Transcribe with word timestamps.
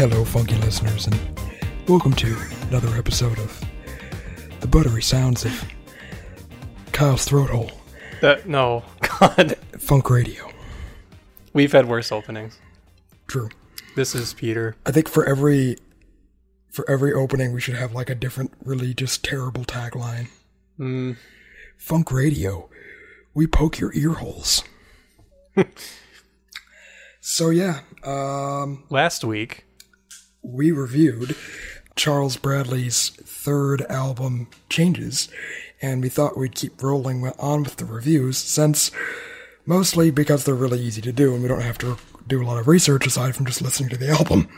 Hello, 0.00 0.24
funky 0.24 0.54
listeners, 0.54 1.06
and 1.06 1.20
welcome 1.86 2.14
to 2.14 2.34
another 2.68 2.96
episode 2.96 3.38
of 3.38 3.62
the 4.60 4.66
buttery 4.66 5.02
sounds 5.02 5.44
of 5.44 5.64
Kyle's 6.90 7.26
throat 7.26 7.50
hole, 7.50 7.70
That 8.22 8.48
no, 8.48 8.82
God, 9.20 9.56
Funk 9.78 10.08
Radio. 10.08 10.50
we've 11.52 11.72
had 11.72 11.86
worse 11.86 12.10
openings. 12.10 12.58
True. 13.26 13.50
This 13.94 14.14
is 14.14 14.32
Peter. 14.32 14.74
I 14.86 14.90
think 14.90 15.06
for 15.06 15.28
every 15.28 15.76
for 16.70 16.90
every 16.90 17.12
opening, 17.12 17.52
we 17.52 17.60
should 17.60 17.76
have 17.76 17.92
like 17.92 18.08
a 18.08 18.14
different, 18.14 18.54
really 18.64 18.94
just 18.94 19.22
terrible 19.22 19.66
tagline. 19.66 20.28
Mm, 20.78 21.18
Funk 21.76 22.10
Radio, 22.10 22.70
we 23.34 23.46
poke 23.46 23.78
your 23.78 23.92
ear 23.92 24.14
holes. 24.14 24.64
so 27.20 27.50
yeah, 27.50 27.80
um, 28.02 28.84
last 28.88 29.24
week, 29.24 29.66
we 30.42 30.70
reviewed 30.70 31.36
Charles 31.96 32.36
Bradley's 32.36 33.10
third 33.10 33.82
album, 33.82 34.48
Changes, 34.68 35.28
and 35.82 36.02
we 36.02 36.08
thought 36.08 36.36
we'd 36.36 36.54
keep 36.54 36.82
rolling 36.82 37.26
on 37.38 37.62
with 37.62 37.76
the 37.76 37.84
reviews 37.84 38.38
since 38.38 38.90
mostly 39.66 40.10
because 40.10 40.44
they're 40.44 40.54
really 40.54 40.80
easy 40.80 41.02
to 41.02 41.12
do 41.12 41.32
and 41.32 41.42
we 41.42 41.48
don't 41.48 41.62
have 41.62 41.78
to 41.78 41.98
do 42.26 42.42
a 42.42 42.46
lot 42.46 42.58
of 42.58 42.68
research 42.68 43.06
aside 43.06 43.34
from 43.34 43.46
just 43.46 43.62
listening 43.62 43.88
to 43.90 43.96
the 43.96 44.08
album. 44.08 44.48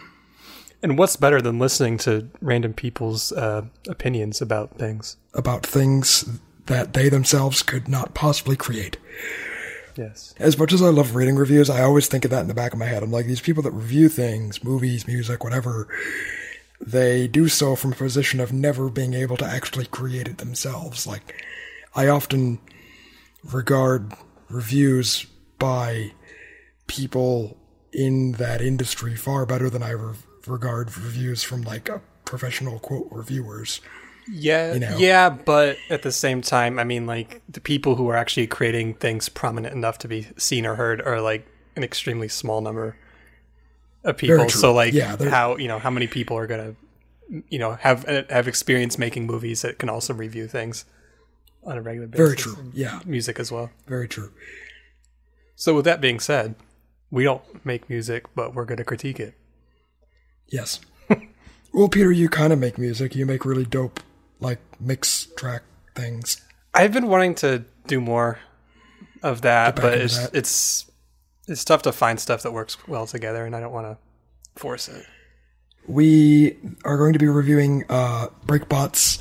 and 0.82 0.98
what's 0.98 1.16
better 1.16 1.40
than 1.40 1.58
listening 1.58 1.98
to 1.98 2.28
random 2.40 2.72
people's 2.72 3.32
uh, 3.32 3.62
opinions 3.88 4.40
about 4.40 4.78
things? 4.78 5.16
About 5.34 5.64
things 5.64 6.38
that 6.66 6.92
they 6.92 7.08
themselves 7.08 7.62
could 7.62 7.88
not 7.88 8.14
possibly 8.14 8.56
create. 8.56 8.96
Yes. 9.96 10.34
As 10.38 10.58
much 10.58 10.72
as 10.72 10.82
I 10.82 10.88
love 10.88 11.14
reading 11.14 11.36
reviews, 11.36 11.70
I 11.70 11.82
always 11.82 12.08
think 12.08 12.24
of 12.24 12.30
that 12.30 12.40
in 12.40 12.48
the 12.48 12.54
back 12.54 12.72
of 12.72 12.78
my 12.78 12.86
head. 12.86 13.02
I'm 13.02 13.10
like, 13.10 13.26
these 13.26 13.40
people 13.40 13.62
that 13.62 13.72
review 13.72 14.08
things, 14.08 14.64
movies, 14.64 15.06
music, 15.06 15.44
whatever, 15.44 15.88
they 16.80 17.28
do 17.28 17.48
so 17.48 17.76
from 17.76 17.92
a 17.92 17.96
position 17.96 18.40
of 18.40 18.52
never 18.52 18.88
being 18.88 19.14
able 19.14 19.36
to 19.36 19.44
actually 19.44 19.86
create 19.86 20.28
it 20.28 20.38
themselves. 20.38 21.06
Like, 21.06 21.44
I 21.94 22.08
often 22.08 22.58
regard 23.44 24.12
reviews 24.48 25.26
by 25.58 26.12
people 26.86 27.56
in 27.92 28.32
that 28.32 28.60
industry 28.60 29.14
far 29.14 29.46
better 29.46 29.68
than 29.70 29.82
I 29.82 29.90
re- 29.90 30.16
regard 30.46 30.96
reviews 30.96 31.42
from 31.42 31.62
like 31.62 31.88
professional 32.24 32.78
quote 32.78 33.08
reviewers. 33.10 33.80
Yeah, 34.30 34.74
You 34.74 34.80
know. 34.80 34.96
yeah, 34.98 35.28
but 35.30 35.76
at 35.90 36.02
the 36.02 36.12
same 36.12 36.42
time, 36.42 36.78
I 36.78 36.84
mean, 36.84 37.06
like 37.06 37.42
the 37.48 37.60
people 37.60 37.96
who 37.96 38.08
are 38.08 38.16
actually 38.16 38.46
creating 38.46 38.94
things 38.94 39.28
prominent 39.28 39.74
enough 39.74 39.98
to 39.98 40.08
be 40.08 40.28
seen 40.36 40.64
or 40.66 40.76
heard 40.76 41.00
are 41.02 41.20
like 41.20 41.46
an 41.76 41.82
extremely 41.82 42.28
small 42.28 42.60
number 42.60 42.96
of 44.04 44.16
people. 44.16 44.48
So, 44.48 44.72
like, 44.72 44.92
Yeah, 44.94 45.16
how 45.28 45.56
you 45.56 45.68
know 45.68 45.78
how 45.78 45.90
many 45.90 46.06
people 46.06 46.36
are 46.36 46.46
gonna, 46.46 46.74
you 47.48 47.58
know, 47.58 47.72
have 47.80 48.08
uh, 48.08 48.22
have 48.30 48.46
experience 48.48 48.98
making 48.98 49.26
movies 49.26 49.62
that 49.62 49.78
can 49.78 49.88
also 49.88 50.12
review 50.14 50.46
things 50.48 50.84
on 51.64 51.78
a 51.78 51.82
regular 51.82 52.06
basis. 52.08 52.26
Very 52.26 52.36
true. 52.36 52.70
Yeah, 52.74 53.00
Music 53.06 53.38
as 53.40 53.50
well. 53.52 53.70
very 53.86 54.08
true. 54.08 54.32
So, 55.54 55.74
with 55.74 55.84
that 55.84 56.00
being 56.00 56.18
said, 56.20 56.54
we 57.10 57.24
don't 57.24 57.64
make 57.64 57.88
music, 57.88 58.26
but 58.34 58.54
we're 58.54 58.64
going 58.64 58.78
to 58.78 58.84
critique 58.84 59.20
it. 59.20 59.34
Yes. 60.48 60.80
well, 61.72 61.88
Peter, 61.88 62.10
you 62.10 62.28
kind 62.28 62.52
of 62.52 62.58
make 62.58 62.78
music. 62.78 63.14
You 63.14 63.24
make 63.26 63.44
really 63.44 63.64
dope, 63.64 64.00
like, 64.42 64.58
mix 64.80 65.26
track 65.36 65.62
things. 65.94 66.40
I've 66.74 66.92
been 66.92 67.06
wanting 67.08 67.34
to 67.36 67.64
do 67.86 68.00
more 68.00 68.38
of 69.22 69.42
that, 69.42 69.76
but 69.76 69.94
it's 69.94 70.18
that. 70.18 70.34
it's 70.34 70.90
it's 71.48 71.64
tough 71.64 71.82
to 71.82 71.92
find 71.92 72.18
stuff 72.20 72.42
that 72.42 72.52
works 72.52 72.76
well 72.88 73.06
together, 73.06 73.44
and 73.44 73.54
I 73.56 73.60
don't 73.60 73.72
want 73.72 73.86
to 73.86 74.60
force 74.60 74.88
it. 74.88 75.06
We 75.86 76.56
are 76.84 76.96
going 76.96 77.12
to 77.12 77.18
be 77.18 77.26
reviewing 77.28 77.84
uh, 77.88 78.28
Breakbot's 78.46 79.18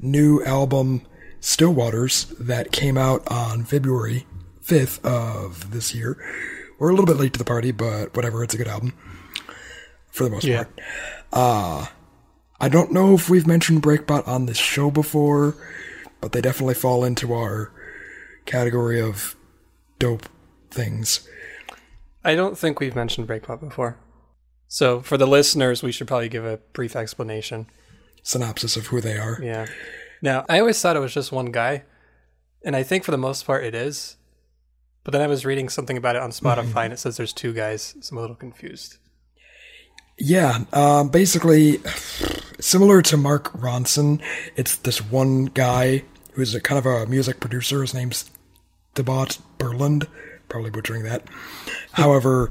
new 0.00 0.42
album, 0.44 1.02
Still 1.40 1.72
Waters, 1.72 2.26
that 2.40 2.72
came 2.72 2.98
out 2.98 3.22
on 3.30 3.64
February 3.64 4.26
5th 4.64 5.04
of 5.04 5.70
this 5.70 5.94
year. 5.94 6.16
We're 6.78 6.88
a 6.88 6.92
little 6.92 7.06
bit 7.06 7.16
late 7.16 7.32
to 7.34 7.38
the 7.38 7.44
party, 7.44 7.70
but 7.70 8.14
whatever, 8.16 8.42
it's 8.42 8.54
a 8.54 8.58
good 8.58 8.66
album. 8.68 8.92
For 10.10 10.24
the 10.24 10.30
most 10.30 10.44
Yeah. 10.44 10.64
part. 10.64 10.80
Uh, 11.32 11.86
I 12.60 12.68
don't 12.68 12.92
know 12.92 13.14
if 13.14 13.28
we've 13.28 13.46
mentioned 13.46 13.82
Breakbot 13.82 14.26
on 14.28 14.46
this 14.46 14.56
show 14.56 14.90
before, 14.90 15.56
but 16.20 16.32
they 16.32 16.40
definitely 16.40 16.74
fall 16.74 17.04
into 17.04 17.32
our 17.32 17.72
category 18.46 19.00
of 19.00 19.36
dope 19.98 20.28
things. 20.70 21.28
I 22.24 22.34
don't 22.34 22.56
think 22.56 22.80
we've 22.80 22.96
mentioned 22.96 23.28
Breakbot 23.28 23.60
before. 23.60 23.98
So, 24.68 25.00
for 25.00 25.16
the 25.16 25.26
listeners, 25.26 25.82
we 25.82 25.92
should 25.92 26.08
probably 26.08 26.28
give 26.28 26.44
a 26.44 26.58
brief 26.72 26.96
explanation. 26.96 27.66
Synopsis 28.22 28.76
of 28.76 28.86
who 28.86 29.00
they 29.00 29.18
are. 29.18 29.38
Yeah. 29.42 29.66
Now, 30.22 30.46
I 30.48 30.58
always 30.58 30.80
thought 30.80 30.96
it 30.96 31.00
was 31.00 31.12
just 31.12 31.32
one 31.32 31.52
guy, 31.52 31.84
and 32.64 32.74
I 32.74 32.82
think 32.82 33.04
for 33.04 33.10
the 33.10 33.18
most 33.18 33.46
part 33.46 33.62
it 33.62 33.74
is. 33.74 34.16
But 35.04 35.12
then 35.12 35.20
I 35.20 35.26
was 35.26 35.44
reading 35.44 35.68
something 35.68 35.98
about 35.98 36.16
it 36.16 36.22
on 36.22 36.30
Spotify, 36.30 36.84
and 36.84 36.92
it 36.94 36.98
says 36.98 37.18
there's 37.18 37.34
two 37.34 37.52
guys, 37.52 37.94
so 38.00 38.12
I'm 38.12 38.18
a 38.18 38.20
little 38.22 38.36
confused. 38.36 38.96
Yeah, 40.18 40.64
um, 40.72 41.08
basically, 41.10 41.80
similar 42.64 43.02
to 43.02 43.16
Mark 43.18 43.52
Ronson, 43.52 44.22
it's 44.56 44.76
this 44.76 44.98
one 45.04 45.44
guy 45.46 46.02
who's 46.32 46.54
a 46.54 46.60
kind 46.60 46.78
of 46.78 46.86
a 46.86 47.06
music 47.06 47.38
producer. 47.38 47.82
His 47.82 47.92
name's 47.92 48.30
Debot 48.94 49.38
Berland, 49.58 50.08
probably 50.48 50.70
butchering 50.70 51.02
that. 51.02 51.28
However, 51.92 52.50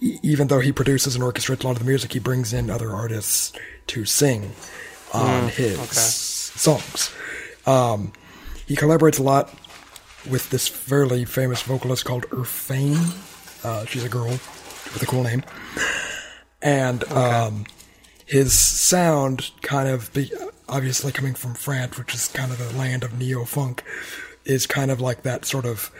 even 0.00 0.48
though 0.48 0.58
he 0.58 0.72
produces 0.72 1.14
and 1.14 1.22
orchestrates 1.22 1.62
a 1.62 1.68
lot 1.68 1.76
of 1.76 1.78
the 1.78 1.84
music, 1.84 2.12
he 2.12 2.18
brings 2.18 2.52
in 2.52 2.68
other 2.68 2.90
artists 2.90 3.52
to 3.86 4.04
sing 4.04 4.52
on 5.14 5.48
his 5.50 5.78
songs. 5.88 7.14
Um, 7.66 8.12
he 8.66 8.74
collaborates 8.74 9.20
a 9.20 9.22
lot 9.22 9.54
with 10.28 10.50
this 10.50 10.66
fairly 10.66 11.24
famous 11.24 11.62
vocalist 11.62 12.04
called 12.04 12.24
Irfane. 12.30 13.64
Uh, 13.64 13.84
she's 13.84 14.04
a 14.04 14.08
girl 14.08 14.30
with 14.30 15.02
a 15.02 15.06
cool 15.06 15.22
name 15.22 15.44
and 16.62 17.04
um, 17.12 17.64
his 18.30 18.52
sound 18.52 19.50
kind 19.60 19.88
of 19.88 20.12
be, 20.12 20.30
obviously 20.68 21.10
coming 21.10 21.34
from 21.34 21.54
France, 21.54 21.98
which 21.98 22.14
is 22.14 22.28
kind 22.28 22.52
of 22.52 22.58
the 22.58 22.78
land 22.78 23.02
of 23.02 23.18
neo 23.18 23.44
funk, 23.44 23.82
is 24.44 24.68
kind 24.68 24.92
of 24.92 25.00
like 25.00 25.22
that 25.22 25.44
sort 25.44 25.66
of 25.66 25.90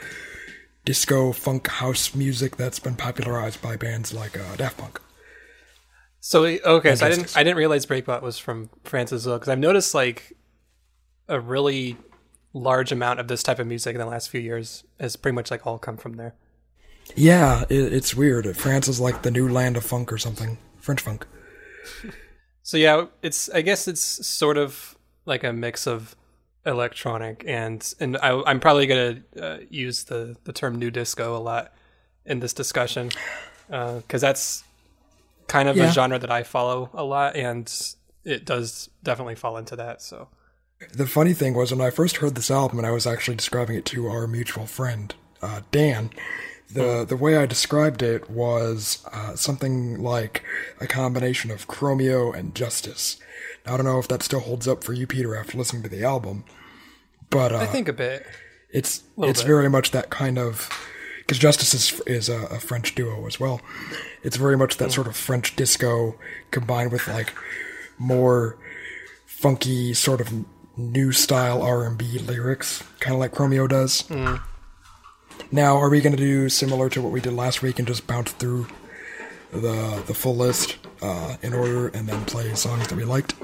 disco 0.84 1.32
funk 1.32 1.66
house 1.66 2.14
music 2.14 2.56
that's 2.56 2.78
been 2.78 2.94
popularized 2.94 3.60
by 3.60 3.76
bands 3.76 4.14
like 4.14 4.38
uh, 4.38 4.54
Daft 4.54 4.78
Punk. 4.78 5.00
So 6.20 6.44
okay, 6.44 6.94
so 6.94 7.06
I 7.06 7.08
didn't 7.08 7.36
I 7.36 7.42
didn't 7.42 7.56
realize 7.56 7.84
Breakbot 7.84 8.22
was 8.22 8.38
from 8.38 8.70
France 8.84 9.10
as 9.12 9.26
well 9.26 9.36
because 9.36 9.48
I've 9.48 9.58
noticed 9.58 9.92
like 9.92 10.36
a 11.26 11.40
really 11.40 11.96
large 12.52 12.92
amount 12.92 13.18
of 13.18 13.26
this 13.26 13.42
type 13.42 13.58
of 13.58 13.66
music 13.66 13.94
in 13.94 14.00
the 14.00 14.06
last 14.06 14.30
few 14.30 14.40
years 14.40 14.84
has 15.00 15.16
pretty 15.16 15.34
much 15.34 15.50
like 15.50 15.66
all 15.66 15.78
come 15.78 15.96
from 15.96 16.14
there. 16.14 16.34
Yeah, 17.16 17.64
it, 17.68 17.92
it's 17.92 18.14
weird. 18.14 18.56
France 18.56 18.86
is 18.86 19.00
like 19.00 19.22
the 19.22 19.32
new 19.32 19.48
land 19.48 19.76
of 19.76 19.84
funk 19.84 20.12
or 20.12 20.18
something. 20.18 20.58
French 20.78 21.00
funk. 21.00 21.26
So 22.70 22.76
yeah, 22.76 23.06
it's 23.20 23.50
I 23.50 23.62
guess 23.62 23.88
it's 23.88 24.00
sort 24.00 24.56
of 24.56 24.96
like 25.26 25.42
a 25.42 25.52
mix 25.52 25.88
of 25.88 26.14
electronic 26.64 27.42
and 27.44 27.82
and 27.98 28.16
I, 28.18 28.40
I'm 28.46 28.60
probably 28.60 28.86
gonna 28.86 29.22
uh, 29.42 29.56
use 29.68 30.04
the 30.04 30.36
the 30.44 30.52
term 30.52 30.78
new 30.78 30.88
disco 30.88 31.36
a 31.36 31.42
lot 31.42 31.72
in 32.24 32.38
this 32.38 32.52
discussion 32.52 33.10
because 33.66 34.20
that's 34.20 34.62
kind 35.48 35.68
of 35.68 35.76
Yeah. 35.76 35.88
a 35.88 35.92
genre 35.92 36.20
that 36.20 36.30
I 36.30 36.44
follow 36.44 36.90
a 36.94 37.02
lot 37.02 37.34
and 37.34 37.68
it 38.24 38.44
does 38.44 38.88
definitely 39.02 39.34
fall 39.34 39.56
into 39.56 39.74
that. 39.74 40.00
So 40.00 40.28
The 40.92 41.08
funny 41.08 41.34
thing 41.34 41.54
was 41.54 41.72
when 41.72 41.80
I 41.80 41.90
first 41.90 42.18
heard 42.18 42.36
this 42.36 42.52
album, 42.52 42.78
and 42.78 42.86
I 42.86 42.92
was 42.92 43.04
actually 43.04 43.36
describing 43.36 43.74
it 43.74 43.84
to 43.86 44.06
our 44.06 44.28
mutual 44.28 44.66
friend 44.66 45.12
uh, 45.42 45.62
Dan. 45.72 46.10
The 46.72 47.04
the 47.04 47.16
way 47.16 47.36
I 47.36 47.46
described 47.46 48.02
it 48.02 48.30
was 48.30 49.04
uh, 49.12 49.34
something 49.34 50.02
like 50.02 50.42
a 50.80 50.86
combination 50.86 51.50
of 51.50 51.66
Chromeo 51.66 52.34
and 52.34 52.54
Justice. 52.54 53.18
Now, 53.66 53.74
I 53.74 53.76
don't 53.76 53.86
know 53.86 53.98
if 53.98 54.08
that 54.08 54.22
still 54.22 54.40
holds 54.40 54.68
up 54.68 54.84
for 54.84 54.92
you, 54.92 55.06
Peter, 55.06 55.34
after 55.36 55.58
listening 55.58 55.82
to 55.82 55.88
the 55.88 56.04
album, 56.04 56.44
but 57.28 57.52
uh, 57.52 57.58
I 57.58 57.66
think 57.66 57.88
a 57.88 57.92
bit. 57.92 58.24
it's 58.70 59.02
little 59.16 59.30
it's 59.30 59.42
bit. 59.42 59.48
very 59.48 59.68
much 59.68 59.90
that 59.90 60.10
kind 60.10 60.38
of 60.38 60.68
because 61.18 61.38
Justice 61.38 61.74
is 61.74 62.00
is 62.06 62.28
a, 62.28 62.46
a 62.46 62.60
French 62.60 62.94
duo 62.94 63.26
as 63.26 63.38
well. 63.40 63.60
It's 64.22 64.36
very 64.36 64.56
much 64.56 64.76
that 64.78 64.92
sort 64.92 65.06
of 65.06 65.16
French 65.16 65.56
disco 65.56 66.16
combined 66.50 66.92
with 66.92 67.06
like 67.08 67.32
more 67.98 68.58
funky 69.26 69.94
sort 69.94 70.20
of 70.20 70.44
new 70.76 71.12
style 71.12 71.62
R 71.62 71.84
and 71.84 71.96
B 71.98 72.18
lyrics, 72.18 72.82
kind 73.00 73.14
of 73.14 73.20
like 73.20 73.32
Chromeo 73.32 73.68
does. 73.68 74.08
Now, 75.52 75.76
are 75.76 75.88
we 75.90 76.00
going 76.00 76.16
to 76.16 76.22
do 76.22 76.48
similar 76.48 76.88
to 76.90 77.02
what 77.02 77.12
we 77.12 77.20
did 77.20 77.32
last 77.32 77.62
week 77.62 77.78
and 77.78 77.86
just 77.88 78.06
bounce 78.06 78.32
through 78.32 78.66
the 79.52 80.02
the 80.06 80.14
full 80.14 80.36
list 80.36 80.78
uh, 81.02 81.36
in 81.42 81.52
order 81.52 81.88
and 81.88 82.08
then 82.08 82.24
play 82.24 82.54
songs 82.54 82.86
that 82.88 82.96
we 82.96 83.04
liked? 83.04 83.34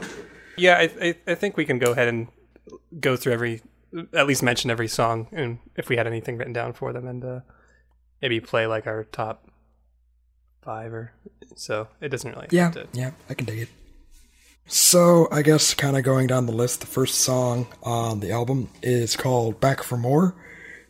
Yeah, 0.57 0.77
I, 0.79 0.91
I 1.09 1.15
I 1.27 1.35
think 1.35 1.57
we 1.57 1.65
can 1.65 1.79
go 1.79 1.93
ahead 1.93 2.09
and 2.09 2.29
go 3.01 3.17
through 3.17 3.33
every 3.33 3.63
at 4.13 4.27
least 4.27 4.43
mention 4.43 4.71
every 4.71 4.89
song 4.89 5.27
and 5.33 5.59
if 5.77 5.89
we 5.89 5.97
had 5.97 6.07
anything 6.07 6.37
written 6.37 6.53
down 6.53 6.73
for 6.73 6.93
them 6.93 7.07
and 7.07 7.25
uh, 7.25 7.41
maybe 8.21 8.41
play 8.41 8.67
like 8.67 8.87
our 8.87 9.05
top 9.05 9.49
five 10.63 10.93
or 10.93 11.13
so. 11.55 11.89
It 12.01 12.09
doesn't 12.11 12.31
really. 12.33 12.49
Yeah, 12.51 12.71
to- 12.71 12.89
yeah, 12.93 13.13
I 13.29 13.35
can 13.35 13.47
dig 13.47 13.61
it. 13.61 13.69
So 14.69 15.29
I 15.31 15.43
guess 15.43 15.75
kind 15.75 15.97
of 15.97 16.03
going 16.03 16.27
down 16.27 16.47
the 16.47 16.53
list, 16.53 16.81
the 16.81 16.87
first 16.89 17.17
song 17.17 17.69
on 17.85 18.19
the 18.21 18.33
album 18.33 18.69
is 18.83 19.17
called 19.17 19.61
"Back 19.61 19.83
for 19.83 19.97
More." 19.97 20.35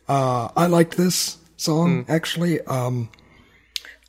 Uh, 0.07 0.49
I 0.55 0.67
liked 0.67 0.97
this 0.97 1.37
song 1.57 2.05
actually. 2.07 2.61
Um, 2.61 3.09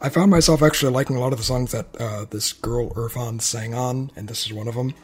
I 0.00 0.09
found 0.11 0.31
myself 0.31 0.62
actually 0.62 0.93
liking 0.93 1.17
a 1.17 1.21
lot 1.21 1.33
of 1.33 1.39
the 1.39 1.45
songs 1.45 1.73
that 1.73 1.89
uh, 1.99 2.25
this 2.31 2.53
girl 2.53 2.91
Irfane 2.95 3.41
sang 3.41 3.75
on, 3.75 4.12
and 4.15 4.29
this 4.29 4.47
is 4.47 4.53
one 4.53 4.69
of 4.69 4.75
them. 4.75 4.95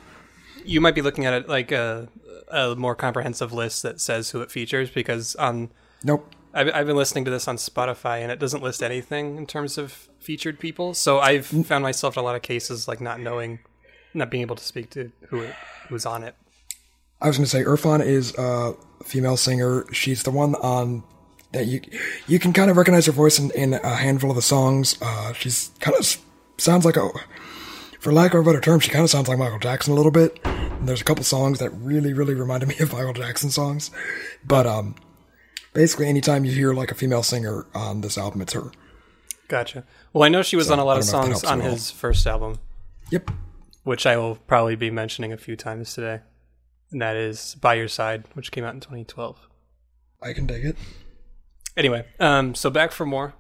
You 0.65 0.81
might 0.81 0.95
be 0.95 1.03
looking 1.03 1.27
at 1.27 1.35
it 1.35 1.49
like 1.49 1.73
a, 1.73 2.09
a 2.49 2.77
more 2.77 2.95
comprehensive 2.95 3.53
list 3.53 3.83
that 3.83 4.01
says 4.01 4.31
who 4.31 4.41
it 4.41 4.51
features 4.51 4.91
because 4.91 5.35
on 5.37 5.71
Nope. 6.05 6.33
I've, 6.53 6.71
I've 6.73 6.87
been 6.87 6.97
listening 6.97 7.25
to 7.25 7.31
this 7.31 7.49
on 7.49 7.57
Spotify 7.57 8.21
and 8.21 8.31
it 8.31 8.39
doesn't 8.39 8.63
list 8.63 8.83
anything 8.83 9.37
in 9.37 9.47
terms 9.47 9.77
of 9.77 10.09
featured 10.21 10.61
people. 10.61 10.95
So 10.95 11.19
I've 11.19 11.47
found 11.47 11.83
myself 11.83 12.17
in 12.17 12.21
a 12.21 12.25
lot 12.25 12.37
of 12.37 12.43
cases 12.43 12.87
like 12.87 13.01
not 13.01 13.19
knowing, 13.19 13.59
not 14.15 14.31
being 14.31 14.43
able 14.43 14.57
to 14.57 14.65
speak 14.65 14.91
to 14.91 15.11
who 15.29 15.41
it, 15.41 15.55
who's 15.89 16.07
on 16.07 16.23
it. 16.23 16.37
I 17.21 17.27
was 17.27 17.37
going 17.37 17.47
to 17.47 17.51
say 17.51 17.65
Irfane 17.65 18.05
is 18.05 18.35
a 18.39 18.75
female 19.05 19.37
singer. 19.37 19.85
She's 19.93 20.23
the 20.23 20.31
one 20.31 20.55
on 20.57 21.03
that 21.53 21.67
you 21.67 21.81
you 22.27 22.39
can 22.39 22.53
kind 22.53 22.71
of 22.71 22.77
recognize 22.77 23.07
her 23.07 23.13
voice 23.13 23.39
in, 23.39 23.51
in 23.53 23.75
a 23.75 23.95
handful 23.97 24.31
of 24.31 24.37
the 24.37 24.43
songs. 24.43 24.97
Uh, 25.01 25.33
she's 25.33 25.71
kind 25.81 25.97
of 25.97 26.17
sounds 26.59 26.85
like 26.85 26.97
a, 26.97 27.09
for 28.01 28.13
lack 28.13 28.35
of 28.35 28.41
a 28.41 28.43
better 28.45 28.61
term, 28.61 28.81
she 28.81 28.91
kind 28.91 29.05
of 29.05 29.11
sounds 29.11 29.29
like 29.29 29.39
Michael 29.39 29.59
Jackson 29.59 29.93
a 29.93 29.97
little 29.97 30.13
bit. 30.13 30.39
And 30.45 30.89
there's 30.89 31.01
a 31.01 31.05
couple 31.05 31.25
songs 31.25 31.59
that 31.61 31.71
really 31.71 32.13
really 32.13 32.35
reminded 32.35 32.69
me 32.69 32.77
of 32.81 32.93
Michael 32.93 33.13
Jackson 33.13 33.51
songs. 33.51 33.91
But 34.45 34.67
um, 34.67 34.95
basically, 35.73 36.09
anytime 36.09 36.45
you 36.45 36.53
hear 36.53 36.75
like 36.75 36.91
a 36.91 36.95
female 36.95 37.23
singer 37.23 37.67
on 37.75 38.01
this 38.01 38.19
album, 38.19 38.43
it's 38.43 38.53
her. 38.53 38.71
Gotcha. 39.49 39.85
Well, 40.13 40.25
I 40.25 40.29
know 40.29 40.43
she 40.43 40.57
was 40.57 40.71
on 40.71 40.79
a 40.79 40.85
lot 40.85 40.99
of 40.99 41.07
don't 41.07 41.29
know 41.29 41.35
if 41.37 41.41
that 41.43 41.47
songs 41.49 41.53
on 41.53 41.61
his 41.61 41.91
first 41.91 42.27
album, 42.27 42.59
Yep. 43.11 43.31
which 43.83 44.07
I 44.07 44.17
will 44.17 44.37
probably 44.37 44.75
be 44.75 44.91
mentioning 44.91 45.33
a 45.33 45.37
few 45.37 45.55
times 45.55 45.93
today. 45.95 46.21
And 46.95 47.03
that 47.03 47.17
is 47.17 47.57
By 47.57 47.75
Your 47.75 47.89
Side, 47.89 48.23
which 48.35 48.53
came 48.53 48.63
out 48.63 48.73
in 48.73 48.79
2012. 48.79 49.49
I 50.23 50.33
can 50.33 50.47
dig 50.47 50.65
it. 50.65 50.77
Anyway, 51.77 52.07
um, 52.21 52.55
so 52.55 52.71
back 52.71 52.93
for 52.93 53.05
more. 53.05 53.35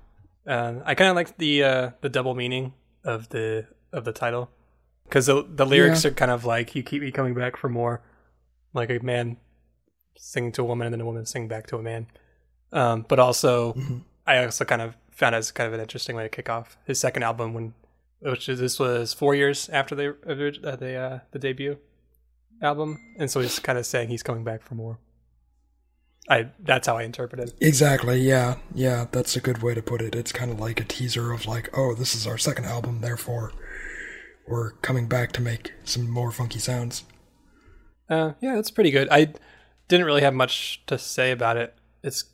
Um, 0.44 0.82
I 0.84 0.96
kind 0.96 1.08
of 1.08 1.14
like 1.14 1.38
the 1.38 1.62
uh, 1.62 1.90
the 2.00 2.08
double 2.08 2.34
meaning 2.34 2.72
of 3.04 3.28
the 3.28 3.68
of 3.92 4.04
the 4.04 4.12
title 4.12 4.50
because 5.04 5.26
the 5.26 5.46
the 5.48 5.64
lyrics 5.64 6.02
Yeah. 6.04 6.10
are 6.10 6.14
kind 6.14 6.32
of 6.32 6.44
like 6.44 6.74
you 6.74 6.82
keep 6.82 7.00
me 7.00 7.12
coming 7.12 7.32
back 7.32 7.56
for 7.56 7.68
more, 7.68 8.02
like 8.72 8.90
a 8.90 8.98
man 8.98 9.36
singing 10.18 10.50
to 10.52 10.62
a 10.62 10.64
woman 10.64 10.88
and 10.88 10.94
then 10.94 11.00
a 11.00 11.06
woman 11.06 11.24
singing 11.26 11.46
back 11.48 11.68
to 11.68 11.76
a 11.76 11.82
man. 11.82 12.08
Um, 12.72 13.06
but 13.08 13.20
also, 13.20 13.76
I 14.26 14.44
also 14.44 14.64
kind 14.64 14.82
of 14.82 14.96
found 15.12 15.36
it 15.36 15.38
as 15.38 15.52
kind 15.52 15.68
of 15.68 15.74
an 15.74 15.80
interesting 15.80 16.16
way 16.16 16.24
to 16.24 16.28
kick 16.28 16.50
off 16.50 16.76
his 16.86 16.98
second 16.98 17.22
album 17.22 17.54
when, 17.54 17.72
which 18.18 18.48
is, 18.48 18.58
this 18.58 18.80
was 18.80 19.14
four 19.14 19.36
years 19.36 19.68
after 19.68 19.94
the 19.94 20.16
uh, 20.26 20.74
the 20.74 20.94
uh, 20.96 21.18
the 21.30 21.38
debut 21.38 21.78
album, 22.64 22.98
and 23.18 23.30
so 23.30 23.40
he's 23.40 23.58
kind 23.58 23.78
of 23.78 23.86
saying 23.86 24.08
he's 24.08 24.22
coming 24.22 24.44
back 24.44 24.62
for 24.62 24.74
more. 24.74 24.98
I 26.28 26.48
that's 26.58 26.86
how 26.86 26.96
I 26.96 27.02
interpret 27.02 27.40
it. 27.40 27.54
Exactly. 27.60 28.18
Yeah. 28.20 28.56
Yeah. 28.74 29.06
That's 29.12 29.36
a 29.36 29.40
good 29.40 29.62
way 29.62 29.74
to 29.74 29.82
put 29.82 30.00
it. 30.00 30.14
It's 30.14 30.32
kind 30.32 30.50
of 30.50 30.58
like 30.58 30.80
a 30.80 30.84
teaser 30.84 31.32
of 31.32 31.46
like, 31.46 31.68
oh, 31.76 31.94
this 31.94 32.14
is 32.14 32.26
our 32.26 32.38
second 32.38 32.64
album, 32.64 33.02
therefore 33.02 33.52
we're 34.46 34.72
coming 34.72 35.06
back 35.06 35.32
to 35.32 35.40
make 35.40 35.72
some 35.84 36.08
more 36.08 36.30
funky 36.30 36.58
sounds. 36.58 37.04
Uh, 38.08 38.32
yeah, 38.40 38.58
it's 38.58 38.70
pretty 38.70 38.90
good. 38.90 39.08
I 39.10 39.32
didn't 39.88 40.06
really 40.06 40.22
have 40.22 40.34
much 40.34 40.84
to 40.86 40.98
say 40.98 41.30
about 41.30 41.56
it. 41.56 41.74
It's 42.02 42.24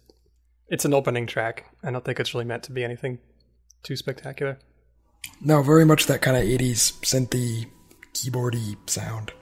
it's 0.69 0.85
an 0.85 0.95
opening 0.95 1.27
track. 1.27 1.67
I 1.83 1.91
don't 1.91 2.05
think 2.05 2.21
it's 2.21 2.35
really 2.35 2.45
meant 2.45 2.63
to 2.65 2.73
be 2.73 2.85
anything 2.85 3.19
too 3.83 3.97
spectacular. 3.97 4.59
No, 5.41 5.63
very 5.63 5.85
much 5.85 6.07
that 6.07 6.23
kind 6.23 6.37
of 6.37 6.45
80s 6.45 6.93
synthy, 7.03 7.67
keyboardy 8.15 8.77
sound, 8.89 9.33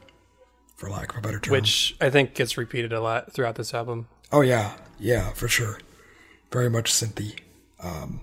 for 0.78 0.88
lack 0.88 1.12
of 1.12 1.18
a 1.18 1.20
better 1.20 1.38
term. 1.38 1.52
Which 1.52 1.94
I 2.00 2.08
think 2.08 2.32
gets 2.34 2.56
repeated 2.56 2.92
a 2.92 3.00
lot 3.00 3.32
throughout 3.32 3.56
this 3.56 3.74
album. 3.74 4.08
Oh, 4.32 4.40
yeah. 4.40 4.74
Yeah, 4.98 5.32
for 5.34 5.48
sure. 5.48 5.78
Very 6.50 6.70
much 6.70 6.90
synthy. 6.90 7.38
Um, 7.82 8.20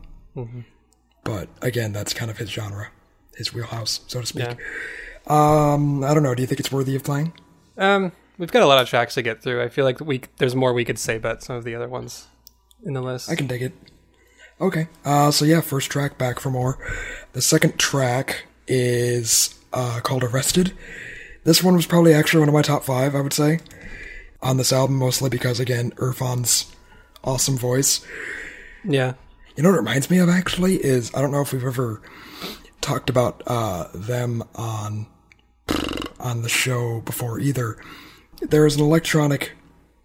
But 1.23 1.49
again, 1.61 1.91
that's 1.93 2.13
kind 2.13 2.29
of 2.31 2.37
his 2.37 2.49
genre, 2.51 2.89
his 3.35 3.53
wheelhouse, 3.53 4.01
so 4.07 4.21
to 4.21 4.25
speak. 4.25 4.43
Yeah. 4.47 4.53
Um, 5.27 6.03
I 6.03 6.13
don't 6.13 6.23
know. 6.23 6.35
Do 6.35 6.41
you 6.43 6.47
think 6.47 6.59
it's 6.59 6.71
worthy 6.71 6.95
of 6.95 7.03
playing? 7.03 7.33
Um, 7.77 8.11
we've 8.37 8.51
got 8.51 8.61
a 8.63 8.67
lot 8.67 8.81
of 8.81 8.87
tracks 8.87 9.15
to 9.15 9.21
get 9.21 9.41
through. 9.41 9.61
I 9.63 9.69
feel 9.69 9.85
like 9.85 9.99
we 9.99 10.21
there's 10.37 10.55
more 10.55 10.71
we 10.73 10.85
could 10.85 10.99
say 10.99 11.15
about 11.15 11.41
some 11.43 11.55
of 11.55 11.63
the 11.63 11.73
other 11.73 11.89
ones 11.89 12.27
in 12.85 12.93
the 12.93 13.01
list. 13.01 13.29
I 13.29 13.35
can 13.35 13.47
dig 13.47 13.63
it. 13.63 13.73
Okay. 14.61 14.87
Uh, 15.03 15.31
so 15.31 15.45
yeah, 15.45 15.61
first 15.61 15.89
track, 15.89 16.17
Back 16.17 16.39
for 16.39 16.51
More. 16.51 16.77
The 17.33 17.41
second 17.41 17.79
track 17.79 18.45
is 18.67 19.57
uh, 19.73 19.99
called 20.03 20.23
Arrested. 20.23 20.73
This 21.45 21.63
one 21.63 21.75
was 21.75 21.85
probably 21.85 22.13
actually 22.13 22.41
one 22.41 22.49
of 22.49 22.53
my 22.53 22.61
top 22.61 22.83
five, 22.83 23.15
I 23.15 23.21
would 23.21 23.31
say, 23.33 23.59
on 24.41 24.57
this 24.57 24.73
album, 24.73 24.97
mostly 24.97 25.29
because, 25.29 25.59
again, 25.59 25.91
Irfane's 25.97 26.75
awesome 27.23 27.57
voice. 27.57 28.05
yeah. 28.83 29.13
You 29.55 29.63
know 29.63 29.69
what 29.69 29.75
it 29.77 29.79
reminds 29.79 30.09
me 30.09 30.17
of, 30.17 30.27
actually, 30.27 30.75
is 30.83 31.13
I 31.15 31.21
don't 31.21 31.31
know 31.31 31.39
if 31.39 31.53
we've 31.53 31.63
ever 31.63 32.01
talked 32.81 33.09
about 33.09 33.41
uh, 33.47 33.87
them 33.95 34.43
on 34.55 35.07
on 36.19 36.41
the 36.41 36.49
show 36.49 36.99
before 37.01 37.39
either. 37.39 37.77
There 38.41 38.65
is 38.65 38.75
an 38.75 38.81
electronic 38.81 39.53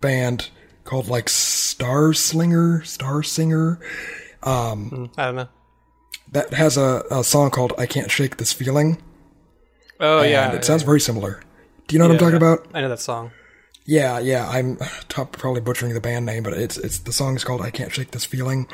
band 0.01 0.51
called 0.85 1.09
like 1.09 1.29
Star 1.29 2.13
Slinger, 2.13 2.85
Star 2.85 3.25
Singer, 3.25 3.81
Mm, 4.43 5.11
I 5.19 5.25
don't 5.27 5.35
know. 5.37 5.49
that 6.33 6.53
has 6.55 6.77
a, 6.77 7.03
a 7.11 7.25
song 7.25 7.51
called 7.51 7.73
"I 7.77 7.87
Can't 7.87 8.11
Shake 8.11 8.37
This 8.37 8.53
Feeling." 8.53 8.99
Oh 10.01 10.21
and 10.21 10.31
yeah, 10.31 10.53
it 10.53 10.65
sounds 10.65 10.83
very 10.83 11.01
similar. 11.01 11.43
Do 11.87 11.95
you 11.95 11.99
know 11.99 12.07
what 12.07 12.15
I'm 12.15 12.19
talking 12.19 12.37
about? 12.37 12.67
I 12.73 12.81
know 12.81 12.89
that 12.89 13.01
song. 13.01 13.33
Yeah, 13.85 14.19
yeah. 14.19 14.49
I'm 14.49 14.79
top, 15.09 15.33
probably 15.33 15.61
butchering 15.61 15.95
the 15.95 16.01
band 16.01 16.27
name, 16.27 16.43
but 16.43 16.55
it's 16.55 16.79
it's 16.79 16.99
the 16.99 17.13
song 17.13 17.37
is 17.37 17.45
called 17.45 17.61
"I 17.61 17.71
Can't 17.71 17.93
Shake 17.93 18.13
This 18.13 18.25
Feeling." 18.25 18.69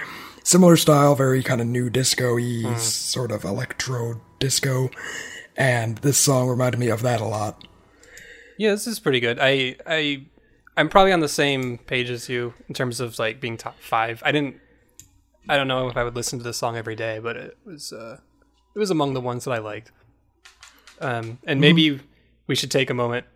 Similar 0.44 0.76
style, 0.76 1.16
very 1.16 1.42
kind 1.42 1.60
of 1.60 1.66
new 1.66 1.90
disco-y, 1.90 2.72
sort 2.76 3.32
of 3.32 3.42
electro 3.42 4.20
disco, 4.38 4.90
and 5.56 5.98
this 5.98 6.18
song 6.18 6.48
reminded 6.48 6.78
me 6.78 6.88
of 6.88 7.02
that 7.02 7.20
a 7.20 7.24
lot. 7.24 7.66
Yeah, 8.56 8.70
this 8.70 8.86
is 8.86 9.00
pretty 9.00 9.18
good. 9.18 9.38
I 9.40 9.76
I 9.86 10.26
I'm 10.76 10.88
probably 10.88 11.12
on 11.12 11.20
the 11.20 11.28
same 11.28 11.78
page 11.78 12.10
as 12.10 12.28
you 12.28 12.54
in 12.68 12.74
terms 12.74 13.00
of 13.00 13.18
like 13.18 13.40
being 13.40 13.56
top 13.56 13.80
five. 13.80 14.22
I 14.24 14.30
didn't. 14.30 14.56
I 15.48 15.56
don't 15.56 15.68
know 15.68 15.88
if 15.88 15.96
I 15.96 16.04
would 16.04 16.14
listen 16.14 16.38
to 16.38 16.44
this 16.44 16.58
song 16.58 16.76
every 16.76 16.96
day, 16.96 17.18
but 17.18 17.36
it 17.36 17.58
was 17.64 17.92
uh, 17.92 18.18
it 18.74 18.78
was 18.78 18.90
among 18.90 19.14
the 19.14 19.20
ones 19.20 19.44
that 19.44 19.52
I 19.52 19.58
liked. 19.58 19.90
Um, 21.00 21.38
and 21.44 21.60
maybe 21.60 22.00
we 22.46 22.54
should 22.54 22.70
take 22.70 22.90
a 22.90 22.94
moment 22.94 23.26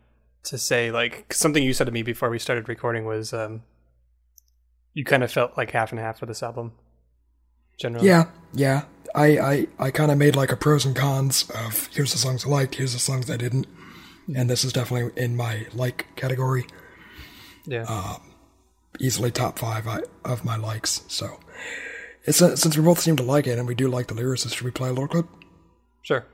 to 0.44 0.56
say 0.56 0.90
like 0.90 1.32
something 1.34 1.62
you 1.62 1.72
said 1.72 1.84
to 1.84 1.92
me 1.92 2.02
before 2.02 2.30
we 2.30 2.38
started 2.38 2.68
recording 2.68 3.04
was 3.04 3.32
um, 3.32 3.62
you 4.94 5.04
kind 5.04 5.22
of 5.22 5.30
felt 5.30 5.56
like 5.56 5.70
half 5.70 5.92
and 5.92 6.00
half 6.00 6.18
for 6.18 6.26
this 6.26 6.42
album. 6.42 6.72
Generally, 7.78 8.06
Yeah, 8.06 8.24
yeah. 8.52 8.84
I 9.14 9.38
I, 9.38 9.66
I 9.78 9.90
kind 9.90 10.10
of 10.10 10.18
made 10.18 10.36
like 10.36 10.52
a 10.52 10.56
pros 10.56 10.84
and 10.84 10.94
cons 10.94 11.50
of 11.50 11.88
here's 11.92 12.12
the 12.12 12.18
songs 12.18 12.46
I 12.46 12.48
liked, 12.48 12.76
here's 12.76 12.92
the 12.92 12.98
songs 12.98 13.30
I 13.30 13.36
didn't, 13.36 13.66
and 14.34 14.48
this 14.48 14.64
is 14.64 14.72
definitely 14.72 15.22
in 15.22 15.36
my 15.36 15.66
like 15.74 16.06
category. 16.16 16.66
yeah. 17.66 17.82
Um, 17.84 18.22
easily 18.98 19.30
top 19.30 19.58
five 19.58 19.86
I, 19.86 20.00
of 20.24 20.44
my 20.44 20.56
likes. 20.56 21.02
So, 21.08 21.40
it's 22.24 22.40
a, 22.40 22.56
since 22.56 22.76
we 22.76 22.84
both 22.84 23.00
seem 23.00 23.16
to 23.16 23.22
like 23.22 23.46
it 23.46 23.58
and 23.58 23.66
we 23.66 23.74
do 23.74 23.88
like 23.88 24.08
the 24.08 24.14
lyricist, 24.14 24.54
should 24.54 24.64
we 24.64 24.70
play 24.70 24.88
a 24.88 24.92
little 24.92 25.08
clip? 25.08 25.26
sure. 26.02 26.26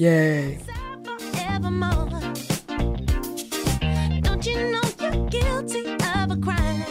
Yay! 0.00 0.60
forevermore. 1.02 2.08
Don't 4.22 4.46
you 4.46 4.70
know 4.70 4.80
you're 5.00 5.26
guilty 5.28 5.90
of 5.90 6.30
a 6.30 6.36
crime? 6.40 6.84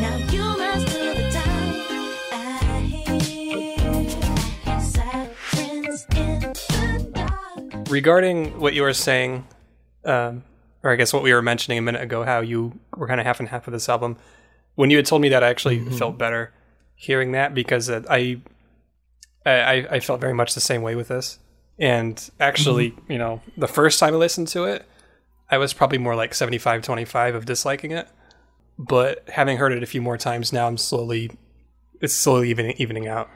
Now 0.00 0.16
you 0.32 0.40
must 0.40 0.86
do 0.86 1.12
the 1.12 1.30
time. 1.30 1.74
I 2.32 2.80
hear 3.20 4.80
sirens 4.80 6.06
in 6.16 6.40
the 6.40 7.10
dark. 7.12 7.90
regarding 7.90 8.58
what 8.58 8.72
you 8.72 8.80
were 8.80 8.94
saying, 8.94 9.46
um, 10.06 10.42
or 10.82 10.90
I 10.90 10.96
guess 10.96 11.12
what 11.12 11.22
we 11.22 11.34
were 11.34 11.42
mentioning 11.42 11.76
a 11.76 11.82
minute 11.82 12.00
ago, 12.00 12.24
how 12.24 12.40
you 12.40 12.80
were 12.96 13.08
kind 13.08 13.20
of 13.20 13.26
half 13.26 13.40
and 13.40 13.50
half 13.50 13.66
of 13.66 13.74
this 13.74 13.90
album. 13.90 14.16
When 14.74 14.88
you 14.88 14.96
had 14.96 15.04
told 15.04 15.20
me 15.20 15.28
that, 15.28 15.44
I 15.44 15.50
actually 15.50 15.84
felt 15.98 16.16
better 16.16 16.54
hearing 16.94 17.32
that 17.32 17.52
because 17.52 17.90
it, 17.90 18.06
I, 18.08 18.40
I, 19.50 19.86
I 19.96 20.00
felt 20.00 20.20
very 20.20 20.34
much 20.34 20.54
the 20.54 20.60
same 20.60 20.82
way 20.82 20.94
with 20.94 21.08
this. 21.08 21.38
And 21.78 22.30
actually, 22.40 22.94
you 23.08 23.18
know, 23.18 23.42
the 23.56 23.68
first 23.68 24.00
time 24.00 24.14
I 24.14 24.16
listened 24.16 24.48
to 24.48 24.64
it, 24.64 24.86
I 25.50 25.58
was 25.58 25.72
probably 25.72 25.98
more 25.98 26.16
like 26.16 26.34
75 26.34 26.82
25 26.82 27.34
of 27.34 27.44
disliking 27.44 27.92
it. 27.92 28.08
But 28.78 29.28
having 29.28 29.56
heard 29.58 29.72
it 29.72 29.82
a 29.82 29.86
few 29.86 30.02
more 30.02 30.18
times 30.18 30.52
now, 30.52 30.66
I'm 30.66 30.76
slowly, 30.76 31.30
it's 32.00 32.14
slowly 32.14 32.50
even, 32.50 32.70
evening 32.80 33.06
out. 33.08 33.28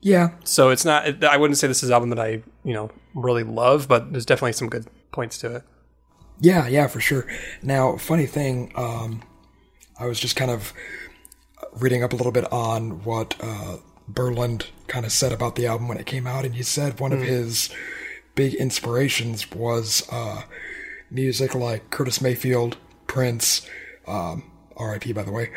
Yeah, 0.00 0.30
So 0.44 0.68
it's 0.70 0.84
not. 0.84 1.24
I 1.24 1.36
wouldn't 1.36 1.56
say 1.58 1.66
this 1.66 1.82
is 1.82 1.88
an 1.88 1.94
album 1.94 2.10
that 2.10 2.20
I 2.20 2.42
you 2.64 2.74
know 2.74 2.90
really 3.14 3.42
love, 3.42 3.88
but 3.88 4.12
there's 4.12 4.26
definitely 4.26 4.52
some 4.52 4.68
good 4.68 4.86
points 5.10 5.38
to 5.38 5.56
it. 5.56 5.62
yeah, 6.38 6.68
yeah, 6.68 6.86
for 6.86 7.00
sure. 7.00 7.26
Now, 7.62 7.96
funny 7.96 8.26
thing, 8.26 8.72
um, 8.76 9.22
I 9.98 10.06
was 10.06 10.20
just 10.20 10.36
kind 10.36 10.50
of 10.50 10.72
reading 11.72 12.04
up 12.04 12.12
a 12.12 12.16
little 12.16 12.30
bit 12.30 12.50
on 12.52 13.02
what 13.04 13.34
uh, 13.40 13.78
Berland 14.10 14.66
kind 14.86 15.04
of 15.04 15.12
said 15.12 15.32
about 15.32 15.56
the 15.56 15.66
album 15.66 15.88
when 15.88 15.98
it 15.98 16.06
came 16.06 16.26
out, 16.26 16.44
and 16.44 16.54
he 16.54 16.62
said 16.62 17.00
one 17.00 17.12
of 17.12 17.20
his 17.20 17.70
big 18.34 18.54
inspirations 18.54 19.50
was 19.50 20.06
uh, 20.10 20.42
music 21.10 21.54
like 21.54 21.90
Curtis 21.90 22.20
Mayfield, 22.20 22.76
Prince, 23.06 23.68
um, 24.06 24.50
R.I.P. 24.76 25.12
by 25.12 25.22
the 25.22 25.32
way, 25.32 25.50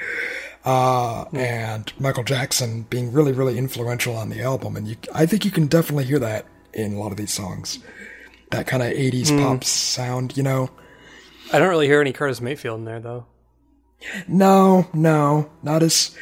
uh, 0.65 1.25
and 1.33 1.91
Michael 1.99 2.23
Jackson 2.23 2.83
being 2.83 3.11
really, 3.11 3.31
really 3.31 3.57
influential 3.57 4.15
on 4.15 4.29
the 4.29 4.41
album. 4.41 4.75
And 4.75 4.87
you, 4.87 4.95
I 5.13 5.25
think 5.25 5.45
you 5.45 5.51
can 5.51 5.67
definitely 5.67 6.05
hear 6.05 6.19
that 6.19 6.45
in 6.73 6.93
a 6.93 6.99
lot 6.99 7.11
of 7.11 7.17
these 7.17 7.33
songs. 7.33 7.79
That 8.51 8.65
kind 8.65 8.81
of 8.81 8.89
80s 8.89 9.37
pop 9.39 9.63
sound, 9.63 10.35
you 10.35 10.41
know? 10.41 10.71
I 11.53 11.59
don't 11.59 11.69
really 11.69 11.87
hear 11.87 12.01
any 12.01 12.13
Curtis 12.13 12.41
Mayfield 12.41 12.79
in 12.79 12.85
there 12.85 12.99
though. 12.99 13.25
No, 14.27 14.87
no, 14.93 15.49
not 15.61 15.83
as. 15.83 16.15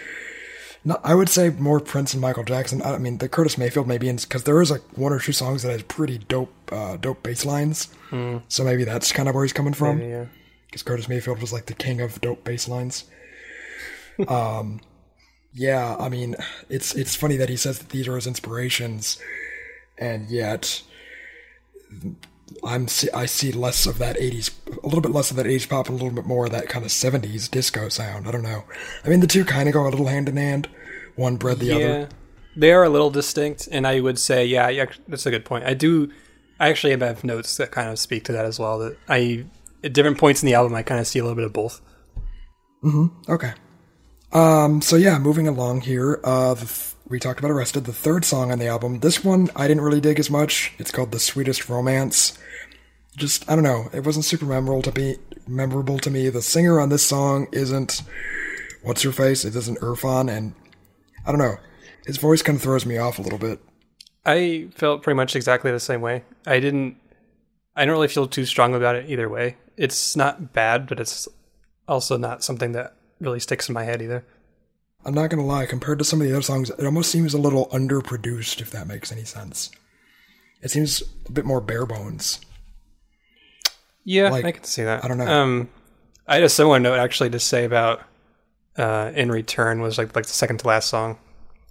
No, 0.88 0.98
I 1.04 1.16
would 1.16 1.28
say 1.28 1.50
more 1.50 1.82
Prince 1.82 2.14
and 2.14 2.22
Michael 2.22 2.46
Jackson. 2.46 2.82
I 2.82 2.98
mean, 2.98 3.18
the 3.18 3.28
Curtis 3.28 3.58
Mayfield 3.58 3.90
maybe 3.90 4.10
because 4.10 4.46
there 4.46 4.62
is 4.62 4.72
like 4.72 4.84
one 4.98 5.12
or 5.12 5.20
two 5.20 5.34
songs 5.34 5.64
that 5.64 5.72
has 5.74 5.82
pretty 5.82 6.18
dope, 6.18 6.54
uh, 6.72 6.96
dope 6.96 7.24
bass 7.24 7.44
lines. 7.44 7.90
So 8.48 8.64
maybe 8.64 8.86
that's 8.86 9.12
kind 9.12 9.28
of 9.28 9.36
where 9.36 9.44
he's 9.44 9.52
coming 9.52 9.74
from. 9.74 9.98
Maybe, 9.98 10.12
yeah. 10.12 10.26
because 10.68 10.84
Curtis 10.84 11.10
Mayfield 11.10 11.42
was 11.42 11.52
like 11.52 11.66
the 11.66 11.74
king 11.74 12.00
of 12.00 12.22
dope 12.22 12.46
bass 12.46 12.70
lines. 12.70 13.04
um, 14.30 14.80
yeah, 15.54 15.98
I 16.00 16.08
mean, 16.08 16.38
it's 16.70 16.96
it's 16.96 17.18
funny 17.18 17.36
that 17.36 17.50
he 17.50 17.58
says 17.58 17.80
that 17.80 17.90
these 17.90 18.08
are 18.08 18.16
his 18.16 18.26
inspirations, 18.26 19.20
and 19.98 20.30
yet 20.30 20.84
I'm 22.64 22.88
I 23.14 23.26
see 23.26 23.52
less 23.52 23.88
of 23.88 23.98
that 23.98 24.16
'80s, 24.16 24.52
a 24.82 24.86
little 24.86 25.02
bit 25.02 25.12
less 25.12 25.32
of 25.32 25.36
that 25.36 25.48
'80s 25.48 25.68
pop, 25.68 25.90
and 25.90 26.00
a 26.00 26.02
little 26.02 26.16
bit 26.16 26.26
more 26.26 26.46
of 26.46 26.52
that 26.52 26.70
kind 26.70 26.86
of 26.86 26.92
'70s 26.92 27.52
disco 27.52 27.90
sound. 27.90 28.26
I 28.26 28.32
don't 28.32 28.42
know. 28.42 28.64
I 29.04 29.10
mean, 29.10 29.20
the 29.20 29.28
two 29.28 29.44
kind 29.44 29.68
of 29.68 29.74
go 29.74 29.86
a 29.86 29.90
little 29.90 30.08
hand 30.08 30.30
in 30.30 30.38
hand. 30.38 30.70
One 31.18 31.36
bred 31.36 31.60
the 31.60 31.66
Yeah, 31.66 31.76
other. 31.76 32.10
they 32.56 32.72
are 32.72 32.84
a 32.86 32.90
little 32.90 33.10
distinct, 33.10 33.68
and 33.72 33.86
I 33.86 34.00
would 34.00 34.18
say, 34.18 34.46
yeah, 34.46 34.70
yeah, 34.70 34.86
that's 35.10 35.26
a 35.26 35.32
good 35.32 35.44
point. 35.44 35.66
I 35.66 35.74
do, 35.74 36.10
I 36.60 36.70
actually 36.70 36.98
have 36.98 37.24
notes 37.26 37.58
that 37.58 37.72
kind 37.72 37.90
of 37.90 38.00
speak 38.00 38.24
to 38.26 38.32
that 38.32 38.46
as 38.46 38.58
well. 38.60 38.80
That 38.80 38.98
I, 39.10 39.46
at 39.84 39.94
different 39.94 40.18
points 40.18 40.42
in 40.42 40.48
the 40.48 40.54
album, 40.54 40.74
I 40.76 40.84
kind 40.84 41.00
of 41.02 41.08
see 41.08 41.20
a 41.20 41.24
little 41.24 41.36
bit 41.36 41.44
of 41.46 41.52
both. 41.54 41.82
Okay. 43.30 43.54
Um. 44.32 44.82
So 44.82 44.96
yeah, 44.96 45.18
moving 45.20 45.48
along 45.48 45.82
here. 45.82 46.20
Uh, 46.24 46.54
the 46.54 46.66
th- 46.66 46.94
we 47.10 47.20
talked 47.20 47.40
about 47.40 47.52
Arrested, 47.52 47.86
the 47.86 47.94
third 47.94 48.24
song 48.26 48.52
on 48.52 48.60
the 48.60 48.68
album. 48.68 49.00
This 49.00 49.24
one 49.24 49.50
I 49.56 49.68
didn't 49.68 49.84
really 49.84 50.02
dig 50.02 50.20
as 50.20 50.30
much. 50.30 50.74
It's 50.78 50.92
called 50.92 51.12
"The 51.12 51.20
Sweetest 51.20 51.68
Romance." 51.70 52.38
Just 53.18 53.50
I 53.50 53.56
don't 53.56 53.64
know. 53.64 53.90
It 53.94 54.06
wasn't 54.06 54.26
super 54.26 54.46
memorable 54.46 54.82
to 54.84 54.92
me. 54.98 55.16
Memorable 55.48 55.98
to 56.00 56.10
me. 56.10 56.30
The 56.30 56.42
singer 56.42 56.80
on 56.80 56.90
this 56.90 57.06
song 57.06 57.48
isn't 57.52 58.04
what's 58.84 59.02
her 59.04 59.12
face. 59.12 59.44
It 59.44 59.56
isn't 59.56 59.80
Irfane, 59.82 60.30
and 60.30 60.54
I 61.28 61.32
don't 61.32 61.40
know. 61.40 61.58
His 62.06 62.18
voice 62.18 62.42
kind 62.42 62.56
of 62.56 62.62
throws 62.64 62.86
me 62.86 62.98
off 62.98 63.20
a 63.20 63.22
little 63.22 63.38
bit. 63.38 63.60
I 64.26 64.70
felt 64.74 65.04
pretty 65.04 65.16
much 65.16 65.36
exactly 65.36 65.72
the 65.72 65.80
same 65.80 66.02
way. 66.02 66.24
I 66.46 66.60
didn't, 66.60 66.98
I 67.76 67.86
don't 67.86 67.94
really 67.94 68.08
feel 68.08 68.28
too 68.28 68.46
strong 68.46 68.74
about 68.74 68.96
it 68.96 69.10
either 69.10 69.30
way. 69.30 69.58
It's 69.76 70.16
not 70.16 70.54
bad, 70.54 70.88
but 70.88 71.00
it's 71.00 71.28
also 71.88 72.18
not 72.18 72.44
something 72.44 72.72
that 72.72 72.96
really 73.20 73.40
sticks 73.40 73.70
in 73.70 73.74
my 73.74 73.84
head 73.84 74.02
either. 74.02 74.26
I'm 75.06 75.14
not 75.14 75.30
gonna 75.30 75.46
lie. 75.46 75.66
Compared 75.66 76.00
to 76.00 76.06
some 76.06 76.20
of 76.22 76.28
the 76.28 76.34
other 76.34 76.42
songs, 76.42 76.70
it 76.70 76.86
almost 76.86 77.12
seems 77.12 77.34
a 77.34 77.38
little 77.38 77.68
underproduced. 77.68 78.62
If 78.62 78.72
that 78.72 78.88
makes 78.88 79.12
any 79.12 79.24
sense. 79.24 79.70
It 80.62 80.72
seems 80.72 81.04
a 81.28 81.32
bit 81.32 81.46
more 81.46 81.62
bare 81.62 81.86
bones. 81.86 82.40
Yeah, 84.04 84.30
Like, 84.30 84.46
I 84.46 84.52
can 84.54 84.64
see 84.64 84.84
that. 84.84 85.04
I 85.04 85.08
don't 85.08 85.18
know. 85.18 85.28
Um, 85.28 85.70
I 86.28 86.36
had 86.36 86.44
a 86.44 86.50
similar 86.50 86.80
note 86.80 86.98
actually 86.98 87.30
to 87.32 87.40
say 87.40 87.66
about 87.66 88.02
uh, 88.78 89.12
"In 89.16 89.32
Return" 89.32 89.82
was 89.82 89.98
like 89.98 90.16
like 90.16 90.26
the 90.26 90.34
second 90.34 90.60
to 90.60 90.68
last 90.68 90.90
song. 90.90 91.18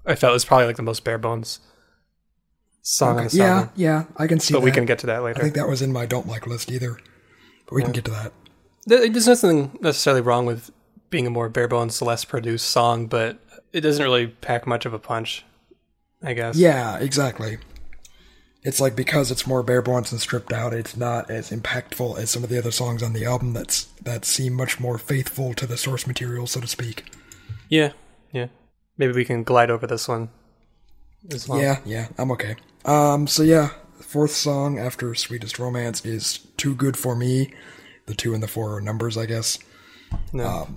I 0.05 0.15
felt 0.15 0.31
it 0.31 0.35
was 0.35 0.45
probably 0.45 0.67
like 0.67 0.77
the 0.77 0.83
most 0.83 1.05
bare 1.05 1.19
bones 1.19 1.61
song 2.83 3.19
on 3.19 3.25
this 3.25 3.35
yeah, 3.35 3.45
album. 3.57 3.71
yeah, 3.75 4.05
I 4.17 4.27
can 4.29 4.39
see 4.39 4.55
But 4.55 4.61
that. 4.61 4.65
we 4.65 4.71
can 4.71 4.85
get 4.85 5.01
to 5.01 5.07
that 5.07 5.23
later. 5.23 5.41
I 5.41 5.43
think 5.43 5.55
that 5.57 5.69
was 5.69 5.83
in 5.83 5.93
my 5.93 6.07
don't 6.07 6.29
like 6.29 6.47
list 6.47 6.71
either, 6.71 6.99
but 7.67 7.75
we 7.75 7.83
can 7.83 7.93
get 7.93 8.05
to 8.05 8.11
that. 8.13 8.33
There's 8.87 9.27
nothing 9.27 9.77
necessarily 9.81 10.21
wrong 10.21 10.47
with 10.47 10.71
being 11.11 11.27
a 11.27 11.31
more 11.31 11.49
bare 11.49 11.67
bones, 11.67 12.01
less 12.01 12.25
produced 12.25 12.69
song, 12.69 13.07
but 13.07 13.39
it 13.73 13.81
doesn't 13.81 14.03
really 14.03 14.29
pack 14.29 14.67
much 14.67 14.87
of 14.87 14.95
a 14.95 14.99
punch. 14.99 15.45
I 16.23 16.33
guess. 16.33 16.57
Yeah, 16.57 16.97
exactly. 16.99 17.59
It's 18.67 18.81
like 18.81 18.97
because 18.97 19.31
it's 19.31 19.47
more 19.47 19.63
bare 19.63 19.81
bones 19.81 20.11
and 20.11 20.21
stripped 20.21 20.53
out, 20.53 20.75
it's 20.75 20.97
not 20.97 21.31
as 21.31 21.53
impactful 21.53 22.19
as 22.19 22.33
some 22.33 22.43
of 22.43 22.51
the 22.51 22.59
other 22.59 22.73
songs 22.73 23.01
on 23.01 23.13
the 23.13 23.25
album. 23.25 23.53
That's 23.53 23.85
that 24.03 24.25
seem 24.25 24.55
much 24.55 24.81
more 24.81 24.99
faithful 24.99 25.55
to 25.55 25.69
the 25.69 25.77
source 25.77 26.05
material, 26.05 26.49
so 26.49 26.61
to 26.61 26.67
speak. 26.67 27.05
Yeah. 27.69 27.93
Yeah. 28.33 28.49
Maybe 28.99 29.13
we 29.13 29.25
can 29.25 29.45
glide 29.45 29.71
over 29.71 29.87
this 29.87 30.09
one 30.09 30.31
as 31.31 31.49
well. 31.49 31.61
Yeah, 31.61 31.79
yeah, 31.85 32.09
I'm 32.19 32.33
okay. 32.33 32.57
Um, 32.85 33.29
so 33.29 33.45
yeah, 33.45 33.69
fourth 34.01 34.33
song 34.33 34.81
after 34.81 35.15
"Sweetest 35.15 35.61
Romance" 35.61 36.05
is 36.05 36.39
"Too 36.57 36.75
Good 36.75 36.97
for 36.97 37.15
Me." 37.15 37.55
The 38.07 38.15
two 38.15 38.35
and 38.35 38.43
the 38.43 38.49
four 38.49 38.75
are 38.75 38.81
numbers, 38.81 39.17
I 39.17 39.27
guess. 39.27 39.61
No. 40.33 40.69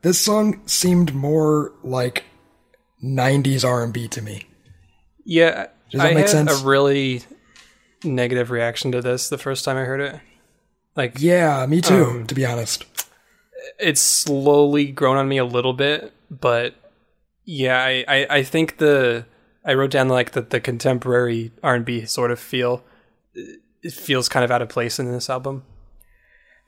This 0.00 0.18
song 0.18 0.62
seemed 0.64 1.14
more 1.14 1.72
like 1.82 2.24
'90s 3.02 3.68
R&B 3.68 4.08
to 4.08 4.22
me. 4.22 4.46
Yeah, 5.26 5.66
Does 5.94 6.02
that 6.02 6.10
I 6.10 6.14
make 6.14 6.18
had 6.26 6.30
sense? 6.30 6.62
a 6.62 6.64
really 6.66 7.22
negative 8.04 8.50
reaction 8.50 8.92
to 8.92 9.00
this 9.00 9.28
the 9.28 9.38
first 9.38 9.64
time 9.64 9.76
I 9.76 9.84
heard 9.84 10.00
it. 10.00 10.20
Like, 10.96 11.20
Yeah, 11.20 11.64
me 11.66 11.80
too. 11.80 12.04
Um, 12.04 12.26
to 12.26 12.34
be 12.34 12.46
honest, 12.46 12.84
it's 13.78 14.00
slowly 14.00 14.92
grown 14.92 15.16
on 15.16 15.28
me 15.28 15.38
a 15.38 15.44
little 15.44 15.72
bit, 15.72 16.12
but 16.30 16.74
yeah, 17.44 17.82
I, 17.82 18.04
I, 18.06 18.26
I 18.30 18.42
think 18.42 18.78
the 18.78 19.26
I 19.64 19.74
wrote 19.74 19.90
down 19.90 20.08
like 20.08 20.32
the, 20.32 20.42
the 20.42 20.60
contemporary 20.60 21.50
R 21.62 21.74
and 21.74 21.84
B 21.84 22.04
sort 22.04 22.30
of 22.30 22.38
feel. 22.38 22.84
It 23.34 23.92
feels 23.92 24.28
kind 24.28 24.44
of 24.44 24.50
out 24.50 24.62
of 24.62 24.68
place 24.68 24.98
in 24.98 25.10
this 25.10 25.28
album. 25.28 25.64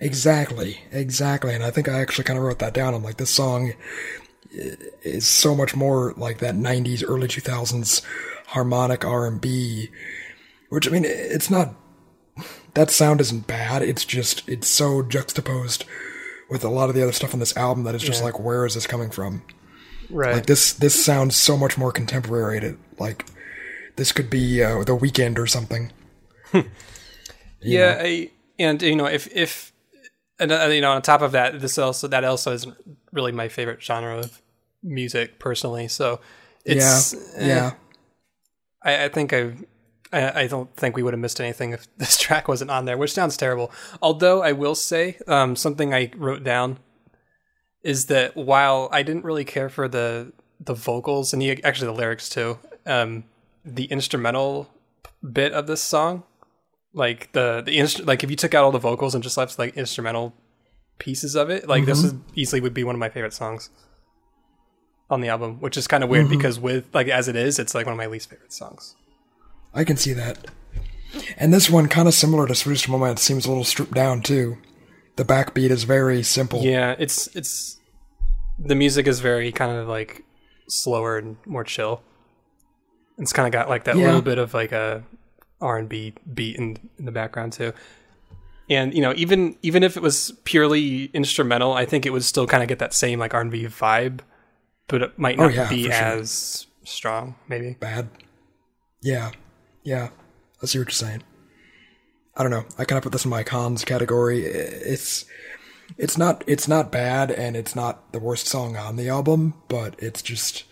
Exactly, 0.00 0.80
exactly. 0.90 1.54
And 1.54 1.64
I 1.64 1.70
think 1.70 1.88
I 1.88 2.00
actually 2.00 2.24
kind 2.24 2.38
of 2.38 2.44
wrote 2.44 2.58
that 2.58 2.74
down. 2.74 2.92
I'm 2.92 3.02
like, 3.02 3.16
this 3.16 3.30
song 3.30 3.72
is 5.02 5.26
so 5.26 5.54
much 5.54 5.74
more 5.74 6.12
like 6.16 6.38
that 6.38 6.54
'90s, 6.54 7.02
early 7.06 7.28
2000s 7.28 8.02
harmonic 8.56 9.04
R&B. 9.04 9.90
Which 10.70 10.88
I 10.88 10.90
mean, 10.90 11.04
it's 11.04 11.50
not. 11.50 11.74
That 12.74 12.90
sound 12.90 13.20
isn't 13.20 13.46
bad. 13.46 13.82
It's 13.82 14.04
just 14.04 14.46
it's 14.48 14.66
so 14.68 15.02
juxtaposed 15.02 15.84
with 16.50 16.64
a 16.64 16.68
lot 16.68 16.88
of 16.88 16.94
the 16.94 17.02
other 17.02 17.12
stuff 17.12 17.32
on 17.34 17.40
this 17.40 17.56
album 17.56 17.84
that 17.84 17.94
it's 17.94 18.02
just 18.04 18.20
Yeah. 18.20 18.26
like, 18.26 18.40
where 18.40 18.66
is 18.66 18.74
this 18.74 18.86
coming 18.86 19.10
from? 19.10 19.42
Right. 20.10 20.34
Like 20.34 20.46
this, 20.46 20.72
this 20.72 21.02
sounds 21.04 21.36
so 21.36 21.56
much 21.56 21.76
more 21.78 21.92
contemporary. 21.92 22.60
To, 22.60 22.76
like 22.98 23.24
this 23.96 24.12
could 24.12 24.28
be 24.30 24.62
uh, 24.62 24.84
the 24.84 24.96
Weeknd 24.96 25.38
or 25.38 25.46
something. 25.46 25.92
yeah, 27.60 27.98
I, 28.00 28.30
and 28.58 28.80
you 28.82 28.96
know, 28.96 29.06
if 29.06 29.28
if 29.34 29.72
and 30.38 30.52
uh, 30.52 30.66
you 30.66 30.80
know, 30.80 30.92
on 30.92 31.02
top 31.02 31.22
of 31.22 31.32
that, 31.32 31.60
this 31.60 31.78
also 31.78 32.08
that 32.08 32.24
also 32.24 32.52
isn't 32.52 32.76
really 33.12 33.32
my 33.32 33.48
favorite 33.48 33.82
genre 33.82 34.18
of 34.18 34.40
music 34.82 35.38
personally. 35.38 35.88
So 35.88 36.20
it's 36.64 37.14
yeah, 37.14 37.42
eh, 37.42 37.46
yeah. 37.46 37.70
I, 38.86 39.04
I 39.04 39.08
think 39.08 39.32
I, 39.32 39.52
I 40.12 40.46
don't 40.46 40.74
think 40.76 40.96
we 40.96 41.02
would 41.02 41.12
have 41.12 41.20
missed 41.20 41.40
anything 41.40 41.72
if 41.72 41.86
this 41.98 42.16
track 42.16 42.48
wasn't 42.48 42.70
on 42.70 42.86
there, 42.86 42.96
which 42.96 43.12
sounds 43.12 43.36
terrible. 43.36 43.70
Although 44.00 44.42
I 44.42 44.52
will 44.52 44.76
say 44.76 45.18
um, 45.26 45.56
something 45.56 45.92
I 45.92 46.10
wrote 46.16 46.44
down 46.44 46.78
is 47.82 48.06
that 48.06 48.36
while 48.36 48.88
I 48.92 49.02
didn't 49.02 49.24
really 49.24 49.44
care 49.44 49.68
for 49.68 49.88
the 49.88 50.32
the 50.58 50.74
vocals 50.74 51.34
and 51.34 51.42
the, 51.42 51.62
actually 51.64 51.88
the 51.88 51.92
lyrics 51.92 52.30
too, 52.30 52.58
um, 52.86 53.24
the 53.62 53.84
instrumental 53.84 54.70
bit 55.32 55.52
of 55.52 55.66
this 55.66 55.82
song, 55.82 56.22
like 56.94 57.32
the 57.32 57.62
the 57.64 57.78
inst- 57.78 58.06
like 58.06 58.24
if 58.24 58.30
you 58.30 58.36
took 58.36 58.54
out 58.54 58.64
all 58.64 58.72
the 58.72 58.78
vocals 58.78 59.14
and 59.14 59.22
just 59.22 59.36
left 59.36 59.58
like 59.58 59.76
instrumental 59.76 60.34
pieces 60.98 61.34
of 61.34 61.50
it, 61.50 61.68
like 61.68 61.84
this 61.84 62.02
is 62.02 62.14
easily 62.34 62.60
would 62.60 62.72
be 62.72 62.84
one 62.84 62.94
of 62.94 62.98
my 62.98 63.10
favorite 63.10 63.34
songs 63.34 63.68
on 65.10 65.20
the 65.20 65.28
album, 65.28 65.60
which 65.60 65.76
is 65.76 65.86
kind 65.86 66.02
of 66.02 66.10
weird 66.10 66.26
mm-hmm. 66.26 66.36
because 66.36 66.58
with 66.58 66.86
like 66.94 67.08
as 67.08 67.28
it 67.28 67.36
is, 67.36 67.58
it's 67.58 67.74
like 67.74 67.86
one 67.86 67.92
of 67.92 67.98
my 67.98 68.06
least 68.06 68.30
favorite 68.30 68.52
songs. 68.52 68.96
I 69.74 69.84
can 69.84 69.96
see 69.96 70.12
that. 70.14 70.46
And 71.36 71.52
this 71.52 71.70
one, 71.70 71.88
kind 71.88 72.08
of 72.08 72.14
similar 72.14 72.46
to 72.46 72.54
Sweetest 72.54 72.88
Romance, 72.88 73.22
seems 73.22 73.46
a 73.46 73.48
little 73.48 73.64
stripped 73.64 73.94
down 73.94 74.22
too. 74.22 74.58
The 75.16 75.24
backbeat 75.24 75.70
is 75.70 75.84
very 75.84 76.22
simple. 76.22 76.62
Yeah, 76.62 76.94
it's 76.98 77.34
it's 77.34 77.78
the 78.58 78.74
music 78.74 79.06
is 79.06 79.20
very 79.20 79.52
kind 79.52 79.76
of 79.76 79.88
like 79.88 80.24
slower 80.68 81.18
and 81.18 81.36
more 81.46 81.64
chill. 81.64 82.02
It's 83.18 83.32
kind 83.32 83.46
of 83.46 83.52
got 83.52 83.68
like 83.68 83.84
that 83.84 83.96
Yeah. 83.96 84.06
little 84.06 84.22
bit 84.22 84.38
of 84.38 84.52
like 84.52 84.72
a 84.72 85.04
R 85.60 85.78
and 85.78 85.88
B 85.88 86.14
beat 86.34 86.56
in, 86.56 86.76
in 86.98 87.04
the 87.04 87.12
background 87.12 87.52
too. 87.52 87.72
And 88.68 88.92
you 88.92 89.00
know, 89.00 89.14
even 89.16 89.56
even 89.62 89.82
if 89.82 89.96
it 89.96 90.02
was 90.02 90.32
purely 90.44 91.04
instrumental, 91.14 91.72
I 91.72 91.86
think 91.86 92.04
it 92.04 92.10
would 92.10 92.24
still 92.24 92.46
kind 92.46 92.62
of 92.62 92.68
get 92.68 92.78
that 92.80 92.92
same 92.92 93.18
like 93.18 93.32
R 93.32 93.40
and 93.40 93.50
B 93.50 93.64
vibe, 93.66 94.20
but 94.88 95.02
it 95.02 95.18
might 95.18 95.38
Oh, 95.38 95.46
not 95.46 95.54
yeah, 95.54 95.68
be 95.68 95.86
for 95.86 95.92
sure. 95.92 96.02
as 96.02 96.66
strong. 96.84 97.34
Maybe. 97.48 97.76
Bad. 97.78 98.08
Yeah. 99.00 99.32
Yeah. 99.82 100.08
I 100.62 100.66
see 100.66 100.78
what 100.78 100.86
you're 100.88 100.90
saying. 100.92 101.22
I 102.36 102.42
don't 102.42 102.50
know. 102.50 102.64
I 102.78 102.84
kind 102.84 102.96
of 102.98 103.02
put 103.02 103.12
this 103.12 103.24
in 103.24 103.30
my 103.30 103.42
cons 103.42 103.84
category. 103.84 104.44
It's 104.44 105.24
it's 105.96 106.18
not 106.18 106.44
it's 106.46 106.68
not 106.68 106.90
bad 106.92 107.30
and 107.30 107.56
it's 107.56 107.74
not 107.76 108.12
the 108.12 108.18
worst 108.18 108.46
song 108.46 108.76
on 108.76 108.96
the 108.96 109.08
album, 109.08 109.54
but 109.68 109.94
it's 109.98 110.22
just 110.22 110.64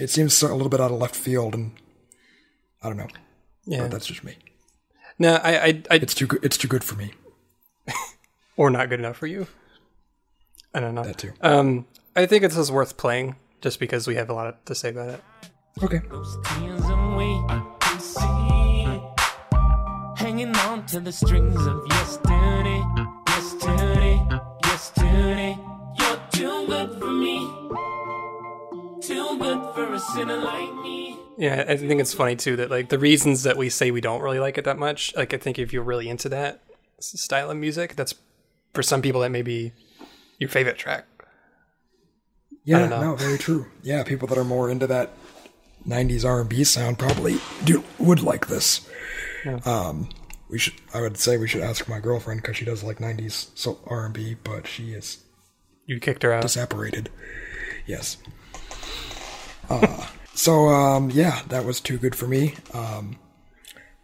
it 0.00 0.08
seems 0.08 0.40
a 0.42 0.54
little 0.54 0.68
bit 0.68 0.80
out 0.80 0.92
of 0.92 0.98
left 0.98 1.16
field, 1.16 1.54
and 1.54 1.72
I 2.82 2.88
don't 2.88 2.96
know. 2.96 3.08
Yeah. 3.66 3.82
But 3.82 3.90
that's 3.90 4.06
just 4.06 4.24
me. 4.24 4.36
No, 5.18 5.34
I, 5.36 5.56
I, 5.64 5.82
I, 5.90 5.94
It's 5.96 6.14
too 6.14 6.26
good. 6.26 6.44
It's 6.44 6.56
too 6.56 6.68
good 6.68 6.84
for 6.84 6.94
me. 6.96 7.12
or 8.56 8.70
not 8.70 8.88
good 8.88 8.98
enough 9.00 9.16
for 9.16 9.26
you. 9.26 9.46
I 10.72 10.80
don't 10.80 10.94
know. 10.94 11.02
That 11.04 11.18
too. 11.18 11.32
Um, 11.40 11.86
I 12.16 12.26
think 12.26 12.44
it's 12.44 12.70
worth 12.70 12.96
playing 12.96 13.36
just 13.64 13.80
because 13.80 14.06
we 14.06 14.14
have 14.14 14.28
a 14.28 14.34
lot 14.34 14.66
to 14.66 14.74
say 14.74 14.90
about 14.90 15.08
it. 15.08 15.22
Okay. 15.82 16.02
Those 16.10 16.36
tears 16.44 16.84
away, 16.84 17.32
I 17.48 17.64
can 17.80 17.98
see 17.98 18.84
it. 18.84 19.02
Hanging 20.18 20.54
on 20.68 20.84
to 20.88 21.00
the 21.00 21.10
strings 21.10 21.66
of 21.66 21.82
yesterday, 21.88 22.84
yesterday, 23.26 24.20
yesterday. 24.64 25.58
You're 25.98 26.20
too 26.30 26.66
good 26.66 26.98
for 26.98 27.10
me, 27.10 27.38
too 29.00 29.38
good 29.38 29.74
for 29.74 29.94
a 29.94 29.98
sinner 29.98 30.36
like 30.36 30.74
me. 30.82 31.18
Yeah, 31.38 31.64
I 31.66 31.78
think 31.78 32.02
it's 32.02 32.12
funny 32.12 32.36
too 32.36 32.56
that 32.56 32.70
like 32.70 32.90
the 32.90 32.98
reasons 32.98 33.44
that 33.44 33.56
we 33.56 33.70
say 33.70 33.90
we 33.90 34.02
don't 34.02 34.20
really 34.20 34.40
like 34.40 34.58
it 34.58 34.66
that 34.66 34.78
much. 34.78 35.16
Like 35.16 35.32
I 35.32 35.38
think 35.38 35.58
if 35.58 35.72
you're 35.72 35.82
really 35.82 36.10
into 36.10 36.28
that 36.28 36.60
style 37.00 37.50
of 37.50 37.56
music, 37.56 37.96
that's 37.96 38.14
for 38.74 38.82
some 38.82 39.00
people 39.00 39.22
that 39.22 39.30
may 39.30 39.42
be 39.42 39.72
your 40.38 40.50
favorite 40.50 40.76
track. 40.76 41.06
Yeah, 42.64 42.86
no, 42.86 43.14
very 43.14 43.38
true. 43.38 43.66
Yeah, 43.82 44.02
people 44.04 44.26
that 44.28 44.38
are 44.38 44.44
more 44.44 44.70
into 44.70 44.86
that 44.86 45.12
'90s 45.86 46.24
R&B 46.24 46.64
sound 46.64 46.98
probably 46.98 47.36
do 47.64 47.84
would 47.98 48.22
like 48.22 48.46
this. 48.46 48.88
Um, 49.66 50.08
we 50.48 50.58
should. 50.58 50.74
I 50.94 51.00
would 51.02 51.18
say 51.18 51.36
we 51.36 51.46
should 51.48 51.60
ask 51.62 51.86
my 51.88 52.00
girlfriend 52.00 52.40
because 52.42 52.56
she 52.56 52.64
does 52.64 52.82
like 52.82 52.98
'90s 52.98 53.50
so 53.54 53.78
R&B, 53.86 54.36
but 54.42 54.66
she 54.66 54.92
is 54.94 55.18
You 55.86 56.00
kicked 56.00 56.22
her 56.22 56.32
out. 56.32 56.42
disapparated. 56.44 57.08
Yes. 57.86 58.16
Uh, 59.68 60.06
so 60.34 60.68
um, 60.68 61.10
yeah, 61.10 61.42
that 61.48 61.64
was 61.64 61.80
too 61.80 61.98
good 61.98 62.14
for 62.14 62.26
me. 62.26 62.54
Um, 62.72 63.18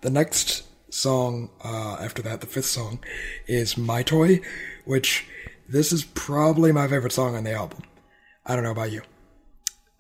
the 0.02 0.11
next 0.11 0.64
song 0.93 1.50
uh, 1.64 1.97
after 2.00 2.21
that, 2.23 2.40
the 2.40 2.47
fifth 2.47 2.67
song, 2.67 3.02
is 3.47 3.76
"My 3.79 4.02
Toy," 4.02 4.40
which 4.85 5.26
this 5.69 5.93
is 5.93 6.05
probably 6.05 6.73
my 6.73 6.88
favorite 6.88 7.12
song 7.12 7.35
on 7.37 7.45
the 7.45 7.52
album. 7.52 7.83
I 8.47 8.55
don't 8.55 8.65
know 8.65 8.71
about 8.71 8.91
you. 8.93 9.03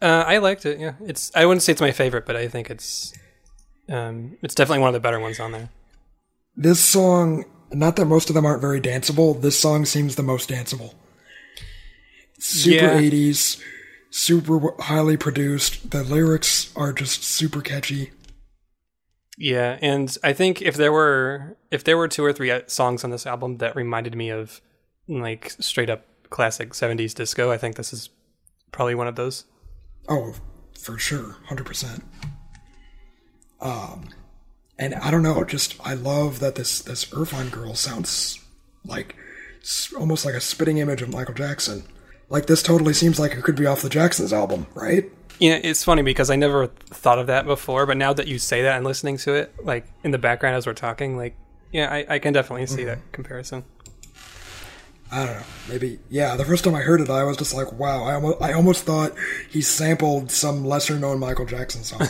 Uh, 0.02 0.24
I 0.26 0.38
liked 0.38 0.64
it. 0.66 0.80
Yeah, 0.80 0.94
it's. 1.04 1.30
I 1.34 1.44
wouldn't 1.46 1.62
say 1.62 1.72
it's 1.72 1.80
my 1.80 1.92
favorite, 1.92 2.24
but 2.26 2.36
I 2.36 2.48
think 2.48 2.70
it's. 2.70 3.12
Um, 3.88 4.38
it's 4.42 4.54
definitely 4.54 4.80
one 4.80 4.88
of 4.88 4.94
the 4.94 5.00
better 5.00 5.20
ones 5.20 5.40
on 5.40 5.52
there. 5.52 5.68
This 6.56 6.80
song, 6.80 7.44
not 7.72 7.96
that 7.96 8.06
most 8.06 8.28
of 8.30 8.34
them 8.34 8.46
aren't 8.46 8.60
very 8.60 8.80
danceable, 8.80 9.40
this 9.40 9.58
song 9.58 9.84
seems 9.84 10.16
the 10.16 10.22
most 10.22 10.48
danceable. 10.48 10.94
Super 12.38 12.86
Yeah. 12.86 12.98
80s, 13.00 13.60
super 14.10 14.74
highly 14.80 15.16
produced. 15.16 15.90
The 15.90 16.02
lyrics 16.02 16.72
are 16.76 16.92
just 16.92 17.22
super 17.24 17.60
catchy. 17.60 18.10
Yeah, 19.36 19.78
and 19.80 20.16
I 20.22 20.32
think 20.32 20.60
if 20.62 20.76
there 20.76 20.92
were 20.92 21.56
if 21.70 21.84
there 21.84 21.96
were 21.96 22.08
two 22.08 22.24
or 22.24 22.32
three 22.32 22.50
uh, 22.50 22.62
songs 22.66 23.04
on 23.04 23.10
this 23.10 23.26
album 23.26 23.56
that 23.58 23.74
reminded 23.76 24.14
me 24.14 24.30
of 24.30 24.60
like 25.08 25.50
straight 25.60 25.88
up 25.90 26.04
classic 26.30 26.70
'70s 26.74 27.14
disco, 27.14 27.50
I 27.50 27.56
think 27.58 27.76
this 27.76 27.92
is 27.92 28.10
probably 28.72 28.94
one 28.94 29.06
of 29.06 29.16
those. 29.16 29.44
Oh, 30.08 30.34
for 30.78 30.98
sure, 30.98 31.36
hundred 31.46 31.66
percent. 31.66 32.04
Um, 33.60 34.08
and 34.78 34.94
I 34.94 35.10
don't 35.10 35.22
know, 35.22 35.44
just 35.44 35.76
I 35.84 35.94
love 35.94 36.40
that 36.40 36.54
this 36.54 36.80
this 36.80 37.04
Irfane 37.12 37.50
girl 37.50 37.74
sounds 37.74 38.42
like 38.84 39.14
almost 39.98 40.24
like 40.24 40.34
a 40.34 40.40
spitting 40.40 40.78
image 40.78 41.02
of 41.02 41.12
Michael 41.12 41.34
Jackson. 41.34 41.84
Like 42.28 42.46
this 42.46 42.62
totally 42.62 42.94
seems 42.94 43.18
like 43.18 43.32
it 43.32 43.42
could 43.42 43.56
be 43.56 43.66
off 43.66 43.82
the 43.82 43.90
Jacksons 43.90 44.32
album, 44.32 44.66
right? 44.74 45.10
Yeah, 45.38 45.58
it's 45.62 45.84
funny 45.84 46.02
because 46.02 46.30
I 46.30 46.36
never 46.36 46.66
thought 46.66 47.18
of 47.18 47.26
that 47.26 47.46
before, 47.46 47.86
but 47.86 47.96
now 47.96 48.12
that 48.12 48.26
you 48.26 48.38
say 48.38 48.62
that 48.62 48.76
and 48.76 48.84
listening 48.84 49.16
to 49.18 49.34
it, 49.34 49.52
like 49.64 49.86
in 50.04 50.10
the 50.10 50.18
background 50.18 50.56
as 50.56 50.66
we're 50.66 50.74
talking, 50.74 51.16
like 51.16 51.34
yeah, 51.72 51.92
I, 51.92 52.14
I 52.14 52.18
can 52.18 52.32
definitely 52.32 52.66
see 52.66 52.84
that 52.84 52.98
comparison. 53.12 53.64
I 55.12 55.26
don't 55.26 55.36
know. 55.36 55.42
Maybe 55.68 55.98
yeah. 56.08 56.36
The 56.36 56.44
first 56.44 56.64
time 56.64 56.74
I 56.74 56.80
heard 56.80 57.00
it, 57.00 57.10
I 57.10 57.24
was 57.24 57.36
just 57.36 57.52
like, 57.52 57.72
wow. 57.72 58.04
I 58.04 58.14
almost 58.14 58.40
I 58.40 58.52
almost 58.52 58.84
thought 58.84 59.12
he 59.50 59.60
sampled 59.60 60.30
some 60.30 60.64
lesser 60.64 60.98
known 60.98 61.18
Michael 61.18 61.46
Jackson 61.46 61.82
song, 61.82 62.06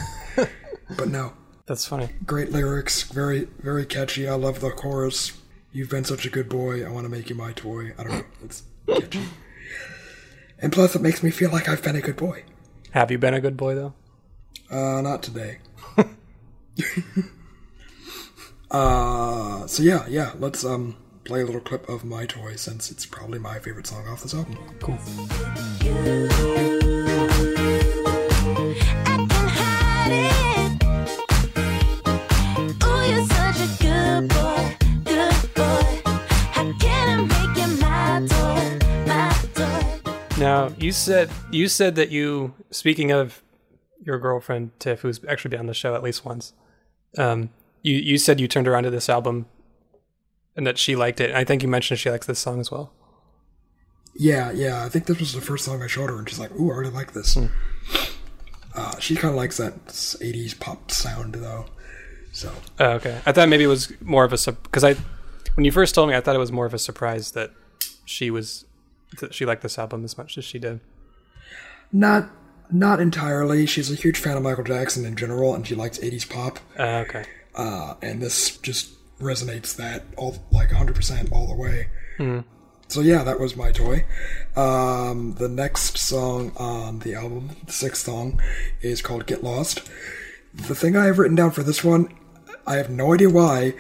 but 0.96 1.08
no. 1.08 1.32
That's 1.66 1.86
funny. 1.86 2.10
Great 2.26 2.50
lyrics, 2.50 3.02
very 3.04 3.44
very 3.60 3.86
catchy. 3.86 4.28
I 4.28 4.34
love 4.34 4.60
the 4.60 4.70
chorus. 4.70 5.32
You've 5.72 5.88
been 5.88 6.04
such 6.04 6.26
a 6.26 6.30
good 6.30 6.48
boy. 6.48 6.84
I 6.84 6.90
want 6.90 7.04
to 7.04 7.08
make 7.08 7.30
you 7.30 7.36
my 7.36 7.52
toy. 7.52 7.92
I 7.96 8.02
don't 8.02 8.12
know. 8.12 8.24
It's 8.44 8.64
catchy. 8.86 9.22
And 10.58 10.72
plus, 10.72 10.94
it 10.94 11.00
makes 11.00 11.22
me 11.22 11.30
feel 11.30 11.50
like 11.50 11.68
I've 11.68 11.82
been 11.82 11.96
a 11.96 12.02
good 12.02 12.16
boy. 12.16 12.44
Have 12.90 13.10
you 13.10 13.18
been 13.18 13.34
a 13.34 13.40
good 13.40 13.56
boy 13.56 13.76
though? 13.76 13.94
Uh, 14.70 15.00
not 15.00 15.22
today. 15.22 15.58
uh, 18.70 19.66
so 19.66 19.82
yeah, 19.82 20.06
yeah. 20.08 20.32
Let's 20.38 20.64
um 20.64 20.96
play 21.24 21.42
a 21.42 21.44
little 21.44 21.60
clip 21.60 21.88
of 21.88 22.04
my 22.04 22.26
toy 22.26 22.56
since 22.56 22.90
it's 22.90 23.06
probably 23.06 23.38
my 23.38 23.58
favorite 23.58 23.86
song 23.86 24.06
off 24.08 24.22
this 24.22 24.34
album. 24.34 24.56
Cool. 24.80 24.98
I 29.02 29.16
can 29.28 29.48
hide 29.48 30.12
it. 30.12 30.82
Ooh, 32.84 33.02
you're 33.10 33.26
such 33.26 33.60
a 33.60 33.68
good 33.82 34.28
boy, 34.28 34.76
good 35.04 35.54
boy. 35.54 36.00
How 36.52 36.72
can 36.78 37.06
I 37.08 37.22
make 37.22 37.56
you 37.56 37.68
my 37.80 38.26
toy, 38.26 38.78
my 39.06 39.30
toy? 39.54 40.40
Now 40.40 40.72
you 40.78 40.92
said 40.92 41.30
you 41.50 41.68
said 41.68 41.94
that 41.96 42.10
you 42.10 42.54
speaking 42.70 43.12
of 43.12 43.42
your 44.02 44.18
girlfriend 44.18 44.70
Tiff, 44.80 45.00
who's 45.00 45.20
actually 45.28 45.50
been 45.50 45.60
on 45.60 45.66
the 45.66 45.74
show 45.74 45.94
at 45.94 46.02
least 46.02 46.24
once. 46.24 46.54
Um, 47.18 47.50
you 47.82 47.96
you 47.96 48.18
said 48.18 48.40
you 48.40 48.48
turned 48.48 48.66
around 48.66 48.84
to 48.84 48.90
this 48.90 49.08
album 49.08 49.46
and 50.60 50.66
that 50.66 50.76
she 50.76 50.94
liked 50.94 51.20
it. 51.22 51.30
And 51.30 51.38
I 51.38 51.44
think 51.44 51.62
you 51.62 51.68
mentioned 51.68 51.98
she 51.98 52.10
likes 52.10 52.26
this 52.26 52.38
song 52.38 52.60
as 52.60 52.70
well. 52.70 52.92
Yeah, 54.14 54.52
yeah. 54.52 54.84
I 54.84 54.90
think 54.90 55.06
this 55.06 55.18
was 55.18 55.32
the 55.32 55.40
first 55.40 55.64
song 55.64 55.82
I 55.82 55.86
showed 55.86 56.10
her, 56.10 56.18
and 56.18 56.28
she's 56.28 56.38
like, 56.38 56.52
"Ooh, 56.60 56.70
I 56.70 56.76
really 56.76 56.92
like 56.92 57.12
this." 57.14 57.38
Uh, 58.74 58.98
she 58.98 59.16
kind 59.16 59.30
of 59.30 59.36
likes 59.36 59.56
that 59.56 59.86
'80s 59.86 60.58
pop 60.60 60.90
sound, 60.90 61.34
though. 61.36 61.64
So 62.32 62.52
Oh, 62.78 62.90
okay. 62.92 63.20
I 63.24 63.32
thought 63.32 63.48
maybe 63.48 63.64
it 63.64 63.68
was 63.68 63.90
more 64.02 64.24
of 64.24 64.32
a 64.32 64.52
because 64.52 64.84
I 64.84 64.94
when 65.54 65.64
you 65.64 65.72
first 65.72 65.94
told 65.94 66.08
me, 66.10 66.14
I 66.14 66.20
thought 66.20 66.36
it 66.36 66.40
was 66.40 66.52
more 66.52 66.66
of 66.66 66.74
a 66.74 66.78
surprise 66.78 67.32
that 67.32 67.52
she 68.04 68.30
was 68.30 68.66
that 69.20 69.32
she 69.34 69.46
liked 69.46 69.62
this 69.62 69.78
album 69.78 70.04
as 70.04 70.18
much 70.18 70.36
as 70.38 70.44
she 70.44 70.58
did. 70.58 70.80
not 71.90 72.28
not 72.70 73.00
entirely. 73.00 73.64
She's 73.66 73.90
a 73.90 73.96
huge 73.96 74.18
fan 74.18 74.36
of 74.36 74.42
Michael 74.42 74.64
Jackson 74.64 75.04
in 75.04 75.16
general, 75.16 75.54
and 75.54 75.66
she 75.66 75.74
likes 75.74 75.98
'80s 75.98 76.28
pop. 76.28 76.58
Uh, 76.78 77.04
okay. 77.08 77.24
uh, 77.56 77.94
and 78.02 78.20
this 78.22 78.56
just 78.58 78.90
resonates 79.20 79.76
that 79.76 80.04
all 80.16 80.36
like 80.50 80.70
100% 80.70 81.30
all 81.32 81.46
the 81.46 81.54
way. 81.54 81.88
So 82.88 83.00
yeah, 83.00 83.22
that 83.22 83.38
was 83.38 83.56
my 83.56 83.70
toy. 83.70 84.04
Um, 84.56 85.34
the 85.38 85.48
next 85.48 85.96
song 85.96 86.52
on 86.56 86.98
the 86.98 87.14
album, 87.14 87.50
the 87.64 87.72
sixth 87.72 88.04
song, 88.04 88.40
is 88.82 89.00
called 89.00 89.26
"Get 89.26 89.44
Lost." 89.44 89.88
The 90.52 90.74
thing 90.74 90.96
I 90.96 91.04
have 91.06 91.18
written 91.18 91.36
down 91.36 91.52
for 91.52 91.62
this 91.62 91.84
one, 91.84 92.12
I 92.66 92.74
have 92.76 92.90
no 92.90 93.14
idea 93.14 93.30
why, 93.30 93.74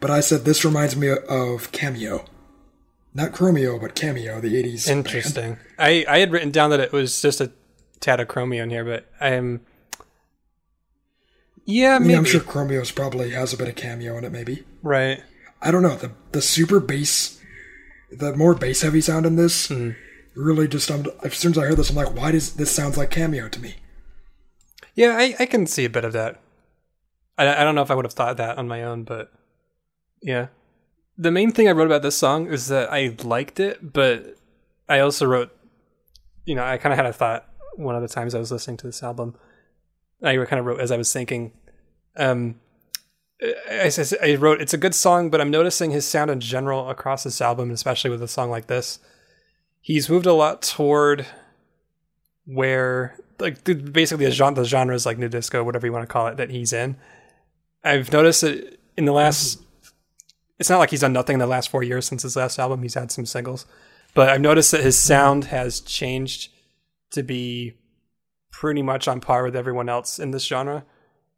but 0.00 0.10
I 0.10 0.18
said 0.18 0.44
this 0.44 0.64
reminds 0.64 0.96
me 0.96 1.08
of 1.10 1.70
Cameo, 1.70 2.24
not 3.14 3.30
Chromeo, 3.30 3.80
but 3.80 3.94
Cameo, 3.94 4.40
the 4.40 4.60
'80s. 4.60 4.86
band. 4.88 4.98
Interesting. 4.98 5.58
I 5.78 6.04
I 6.08 6.18
had 6.18 6.32
written 6.32 6.50
down 6.50 6.70
that 6.70 6.80
it 6.80 6.90
was 6.90 7.22
just 7.22 7.40
a 7.40 7.52
tad 8.00 8.18
of 8.18 8.26
Chromeo 8.26 8.64
in 8.64 8.70
here, 8.70 8.84
but 8.84 9.06
I 9.20 9.28
am. 9.30 9.60
Yeah, 11.66 11.96
I 11.96 11.98
maybe. 11.98 12.08
mean, 12.08 12.18
I'm 12.18 12.24
sure 12.24 12.40
Chromeo's 12.40 12.92
probably 12.92 13.30
has 13.30 13.52
a 13.52 13.56
bit 13.56 13.68
of 13.68 13.74
Cameo 13.74 14.16
in 14.16 14.24
it, 14.24 14.32
maybe. 14.32 14.64
Right. 14.82 15.22
I 15.60 15.70
don't 15.70 15.82
know 15.82 15.96
the 15.96 16.12
the 16.32 16.40
super 16.40 16.80
bass, 16.80 17.40
the 18.10 18.34
more 18.36 18.54
bass 18.54 18.82
heavy 18.82 19.00
sound 19.00 19.26
in 19.26 19.36
this 19.36 19.68
hmm. 19.68 19.90
really 20.34 20.68
just. 20.68 20.90
I'm, 20.90 21.06
as 21.24 21.34
soon 21.34 21.50
as 21.52 21.58
I 21.58 21.66
heard 21.66 21.76
this, 21.76 21.90
I'm 21.90 21.96
like, 21.96 22.14
why 22.14 22.30
does 22.30 22.54
this 22.54 22.70
sounds 22.70 22.96
like 22.96 23.10
Cameo 23.10 23.48
to 23.48 23.60
me? 23.60 23.74
Yeah, 24.94 25.16
I, 25.18 25.34
I 25.40 25.46
can 25.46 25.66
see 25.66 25.84
a 25.84 25.90
bit 25.90 26.04
of 26.04 26.12
that. 26.12 26.40
I, 27.36 27.60
I 27.60 27.64
don't 27.64 27.74
know 27.74 27.82
if 27.82 27.90
I 27.90 27.94
would 27.94 28.04
have 28.04 28.14
thought 28.14 28.36
that 28.36 28.58
on 28.58 28.68
my 28.68 28.82
own, 28.84 29.02
but 29.02 29.32
yeah. 30.22 30.46
The 31.18 31.30
main 31.30 31.50
thing 31.50 31.66
I 31.66 31.72
wrote 31.72 31.86
about 31.86 32.02
this 32.02 32.16
song 32.16 32.46
is 32.46 32.68
that 32.68 32.92
I 32.92 33.16
liked 33.22 33.58
it, 33.58 33.92
but 33.92 34.36
I 34.88 35.00
also 35.00 35.26
wrote, 35.26 35.50
you 36.44 36.54
know, 36.54 36.62
I 36.62 36.76
kind 36.76 36.92
of 36.92 36.96
had 36.98 37.06
a 37.06 37.12
thought 37.12 37.48
one 37.76 37.96
of 37.96 38.02
the 38.02 38.08
times 38.08 38.34
I 38.34 38.38
was 38.38 38.52
listening 38.52 38.76
to 38.78 38.86
this 38.86 39.02
album. 39.02 39.34
I 40.22 40.36
kind 40.44 40.60
of 40.60 40.66
wrote 40.66 40.80
as 40.80 40.90
I 40.90 40.96
was 40.96 41.12
thinking. 41.12 41.52
Um, 42.16 42.56
I, 43.42 43.90
I, 43.96 44.30
I 44.30 44.34
wrote, 44.36 44.60
it's 44.60 44.74
a 44.74 44.78
good 44.78 44.94
song, 44.94 45.30
but 45.30 45.40
I'm 45.40 45.50
noticing 45.50 45.90
his 45.90 46.06
sound 46.06 46.30
in 46.30 46.40
general 46.40 46.88
across 46.88 47.24
this 47.24 47.40
album, 47.40 47.70
especially 47.70 48.10
with 48.10 48.22
a 48.22 48.28
song 48.28 48.50
like 48.50 48.66
this. 48.66 48.98
He's 49.80 50.08
moved 50.08 50.26
a 50.26 50.32
lot 50.32 50.62
toward 50.62 51.26
where 52.46 53.18
like 53.38 53.62
basically 53.64 54.24
the 54.24 54.30
genre, 54.30 54.62
the 54.62 54.68
genres 54.68 55.04
like 55.06 55.18
new 55.18 55.28
disco, 55.28 55.62
whatever 55.62 55.86
you 55.86 55.92
want 55.92 56.02
to 56.04 56.12
call 56.12 56.26
it, 56.28 56.36
that 56.38 56.50
he's 56.50 56.72
in. 56.72 56.96
I've 57.84 58.10
noticed 58.12 58.40
that 58.40 58.78
in 58.96 59.04
the 59.04 59.12
last, 59.12 59.60
it's 60.58 60.70
not 60.70 60.78
like 60.78 60.90
he's 60.90 61.00
done 61.00 61.12
nothing 61.12 61.34
in 61.34 61.40
the 61.40 61.46
last 61.46 61.68
four 61.68 61.82
years 61.82 62.06
since 62.06 62.22
his 62.22 62.36
last 62.36 62.58
album. 62.58 62.82
He's 62.82 62.94
had 62.94 63.12
some 63.12 63.26
singles, 63.26 63.66
but 64.14 64.28
I've 64.30 64.40
noticed 64.40 64.72
that 64.72 64.80
his 64.80 64.98
sound 64.98 65.46
has 65.46 65.80
changed 65.80 66.50
to 67.10 67.22
be 67.22 67.74
pretty 68.60 68.80
much 68.82 69.06
on 69.06 69.20
par 69.20 69.44
with 69.44 69.54
everyone 69.54 69.88
else 69.88 70.18
in 70.18 70.30
this 70.30 70.44
genre, 70.44 70.82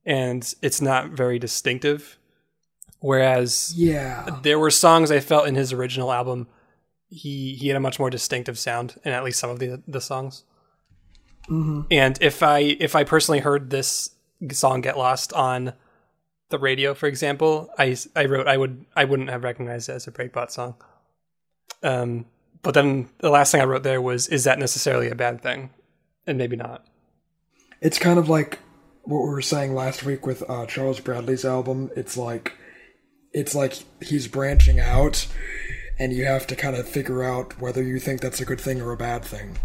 and 0.07 0.55
it's 0.63 0.81
not 0.81 1.11
very 1.11 1.39
distinctive. 1.39 2.17
Whereas 3.01 3.73
Yeah. 3.77 4.39
there 4.43 4.59
were 4.59 4.71
songs 4.71 5.11
I 5.11 5.21
felt 5.21 5.49
in 5.49 5.55
his 5.57 5.73
original 5.73 6.13
album, 6.13 6.47
he 7.11 7.55
he 7.55 7.69
had 7.69 7.77
a 7.77 7.81
much 7.81 7.99
more 7.99 8.11
distinctive 8.11 8.59
sound 8.59 9.01
in 9.05 9.13
at 9.13 9.25
least 9.25 9.41
some 9.41 9.51
of 9.51 9.59
the 9.59 9.83
the 9.89 10.01
songs. 10.01 10.45
And 11.49 12.19
if 12.21 12.43
I 12.43 12.59
if 12.79 12.95
I 12.95 13.05
personally 13.05 13.41
heard 13.41 13.71
this 13.71 14.11
song 14.53 14.81
get 14.83 14.99
lost 14.99 15.33
on 15.33 15.73
the 16.51 16.59
radio, 16.59 16.95
for 16.95 17.07
example, 17.07 17.71
I 17.79 17.97
I 18.15 18.27
wrote 18.27 18.47
I 18.47 18.57
would 18.59 18.85
I 18.95 19.05
wouldn't 19.05 19.31
have 19.31 19.43
recognized 19.45 19.89
it 19.89 19.93
as 19.93 20.07
a 20.07 20.13
Breakbot 20.13 20.51
song. 20.51 20.75
Um, 21.83 22.27
but 22.63 22.75
then 22.75 23.09
the 23.19 23.31
last 23.31 23.51
thing 23.53 23.61
I 23.61 23.65
wrote 23.65 23.83
there 23.85 24.03
was, 24.03 24.29
is 24.29 24.45
that 24.45 24.59
necessarily 24.59 25.09
a 25.09 25.15
bad 25.15 25.41
thing? 25.41 25.71
And 26.27 26.37
maybe 26.37 26.57
not. 26.57 26.85
It's 27.81 27.99
kind 27.99 28.19
of 28.19 28.29
like 28.29 28.59
what 29.03 29.23
we 29.23 29.31
were 29.31 29.43
saying 29.43 29.75
last 29.75 30.05
week 30.05 30.27
with 30.27 30.49
uh, 30.49 30.67
Charles 30.67 31.01
Bradley's 31.01 31.45
album. 31.45 31.91
It's 31.97 32.17
like 32.17 32.53
it's 33.33 33.55
like 33.55 33.79
he's 34.03 34.29
branching 34.29 34.81
out, 34.81 35.27
and 35.99 36.13
you 36.13 36.25
have 36.25 36.47
to 36.49 36.57
kind 36.57 36.77
of 36.77 36.89
figure 36.89 37.23
out 37.23 37.61
whether 37.61 37.83
you 37.83 37.99
think 37.99 38.21
that's 38.21 38.41
a 38.41 38.45
good 38.45 38.61
thing 38.61 38.81
or 38.81 38.93
a 38.93 38.97
bad 38.97 39.25
thing. 39.25 39.59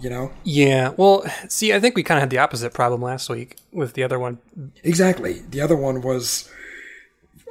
You 0.00 0.10
know 0.10 0.32
Yeah. 0.42 0.92
Well, 0.96 1.24
see, 1.48 1.72
I 1.72 1.80
think 1.80 1.96
we 1.96 2.02
kind 2.02 2.18
of 2.18 2.22
had 2.22 2.30
the 2.30 2.38
opposite 2.38 2.74
problem 2.74 3.00
last 3.00 3.30
week 3.30 3.56
with 3.72 3.94
the 3.94 4.02
other 4.02 4.18
one. 4.18 4.38
exactly. 4.82 5.40
The 5.48 5.60
other 5.62 5.76
one 5.76 6.02
was 6.02 6.50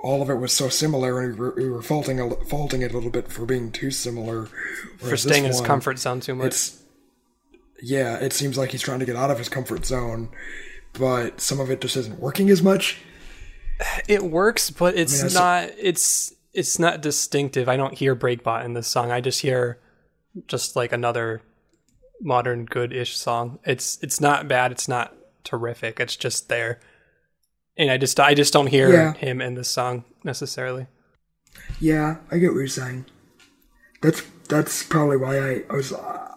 all 0.03 0.21
of 0.21 0.29
it 0.29 0.35
was 0.35 0.51
so 0.53 0.69
similar, 0.69 1.19
and 1.21 1.33
we 1.33 1.39
were, 1.39 1.53
we 1.55 1.69
were 1.69 1.81
faulting 1.81 2.19
a, 2.19 2.29
faulting 2.45 2.81
it 2.81 2.91
a 2.91 2.93
little 2.93 3.09
bit 3.09 3.31
for 3.31 3.45
being 3.45 3.71
too 3.71 3.89
similar. 3.89 4.47
For 4.97 5.17
staying 5.17 5.45
in 5.45 5.51
his 5.51 5.61
comfort 5.61 5.97
zone 5.97 6.19
too 6.19 6.35
much. 6.35 6.71
Yeah, 7.85 8.15
it 8.17 8.31
seems 8.31 8.57
like 8.57 8.71
he's 8.71 8.81
trying 8.81 8.99
to 8.99 9.05
get 9.05 9.17
out 9.17 9.29
of 9.29 9.37
his 9.37 9.49
comfort 9.49 9.85
zone, 9.85 10.29
but 10.93 11.41
some 11.41 11.59
of 11.59 11.69
it 11.69 11.81
just 11.81 11.97
isn't 11.97 12.17
working 12.19 12.49
as 12.49 12.61
much. 12.63 13.01
It 14.07 14.23
works, 14.23 14.69
but 14.69 14.95
it's 14.95 15.21
I 15.21 15.25
s- 15.25 15.33
not. 15.33 15.69
It's 15.77 16.33
it's 16.53 16.79
not 16.79 17.01
distinctive. 17.01 17.67
I 17.67 17.75
don't 17.75 17.93
hear 17.97 18.15
Breakbot 18.15 18.63
in 18.63 18.73
this 18.73 18.87
song. 18.87 19.11
I 19.11 19.19
just 19.19 19.41
hear 19.41 19.79
just 20.47 20.75
like 20.75 20.93
another 20.93 21.41
modern 22.21 22.63
good-ish 22.65 23.17
song. 23.17 23.59
It's 23.65 23.97
it's 24.01 24.21
not 24.21 24.47
bad. 24.47 24.71
It's 24.71 24.87
not 24.87 25.13
terrific. 25.43 25.99
It's 25.99 26.15
just 26.15 26.47
there, 26.47 26.79
and 27.75 27.91
I 27.91 27.97
just 27.97 28.17
I 28.19 28.33
just 28.33 28.53
don't 28.53 28.67
hear 28.67 28.93
Yeah. 28.93 29.13
him 29.13 29.41
in 29.41 29.55
this 29.55 29.67
song 29.67 30.05
necessarily. 30.23 30.87
Yeah, 31.81 32.17
I 32.31 32.37
get 32.37 32.51
what 32.53 32.59
you're 32.59 32.67
saying. 32.67 33.07
That's 34.01 34.21
that's 34.47 34.83
probably 34.83 35.17
why 35.17 35.37
I, 35.39 35.63
I 35.69 35.73
was 35.73 35.91
uh, 35.91 36.32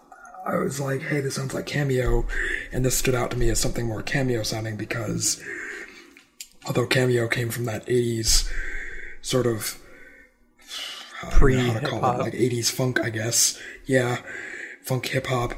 I 0.46 0.58
was 0.58 0.80
like, 0.80 1.02
hey, 1.02 1.20
this 1.20 1.34
sounds 1.34 1.54
like 1.54 1.66
Cameo, 1.66 2.26
and 2.72 2.84
this 2.84 2.96
stood 2.96 3.14
out 3.14 3.30
to 3.32 3.36
me 3.36 3.48
as 3.50 3.58
something 3.60 3.86
more 3.86 4.02
Cameo 4.02 4.42
sounding 4.42 4.76
because 4.76 5.42
although 6.66 6.86
Cameo 6.86 7.28
came 7.28 7.50
from 7.50 7.64
that 7.64 7.84
'80s 7.86 8.48
sort 9.22 9.46
of 9.46 9.80
I 11.22 11.26
how 11.30 11.38
to 11.80 11.86
call 11.86 12.12
it, 12.12 12.18
like 12.20 12.32
'80s 12.34 12.70
funk, 12.70 13.00
I 13.00 13.10
guess. 13.10 13.60
Yeah, 13.86 14.18
funk 14.82 15.06
hip 15.06 15.26
hop 15.26 15.54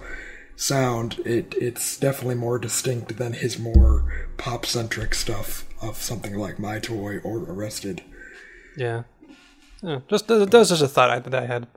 sound. 0.56 1.18
It 1.24 1.54
it's 1.60 1.98
definitely 1.98 2.36
more 2.36 2.58
distinct 2.58 3.16
than 3.18 3.34
his 3.34 3.58
more 3.58 4.28
pop 4.38 4.64
centric 4.64 5.14
stuff 5.14 5.66
of 5.82 5.96
something 5.96 6.34
like 6.34 6.58
My 6.58 6.78
Toy 6.78 7.18
or 7.18 7.38
Arrested. 7.38 8.02
Yeah. 8.76 9.02
Yeah, 9.82 10.00
just 10.08 10.26
that 10.28 10.52
was 10.52 10.70
just 10.70 10.82
a 10.82 10.88
thought 10.88 11.10
I, 11.10 11.18
that 11.20 11.34
I 11.34 11.46
had. 11.46 11.68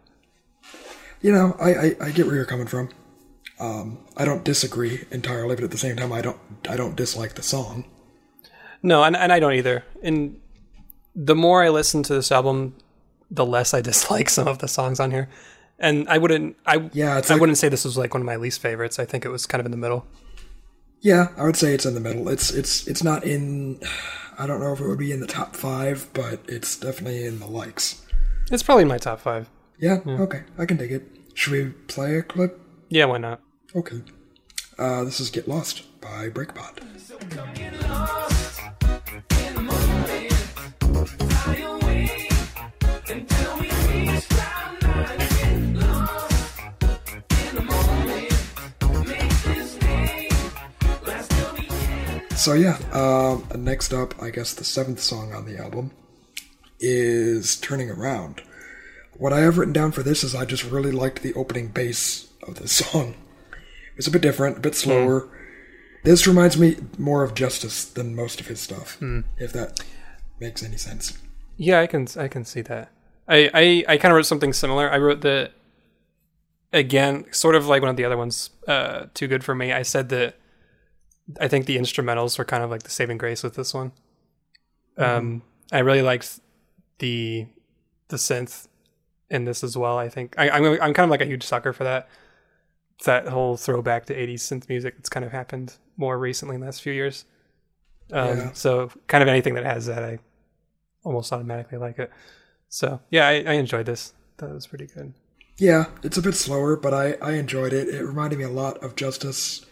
you 1.22 1.32
know, 1.32 1.56
I, 1.60 1.74
I, 1.74 1.96
I 2.02 2.12
get 2.12 2.26
where 2.26 2.36
you're 2.36 2.46
coming 2.46 2.66
from. 2.68 2.90
Um, 3.62 4.00
I 4.18 4.26
don't 4.26 4.44
disagree 4.44 5.06
entirely, 5.12 5.54
but 5.56 5.64
at 5.64 5.70
the 5.70 5.78
same 5.78 5.96
time, 5.96 6.12
I 6.12 6.22
don't 6.22 6.40
I 6.68 6.76
don't 6.76 6.96
dislike 6.96 7.36
the 7.36 7.44
song. 7.44 7.86
No, 8.82 9.04
and, 9.04 9.16
and 9.16 9.32
I 9.32 9.40
don't 9.40 9.54
either. 9.54 9.86
And 10.02 10.40
the 11.16 11.36
more 11.36 11.64
I 11.64 11.70
listen 11.70 12.02
to 12.04 12.14
this 12.16 12.32
album, 12.32 12.76
the 13.30 13.46
less 13.46 13.76
I 13.76 13.82
dislike 13.92 14.30
some 14.30 14.48
of 14.48 14.58
the 14.58 14.68
songs 14.68 15.00
on 15.00 15.12
here. 15.12 15.30
And 15.78 16.10
I 16.10 16.18
wouldn't 16.18 16.58
I 16.66 16.90
Yeah, 16.92 17.22
I 17.30 17.36
wouldn't 17.36 17.60
say 17.60 17.70
this 17.70 17.86
was 17.86 17.98
like 17.98 18.16
one 18.16 18.22
of 18.22 18.26
my 18.26 18.36
least 18.36 18.62
favorites. 18.62 18.98
I 18.98 19.06
think 19.06 19.26
it 19.26 19.30
was 19.30 19.46
kind 19.46 19.60
of 19.60 19.66
in 19.66 19.72
the 19.72 19.78
middle. 19.78 20.08
Yeah, 21.00 21.28
I 21.38 21.44
would 21.44 21.56
say 21.56 21.74
it's 21.74 21.86
in 21.86 21.94
the 21.94 22.00
middle. 22.00 22.30
It's 22.30 22.52
it's 22.52 22.88
it's 22.88 23.04
not 23.04 23.24
in. 23.24 23.80
I 24.40 24.48
don't 24.48 24.60
know 24.60 24.74
if 24.74 24.80
it 24.80 24.88
would 24.88 25.00
be 25.00 25.12
in 25.12 25.20
the 25.20 25.28
top 25.28 25.56
five, 25.56 26.10
but 26.14 26.40
it's 26.48 26.76
definitely 26.80 27.26
in 27.26 27.40
the 27.40 27.48
likes. 27.48 28.04
It's 28.52 28.64
probably 28.64 28.84
in 28.84 28.88
my 28.88 28.98
top 28.98 29.20
five. 29.20 29.50
Yeah, 29.80 30.00
okay, 30.06 30.44
I 30.58 30.66
can 30.66 30.78
dig 30.78 30.92
it. 30.92 31.04
Should 31.34 31.54
we 31.54 31.66
play 31.88 32.18
a 32.18 32.24
clip? 32.24 32.60
Yeah, 32.90 33.06
why 33.06 33.18
not? 33.18 33.42
Okay. 33.74 34.02
Uh, 34.78 35.06
this 35.06 35.22
is 35.22 35.30
"Get 35.30 35.48
Lost" 35.48 35.84
by 36.02 36.30
Breakbot. 36.30 36.80
So 52.36 52.54
yeah, 52.54 52.78
um, 52.92 53.48
next 53.64 53.94
up, 53.94 54.22
I 54.22 54.32
guess 54.32 54.54
the 54.54 54.66
seventh 54.66 55.00
song 55.00 55.32
on 55.34 55.46
the 55.46 55.58
album 55.58 55.92
is 56.82 57.56
"Turning 57.56 57.90
Around." 57.90 58.42
What 59.14 59.32
I 59.32 59.40
have 59.42 59.58
written 59.58 59.74
down 59.74 59.94
for 59.94 60.04
this 60.04 60.26
is 60.26 60.36
I 60.36 60.44
just 60.44 60.66
really 60.66 60.92
liked 60.92 61.22
the 61.22 61.34
opening 61.36 61.70
bass 61.70 62.28
of 62.44 62.56
this 62.56 62.72
song. 62.92 63.16
It's 63.98 64.08
a 64.08 64.12
bit 64.12 64.22
different, 64.22 64.58
a 64.58 64.62
bit 64.62 64.76
slower. 64.76 65.30
This 66.04 66.26
reminds 66.26 66.58
me 66.58 66.78
more 66.98 67.24
of 67.24 67.36
Justice 67.36 67.86
than 67.86 68.16
most 68.16 68.40
of 68.40 68.48
his 68.48 68.60
stuff, 68.60 68.98
if 69.38 69.54
that 69.54 69.84
makes 70.40 70.64
any 70.64 70.78
sense. 70.78 71.18
Yeah, 71.58 71.80
I 71.80 71.88
can 71.88 72.08
I 72.18 72.28
can 72.28 72.44
see 72.44 72.62
that. 72.62 72.92
I 73.28 73.50
I, 73.54 73.94
I 73.94 73.98
kind 73.98 74.12
of 74.12 74.16
wrote 74.16 74.26
something 74.26 74.54
similar. 74.54 74.90
I 74.90 74.98
wrote 74.98 75.22
that 75.22 75.52
again, 76.74 77.26
sort 77.32 77.56
of 77.56 77.68
like 77.68 77.82
one 77.82 77.90
of 77.90 77.98
the 77.98 78.06
other 78.06 78.18
ones. 78.18 78.50
Uh, 78.68 79.06
too 79.14 79.28
good 79.28 79.44
for 79.44 79.54
me. 79.54 79.72
I 79.72 79.84
said 79.84 80.10
that 80.10 80.36
I 81.40 81.48
think 81.48 81.66
the 81.66 81.78
instrumentals 81.78 82.38
were 82.38 82.46
kind 82.46 82.64
of 82.64 82.70
like 82.70 82.84
the 82.84 82.90
saving 82.90 83.18
grace 83.18 83.44
with 83.44 83.56
this 83.56 83.74
one. 83.74 83.92
Um, 84.98 85.44
I 85.72 85.80
really 85.80 86.02
liked 86.02 86.40
the 87.00 87.48
the 88.10 88.18
synth 88.18 88.68
in 89.30 89.46
this 89.46 89.64
as 89.64 89.78
well. 89.78 89.98
I 89.98 90.10
think 90.10 90.36
I, 90.38 90.50
I'm 90.50 90.66
I'm 90.66 90.94
kind 90.94 91.06
of 91.06 91.10
like 91.10 91.22
a 91.22 91.26
huge 91.26 91.44
sucker 91.44 91.74
for 91.74 91.84
that. 91.84 92.10
That 93.06 93.28
whole 93.28 93.58
throwback 93.58 94.06
to 94.08 94.16
'80s 94.16 94.36
synth 94.42 94.70
music 94.70 94.96
that's 94.98 95.10
kind 95.10 95.26
of 95.26 95.32
happened 95.32 95.76
more 95.98 96.18
recently 96.20 96.56
in 96.56 96.62
the 96.62 96.68
last 96.68 96.82
few 96.82 96.94
years. 96.94 97.26
Um, 98.12 98.38
Yeah. 98.38 98.52
So 98.54 98.92
kind 99.08 99.22
of 99.22 99.28
anything 99.28 99.54
that 99.56 99.66
has 99.66 99.86
that, 99.88 100.04
I 100.04 100.20
almost 101.04 101.32
automatically 101.34 101.78
like 101.78 101.98
it. 102.00 102.12
So 102.70 103.00
yeah, 103.10 103.28
I, 103.28 103.44
I 103.48 103.54
enjoyed 103.54 103.86
this. 103.86 104.14
That 104.38 104.52
was 104.52 104.68
pretty 104.68 104.88
good. 104.88 105.14
Yeah, 105.58 105.86
it's 106.04 106.18
a 106.18 106.22
bit 106.22 106.34
slower, 106.36 106.76
but 106.76 106.94
I, 106.94 107.14
I 107.22 107.34
enjoyed 107.34 107.74
it. 107.74 107.88
It 107.90 108.04
reminded 108.04 108.40
me 108.40 108.46
a 108.46 108.50
lot 108.50 108.78
of 108.84 108.96
Justice, 108.96 109.64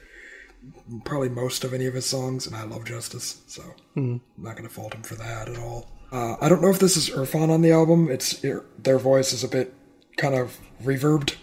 probably 1.03 1.29
most 1.29 1.63
of 1.63 1.73
any 1.73 1.87
of 1.87 1.93
his 1.95 2.05
songs, 2.05 2.45
and 2.45 2.55
I 2.55 2.63
love 2.63 2.85
Justice, 2.85 3.41
so 3.47 3.63
I'm 3.95 4.21
not 4.37 4.55
going 4.55 4.67
to 4.67 4.73
fault 4.73 4.93
him 4.93 5.01
for 5.03 5.15
that 5.15 5.47
at 5.49 5.57
all. 5.57 5.89
Uh, 6.11 6.35
I 6.41 6.49
don't 6.49 6.61
know 6.61 6.69
if 6.69 6.79
this 6.79 6.97
is 6.97 7.09
Irfane 7.09 7.49
on 7.49 7.61
the 7.61 7.71
album. 7.71 8.09
It's 8.11 8.43
it, 8.43 8.83
their 8.83 8.99
voice 8.99 9.33
is 9.33 9.43
a 9.43 9.47
bit 9.47 9.73
kind 10.17 10.35
of 10.35 10.59
reverbed, 10.83 11.35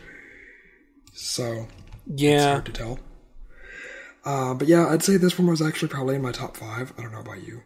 so 1.17 1.67
yeah, 2.07 2.37
it's 2.37 2.45
hard 2.45 2.67
to 2.67 2.73
tell. 2.73 2.99
Uh, 4.25 4.55
but 4.55 4.69
yeah, 4.69 4.89
I'd 4.89 5.03
say 5.03 5.17
this 5.17 5.39
one 5.39 5.49
was 5.49 5.63
actually 5.63 5.89
probably 5.89 6.17
in 6.17 6.23
my 6.23 6.33
top 6.33 6.57
five. 6.57 6.93
I 6.99 7.03
don't 7.03 7.13
know 7.13 7.21
about 7.21 7.43
you. 7.43 7.63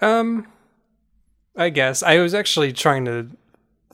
Um, 0.00 0.48
I 1.56 1.68
guess 1.68 2.02
I 2.02 2.18
was 2.18 2.34
actually 2.34 2.72
trying 2.72 3.04
to 3.04 3.28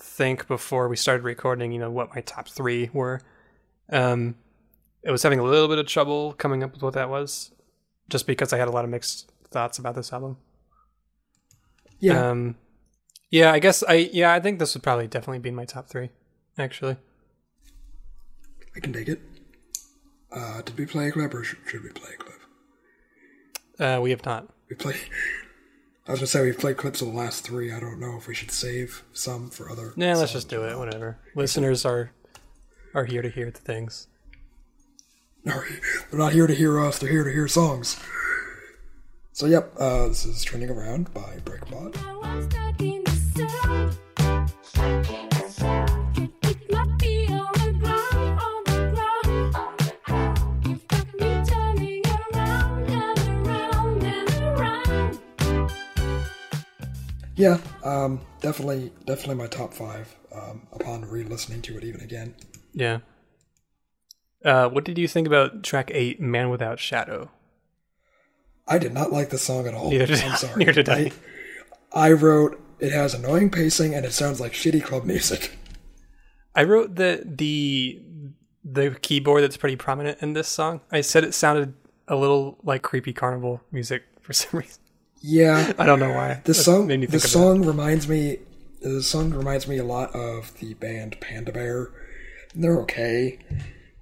think 0.01 0.47
before 0.49 0.89
we 0.89 0.97
started 0.97 1.25
recording. 1.25 1.73
You 1.73 1.79
know 1.79 1.91
what 1.91 2.15
my 2.15 2.23
top 2.23 2.49
three 2.49 2.89
were. 2.93 3.21
Um, 3.91 4.37
I 5.07 5.11
was 5.11 5.23
having 5.23 5.39
a 5.39 5.45
little 5.45 5.69
bit 5.69 5.79
of 5.79 5.87
trouble 5.87 6.33
coming 6.33 6.63
up 6.63 6.73
with 6.73 6.83
what 6.83 6.95
that 6.95 7.11
was, 7.11 7.51
just 8.09 8.27
because 8.27 8.53
I 8.53 8.59
had 8.59 8.69
a 8.69 8.73
lot 8.73 8.85
of 8.85 8.91
mixed 8.91 9.31
thoughts 9.51 9.79
about 9.79 9.95
this 9.95 10.13
album. 10.13 10.39
Yeah, 12.01 12.31
Um, 12.31 12.57
yeah, 13.31 13.53
I 13.53 13.59
guess 13.59 13.83
I 13.83 13.95
yeah 14.13 14.33
I 14.33 14.41
think 14.41 14.59
this 14.59 14.75
would 14.75 14.83
probably 14.83 15.07
definitely 15.07 15.41
be 15.41 15.51
in 15.51 15.55
my 15.55 15.67
top 15.67 15.89
three, 15.89 16.11
actually. 16.57 16.97
I 18.79 18.81
can 18.81 18.93
take 18.93 19.09
it. 19.09 19.21
Uh, 20.31 20.63
did 20.63 20.79
we 20.79 20.87
play 20.87 21.09
a 21.09 21.11
clip 21.11 21.35
or 21.35 21.43
should, 21.43 21.59
should 21.67 21.83
we 21.83 21.91
play 21.91 22.11
a 22.15 22.17
clip? 22.17 22.41
Uh, 23.81 24.01
we 24.01 24.11
have 24.11 24.25
not. 24.25 24.47
We 24.71 24.77
play. 24.77 24.95
I 26.07 26.13
was 26.13 26.21
gonna 26.21 26.29
say 26.29 26.43
we've 26.43 26.59
played 26.59 26.77
clips 26.77 27.03
of 27.03 27.09
the 27.09 27.15
last 27.15 27.45
three. 27.45 27.73
I 27.73 27.81
don't 27.81 27.99
know 27.99 28.17
if 28.17 28.29
we 28.29 28.37
should 28.37 28.53
save 28.53 29.03
some 29.13 29.51
for 29.51 29.69
other. 29.69 29.95
Yeah, 29.97 30.15
let's 30.15 30.33
just 30.33 30.49
do 30.49 30.63
it. 30.63 30.79
Whatever. 30.79 31.19
Listeners 31.35 31.85
are 31.85 32.13
are 32.95 33.05
here 33.05 33.21
to 33.21 33.29
hear 33.29 33.51
the 33.51 33.59
things. 33.59 34.07
No, 35.45 35.61
they're 36.11 36.21
not 36.21 36.33
here 36.33 36.47
to 36.47 36.55
hear 36.55 36.79
us. 36.79 37.01
They're 37.01 37.11
here 37.11 37.25
to 37.25 37.33
hear 37.33 37.49
songs. 37.49 37.99
So 39.33 39.47
yep, 39.47 39.73
uh, 39.77 40.07
this 40.07 40.25
is 40.25 40.45
"Turning 40.45 40.71
Around" 40.71 41.13
by 41.13 41.39
Breakbot. 41.45 41.97
Yeah, 57.39 57.59
um, 57.85 58.21
definitely, 58.41 58.93
definitely 59.07 59.37
my 59.37 59.47
top 59.47 59.73
five. 59.73 60.15
Um, 60.35 60.67
upon 60.73 61.09
re-listening 61.09 61.63
to 61.63 61.79
it 61.79 61.85
even 61.85 62.03
again, 62.03 62.35
Yeah. 62.75 62.99
Uh, 64.45 64.69
what 64.69 64.85
did 64.85 64.99
you 64.99 65.09
think 65.09 65.27
about 65.27 65.63
track 65.65 65.91
eight, 65.95 66.21
"Man 66.21 66.51
Without 66.51 66.79
Shadow"? 66.79 67.31
I 68.67 68.79
did 68.79 68.93
not 68.93 69.11
like 69.11 69.31
the 69.31 69.39
song 69.39 69.67
at 69.67 69.73
all. 69.75 69.91
Neither 69.91 70.07
did 70.07 70.21
I'm 70.23 70.37
sorry. 70.37 70.57
Neither 70.65 70.73
did 70.83 70.89
I. 70.91 71.13
I 71.93 72.13
wrote 72.13 72.61
it 72.79 72.93
has 72.93 73.15
annoying 73.15 73.51
pacing 73.51 73.95
and 73.95 74.05
it 74.05 74.13
sounds 74.13 74.39
like 74.41 74.53
shitty 74.53 74.83
club 74.83 75.05
music. 75.05 75.57
I 76.55 76.65
wrote 76.65 76.97
that 76.97 77.39
the 77.39 78.03
the 78.65 78.91
keyboard 79.01 79.43
that's 79.43 79.57
pretty 79.57 79.77
prominent 79.77 80.19
in 80.21 80.35
this 80.35 80.49
song. 80.49 80.83
I 80.93 81.01
said 81.01 81.25
it 81.25 81.33
sounded 81.35 81.73
a 82.07 82.17
little 82.17 82.59
like 82.63 82.83
creepy 82.83 83.13
carnival 83.13 83.63
music 83.73 84.03
for 84.21 84.33
some 84.35 84.61
reason. 84.61 84.83
Yeah, 85.21 85.73
I 85.79 85.87
don't 85.87 85.99
know 86.01 86.13
why. 86.13 86.41
the 86.45 86.55
song 86.55 86.89
the 86.89 87.21
song 87.21 87.65
reminds 87.65 88.09
me 88.09 88.39
the 88.81 89.03
song 89.03 89.31
reminds 89.31 89.67
me 89.67 89.79
a 89.79 89.85
lot 89.85 90.15
of 90.15 90.57
the 90.59 90.75
band 90.75 91.21
Panda 91.21 91.53
Bear. 91.53 91.89
They're 92.55 92.79
okay, 92.81 93.39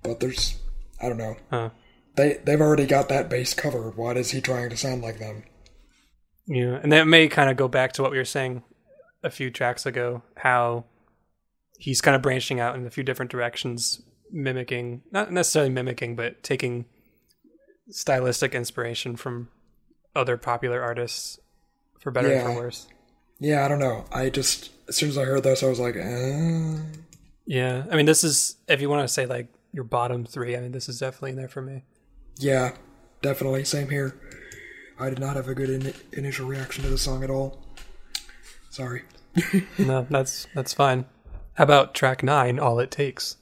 but 0.02 0.20
there's 0.20 0.58
I 1.00 1.08
don't 1.08 1.18
know. 1.18 1.36
Huh. 1.50 1.70
They 2.16 2.40
they've 2.44 2.60
already 2.60 2.86
got 2.86 3.08
that 3.08 3.28
bass 3.28 3.54
covered. 3.54 3.96
Why 3.96 4.12
is 4.12 4.30
he 4.30 4.40
trying 4.40 4.70
to 4.70 4.76
sound 4.76 5.02
like 5.02 5.18
them? 5.18 5.44
Yeah, 6.46 6.78
and 6.82 6.92
that 6.92 7.06
may 7.06 7.28
kind 7.28 7.50
of 7.50 7.56
go 7.56 7.68
back 7.68 7.92
to 7.92 8.02
what 8.02 8.10
we 8.12 8.18
were 8.18 8.24
saying 8.24 8.62
a 9.22 9.30
few 9.30 9.50
tracks 9.50 9.84
ago, 9.84 10.22
how 10.36 10.84
he's 11.78 12.00
kind 12.00 12.14
of 12.14 12.22
branching 12.22 12.60
out 12.60 12.76
in 12.76 12.86
a 12.86 12.90
few 12.90 13.02
different 13.02 13.30
directions, 13.30 14.00
mimicking 14.30 15.02
not 15.10 15.32
necessarily 15.32 15.70
mimicking, 15.70 16.14
but 16.14 16.42
taking 16.42 16.84
stylistic 17.88 18.54
inspiration 18.54 19.16
from 19.16 19.48
other 20.16 20.36
popular 20.36 20.82
artists, 20.82 21.38
for 22.00 22.10
better 22.10 22.28
and 22.32 22.36
Yeah. 22.40 22.54
for 22.54 22.60
worse. 22.60 22.86
Yeah, 23.38 23.64
I 23.64 23.68
don't 23.68 23.78
know. 23.80 24.04
I 24.10 24.30
just 24.30 24.70
as 24.88 24.96
soon 24.96 25.08
as 25.10 25.18
I 25.18 25.24
heard 25.24 25.42
this, 25.42 25.62
I 25.62 25.66
was 25.68 25.78
like, 25.80 25.96
eh. 25.96 26.76
Yeah, 27.44 27.84
I 27.90 27.96
mean, 27.96 28.06
this 28.06 28.24
is 28.24 28.56
if 28.68 28.80
you 28.80 28.88
want 28.88 29.06
to 29.06 29.12
say 29.12 29.26
like 29.26 29.48
your 29.72 29.84
bottom 29.84 30.24
three. 30.24 30.56
I 30.56 30.60
mean, 30.60 30.72
this 30.72 30.88
is 30.88 30.98
definitely 30.98 31.30
in 31.30 31.36
there 31.36 31.48
for 31.48 31.62
me. 31.62 31.84
yeah, 32.38 32.72
definitely 33.22 33.64
same 33.64 33.88
here. 33.90 34.18
I 34.98 35.10
did 35.10 35.18
not 35.18 35.36
have 35.36 35.46
a 35.48 35.54
good 35.54 35.68
in- 35.70 35.94
initial 36.12 36.46
reaction 36.48 36.82
to 36.84 36.88
the 36.90 36.96
song 36.98 37.22
at 37.22 37.28
all. 37.30 37.62
Sorry. 38.70 39.02
no, 39.78 40.06
that's 40.08 40.46
that's 40.54 40.72
fine. 40.72 41.04
How 41.54 41.64
about 41.64 41.94
track 41.94 42.22
nine? 42.22 42.58
All 42.58 42.78
it 42.80 42.90
takes. 42.90 43.36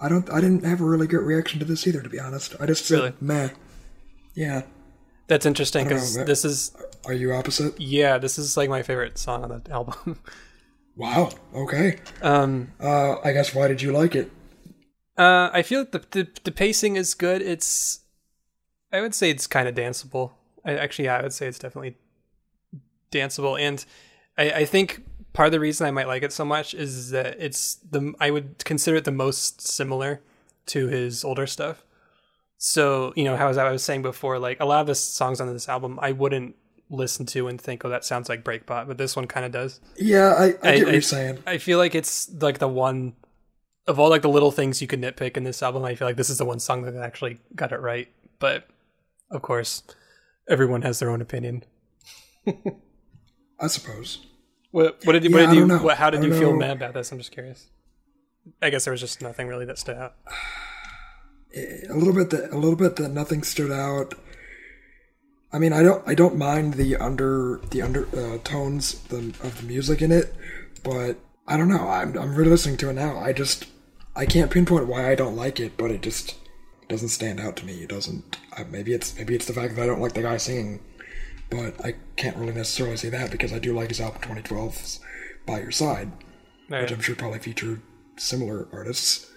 I 0.00 0.08
don't. 0.08 0.28
I 0.30 0.40
didn't 0.40 0.64
have 0.64 0.80
a 0.80 0.84
really 0.84 1.06
good 1.08 1.22
reaction 1.22 1.58
to 1.58 1.64
this 1.64 1.86
either, 1.86 2.02
to 2.02 2.08
be 2.08 2.18
honest. 2.20 2.54
I 2.60 2.66
just 2.66 2.86
said 2.86 2.96
Really? 2.98 3.12
meh. 3.20 3.48
Yeah. 4.34 4.62
That's 5.28 5.46
interesting 5.46 5.84
because 5.84 6.14
this 6.24 6.44
is 6.44 6.72
Are 7.06 7.12
you 7.12 7.32
opposite? 7.32 7.80
yeah, 7.80 8.18
this 8.18 8.38
is 8.38 8.56
like 8.56 8.68
my 8.68 8.82
favorite 8.82 9.18
song 9.18 9.44
on 9.44 9.62
the 9.64 9.70
album. 9.72 10.18
Wow. 10.96 11.30
Okay. 11.54 11.98
um, 12.20 12.72
Uh, 12.80 13.16
I 13.24 13.32
guess 13.32 13.54
why 13.54 13.68
did 13.68 13.80
you 13.80 13.92
like 13.92 14.14
it? 14.14 14.30
Uh, 15.16 15.50
I 15.52 15.62
feel 15.62 15.80
like 15.80 15.92
the, 15.92 16.04
the 16.10 16.28
the 16.44 16.52
pacing 16.52 16.96
is 16.96 17.14
good. 17.14 17.40
It's, 17.42 18.00
I 18.92 19.00
would 19.00 19.14
say 19.14 19.30
it's 19.30 19.46
kind 19.46 19.68
of 19.68 19.74
danceable. 19.74 20.32
I 20.64 20.74
actually, 20.76 21.06
yeah, 21.06 21.18
I 21.18 21.22
would 21.22 21.32
say 21.32 21.46
it's 21.46 21.58
definitely 21.58 21.96
danceable, 23.10 23.60
and 23.60 23.84
I, 24.38 24.50
I 24.52 24.64
think 24.64 25.02
part 25.32 25.46
of 25.46 25.52
the 25.52 25.60
reason 25.60 25.86
I 25.86 25.90
might 25.90 26.06
like 26.08 26.22
it 26.22 26.32
so 26.32 26.44
much 26.44 26.74
is 26.74 27.10
that 27.10 27.36
it's 27.38 27.76
the 27.76 28.12
I 28.20 28.30
would 28.30 28.64
consider 28.64 28.96
it 28.98 29.04
the 29.04 29.12
most 29.12 29.60
similar 29.60 30.20
to 30.66 30.88
his 30.88 31.24
older 31.24 31.46
stuff. 31.46 31.84
So 32.64 33.12
you 33.16 33.24
know 33.24 33.36
how 33.36 33.48
as 33.48 33.58
I 33.58 33.68
was 33.72 33.82
saying 33.82 34.02
before, 34.02 34.38
like 34.38 34.60
a 34.60 34.64
lot 34.64 34.82
of 34.82 34.86
the 34.86 34.94
songs 34.94 35.40
on 35.40 35.52
this 35.52 35.68
album, 35.68 35.98
I 36.00 36.12
wouldn't 36.12 36.54
listen 36.90 37.26
to 37.26 37.48
and 37.48 37.60
think, 37.60 37.84
oh, 37.84 37.88
that 37.88 38.04
sounds 38.04 38.28
like 38.28 38.44
Breakbot, 38.44 38.86
but 38.86 38.98
this 38.98 39.16
one 39.16 39.26
kind 39.26 39.44
of 39.44 39.50
does. 39.50 39.80
Yeah, 39.96 40.32
I, 40.38 40.44
I 40.44 40.50
get 40.50 40.64
I- 40.64 40.84
what 40.84 40.92
you're 40.92 41.00
saying. 41.02 41.38
I 41.44 41.58
feel 41.58 41.78
like 41.78 41.96
it's 41.96 42.30
like 42.40 42.58
the 42.60 42.68
one 42.68 43.14
of 43.88 43.98
all 43.98 44.10
like 44.10 44.22
the 44.22 44.28
little 44.28 44.52
things 44.52 44.80
you 44.80 44.86
could 44.86 45.00
nitpick 45.00 45.36
in 45.36 45.42
this 45.42 45.60
album. 45.60 45.84
I 45.84 45.96
feel 45.96 46.06
like 46.06 46.16
this 46.16 46.30
is 46.30 46.38
the 46.38 46.44
one 46.44 46.60
song 46.60 46.82
that 46.82 46.94
actually 46.94 47.40
got 47.56 47.72
it 47.72 47.80
right. 47.80 48.06
But 48.38 48.68
of 49.32 49.42
course, 49.42 49.82
everyone 50.48 50.82
has 50.82 51.00
their 51.00 51.10
own 51.10 51.20
opinion. 51.20 51.64
I 53.58 53.66
suppose. 53.66 54.24
What, 54.70 55.00
what 55.02 55.14
did 55.14 55.24
you? 55.24 55.30
Yeah, 55.30 55.46
what 55.46 55.52
did 55.52 55.68
you? 55.68 55.78
What, 55.78 55.96
how 55.96 56.10
did 56.10 56.22
you 56.22 56.30
don't 56.30 56.38
feel 56.38 56.52
know. 56.52 56.58
mad 56.58 56.76
about 56.76 56.94
this? 56.94 57.10
I'm 57.10 57.18
just 57.18 57.32
curious. 57.32 57.70
I 58.62 58.70
guess 58.70 58.84
there 58.84 58.92
was 58.92 59.00
just 59.00 59.20
nothing 59.20 59.48
really 59.48 59.64
that 59.64 59.80
stood 59.80 59.96
out. 59.96 60.14
A 61.54 61.94
little 61.94 62.14
bit 62.14 62.30
that 62.30 62.50
a 62.52 62.56
little 62.56 62.76
bit 62.76 62.96
that 62.96 63.10
nothing 63.10 63.42
stood 63.42 63.70
out. 63.70 64.14
I 65.52 65.58
mean, 65.58 65.72
I 65.72 65.82
don't 65.82 66.06
I 66.08 66.14
don't 66.14 66.36
mind 66.36 66.74
the 66.74 66.96
under 66.96 67.60
the 67.70 67.82
under 67.82 68.06
uh, 68.16 68.38
tones 68.38 69.00
the, 69.04 69.18
of 69.18 69.60
the 69.60 69.66
music 69.66 70.00
in 70.00 70.10
it, 70.10 70.34
but 70.82 71.18
I 71.46 71.56
don't 71.56 71.68
know. 71.68 71.88
I'm 71.88 72.16
I'm 72.16 72.34
really 72.34 72.50
listening 72.50 72.78
to 72.78 72.90
it 72.90 72.94
now. 72.94 73.18
I 73.18 73.32
just 73.32 73.66
I 74.16 74.26
can't 74.26 74.50
pinpoint 74.50 74.86
why 74.86 75.10
I 75.10 75.14
don't 75.14 75.36
like 75.36 75.60
it, 75.60 75.76
but 75.76 75.90
it 75.90 76.02
just 76.02 76.36
doesn't 76.88 77.08
stand 77.08 77.40
out 77.40 77.56
to 77.56 77.66
me. 77.66 77.82
It 77.82 77.88
doesn't. 77.88 78.38
I, 78.56 78.64
maybe 78.64 78.92
it's 78.92 79.16
maybe 79.16 79.34
it's 79.34 79.46
the 79.46 79.52
fact 79.52 79.76
that 79.76 79.82
I 79.82 79.86
don't 79.86 80.00
like 80.00 80.14
the 80.14 80.22
guy 80.22 80.36
singing, 80.36 80.80
but 81.50 81.84
I 81.84 81.96
can't 82.16 82.36
really 82.36 82.54
necessarily 82.54 82.96
say 82.96 83.08
that 83.10 83.30
because 83.30 83.52
I 83.52 83.58
do 83.58 83.74
like 83.74 83.88
his 83.88 84.00
album 84.00 84.22
2012's 84.22 85.00
"By 85.46 85.60
Your 85.60 85.70
Side," 85.70 86.12
All 86.70 86.78
which. 86.78 86.92
I'm 86.92 87.00
sure 87.00 87.14
probably 87.14 87.38
featured 87.38 87.82
similar 88.16 88.68
artists, 88.72 89.31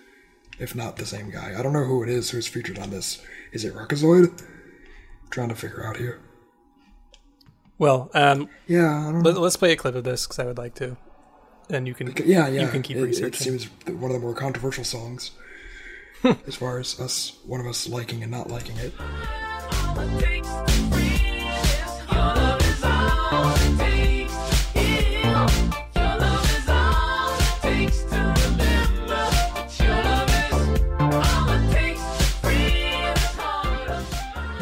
if 0.60 0.76
not 0.76 0.98
the 0.98 1.06
same 1.06 1.30
guy. 1.30 1.54
I 1.58 1.62
don't 1.62 1.74
know 1.74 1.84
who 1.84 2.04
it 2.04 2.10
is 2.10 2.30
who's 2.30 2.48
featured 2.48 2.80
on 2.80 2.89
this. 2.89 3.22
Is 3.52 3.65
it 3.65 3.74
Ruckazoid? 3.74 4.41
trying 5.30 5.50
to 5.50 5.56
figure 5.56 5.86
out 5.86 5.98
here. 5.98 6.20
Well, 7.78 8.10
um, 8.13 8.48
Yeah, 8.68 8.89
I 8.89 9.12
don't 9.12 9.22
know. 9.22 9.32
let, 9.32 9.38
us 9.48 9.58
play 9.58 9.74
a 9.74 9.76
clip 9.76 9.96
of 9.96 10.06
this 10.06 10.26
because 10.26 10.39
I 10.39 10.46
would 10.46 10.58
like 10.58 10.76
to, 10.76 10.96
and 11.70 11.88
you 11.88 11.94
can. 11.94 12.13
Yeah, 12.26 12.48
yeah. 12.48 12.62
You 12.62 12.68
can 12.70 12.82
keep 12.82 12.96
it, 12.96 13.20
it 13.20 13.36
seems 13.36 13.65
one 13.86 14.12
of 14.12 14.13
the 14.13 14.20
more 14.20 14.34
controversial 14.34 14.86
songs, 14.86 15.32
as 16.48 16.56
far 16.56 16.80
as 16.80 16.98
us, 17.00 17.38
one 17.46 17.60
of 17.60 17.68
us 17.68 17.89
liking 17.89 18.24
and 18.24 18.32
not 18.32 18.50
liking 18.50 18.78
it. 18.78 18.94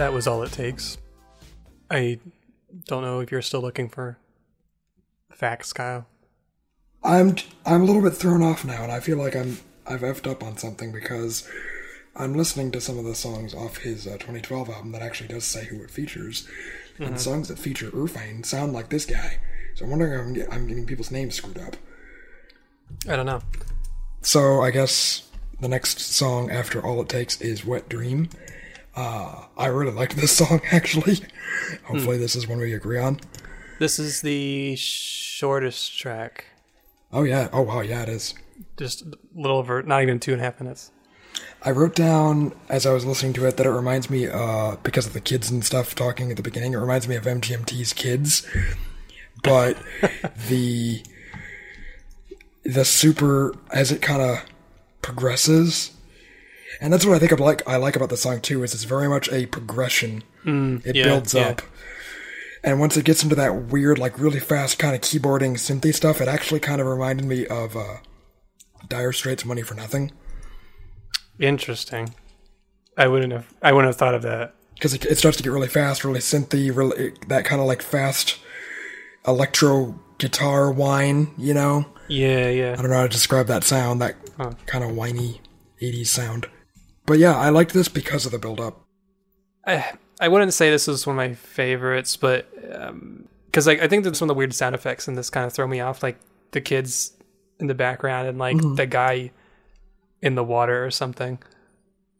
That 0.03 0.11
was 0.11 0.27
all 0.27 0.43
it 0.43 0.51
takes. 0.51 0.97
I 1.89 2.19
don't 2.87 3.03
know 3.03 3.21
if 3.21 3.31
you're 3.31 3.41
still 3.41 3.61
looking 3.61 3.87
for 3.87 4.17
facts, 5.31 5.71
Kyle. 5.71 6.07
I'm 7.05 7.37
I'm 7.65 7.83
a 7.83 7.85
little 7.85 8.01
bit 8.01 8.13
thrown 8.13 8.43
off 8.43 8.65
now, 8.65 8.83
and 8.83 8.91
I 8.91 8.99
feel 8.99 9.17
like 9.17 9.33
I'm 9.33 9.59
I've 9.87 10.01
effed 10.01 10.29
up 10.29 10.43
on 10.43 10.57
something 10.57 10.91
because 10.91 11.49
I'm 12.17 12.33
listening 12.33 12.69
to 12.71 12.81
some 12.81 12.99
of 12.99 13.05
the 13.05 13.15
songs 13.15 13.53
off 13.53 13.77
his 13.77 14.05
uh, 14.05 14.17
2012 14.17 14.69
album 14.69 14.91
that 14.91 15.01
actually 15.01 15.29
does 15.29 15.45
say 15.45 15.63
who 15.67 15.81
it 15.81 15.89
features, 15.89 16.49
and 16.99 17.17
songs 17.17 17.47
that 17.47 17.57
feature 17.57 17.89
Irfane 17.91 18.45
sound 18.45 18.73
like 18.73 18.89
this 18.89 19.05
guy. 19.05 19.37
So 19.75 19.85
I'm 19.85 19.91
wondering 19.91 20.13
if 20.15 20.19
I'm, 20.19 20.33
get, 20.33 20.53
I'm 20.53 20.67
getting 20.67 20.85
people's 20.85 21.11
names 21.11 21.35
screwed 21.35 21.59
up. 21.59 21.77
I 23.07 23.15
don't 23.15 23.25
know. 23.25 23.39
So 24.21 24.59
I 24.59 24.69
guess 24.71 25.29
the 25.61 25.69
next 25.69 26.01
song 26.01 26.51
after 26.51 26.85
All 26.85 27.01
It 27.01 27.07
Takes 27.07 27.39
is 27.39 27.63
Wet 27.63 27.87
Dream. 27.87 28.27
Uh, 28.95 29.45
I 29.57 29.67
really 29.67 29.91
liked 29.91 30.15
this 30.15 30.35
song 30.35 30.61
actually. 30.71 31.17
Hopefully, 31.83 32.17
this 32.17 32.35
is 32.35 32.47
one 32.47 32.59
we 32.59 32.73
agree 32.73 32.99
on. 32.99 33.19
This 33.79 33.99
is 33.99 34.21
the 34.21 34.75
shortest 34.75 35.97
track. 35.97 36.45
Oh 37.11 37.23
yeah. 37.23 37.49
Oh 37.51 37.61
wow. 37.61 37.81
Yeah, 37.81 38.03
it 38.03 38.09
is. 38.09 38.33
Just 38.77 39.01
a 39.01 39.17
little 39.35 39.57
over, 39.57 39.81
not 39.83 40.03
even 40.03 40.19
two 40.19 40.31
and 40.31 40.41
a 40.41 40.43
half 40.43 40.59
minutes. 40.59 40.91
I 41.63 41.71
wrote 41.71 41.95
down 41.95 42.53
as 42.69 42.85
I 42.85 42.93
was 42.93 43.05
listening 43.05 43.33
to 43.33 43.47
it 43.47 43.57
that 43.57 43.65
it 43.65 43.71
reminds 43.71 44.09
me, 44.09 44.27
uh, 44.27 44.75
because 44.83 45.07
of 45.07 45.13
the 45.13 45.21
kids 45.21 45.49
and 45.49 45.63
stuff 45.63 45.95
talking 45.95 46.29
at 46.29 46.37
the 46.37 46.43
beginning, 46.43 46.73
it 46.73 46.77
reminds 46.77 47.07
me 47.07 47.15
of 47.15 47.23
MGMT's 47.23 47.93
Kids, 47.93 48.45
but 49.43 49.77
the 50.49 51.03
the 52.63 52.85
super 52.85 53.55
as 53.71 53.91
it 53.91 54.01
kind 54.01 54.21
of 54.21 54.45
progresses, 55.01 55.91
and 56.81 56.91
that's 56.91 57.05
what 57.05 57.15
I 57.15 57.19
think 57.19 57.31
of 57.31 57.39
like 57.39 57.67
I 57.67 57.75
like 57.77 57.95
about 57.95 58.09
the 58.09 58.17
song 58.17 58.41
too 58.41 58.63
is 58.63 58.73
it's 58.73 58.83
very 58.83 59.07
much 59.07 59.29
a 59.31 59.45
progression. 59.47 60.23
it 60.45 60.95
yeah, 60.95 61.03
builds 61.05 61.33
yeah. 61.33 61.49
up, 61.49 61.61
and 62.63 62.79
once 62.79 62.97
it 62.97 63.05
gets 63.05 63.23
into 63.23 63.35
that 63.35 63.65
weird, 63.71 63.97
like 63.99 64.19
really 64.19 64.39
fast 64.39 64.79
kind 64.79 64.95
of 64.95 65.01
keyboarding 65.01 65.53
synthy 65.53 65.93
stuff, 65.93 66.21
it 66.21 66.27
actually 66.27 66.59
kind 66.59 66.79
of 66.81 66.87
reminded 66.87 67.25
me 67.25 67.45
of 67.47 67.75
uh, 67.77 67.97
Dire 68.87 69.11
Straits' 69.13 69.45
"Money 69.45 69.61
for 69.61 69.73
Nothing." 69.75 70.11
Interesting. 71.39 72.13
I 72.97 73.07
wouldn't 73.07 73.33
have. 73.33 73.51
I 73.61 73.71
wouldn't 73.73 73.89
have 73.89 73.97
thought 73.97 74.13
of 74.15 74.21
that. 74.23 74.53
because 74.75 74.93
it, 74.93 75.05
it 75.05 75.17
starts 75.17 75.37
to 75.37 75.43
get 75.43 75.51
really 75.51 75.67
fast, 75.67 76.03
really 76.03 76.19
synthy, 76.19 76.75
really 76.75 77.13
that 77.27 77.45
kind 77.45 77.59
of 77.61 77.67
like 77.67 77.81
fast 77.81 78.37
electro 79.27 79.99
guitar 80.19 80.71
whine. 80.71 81.33
You 81.37 81.53
know, 81.53 81.85
Yeah, 82.07 82.49
yeah. 82.49 82.73
I 82.77 82.81
don't 82.81 82.89
know 82.91 82.97
how 82.97 83.03
to 83.03 83.09
describe 83.09 83.47
that 83.47 83.63
sound, 83.63 84.01
that 84.01 84.15
Huh. 84.37 84.51
kind 84.65 84.83
of 84.83 84.95
whiny 84.95 85.41
'80s 85.81 86.07
sound. 86.07 86.47
But 87.05 87.19
yeah, 87.19 87.37
I 87.37 87.49
liked 87.49 87.73
this 87.73 87.87
because 87.87 88.25
of 88.25 88.31
the 88.31 88.39
build 88.39 88.59
up. 88.59 88.85
I 89.65 89.93
I 90.19 90.27
wouldn't 90.27 90.53
say 90.53 90.69
this 90.69 90.87
is 90.87 91.05
one 91.05 91.15
of 91.15 91.17
my 91.17 91.33
favorites, 91.35 92.15
but 92.15 92.47
um, 92.73 93.27
because 93.45 93.67
like 93.67 93.81
I 93.81 93.87
think 93.87 94.03
there's 94.03 94.17
some 94.17 94.29
of 94.29 94.35
the 94.35 94.37
weird 94.37 94.53
sound 94.53 94.75
effects 94.75 95.07
in 95.07 95.15
this 95.15 95.29
kind 95.29 95.45
of 95.45 95.53
throw 95.53 95.67
me 95.67 95.79
off, 95.79 96.03
like 96.03 96.17
the 96.51 96.61
kids 96.61 97.13
in 97.59 97.67
the 97.67 97.73
background 97.73 98.27
and 98.27 98.37
like 98.37 98.57
the 98.75 98.85
guy 98.85 99.31
in 100.21 100.35
the 100.35 100.43
water 100.43 100.85
or 100.85 100.91
something 100.91 101.39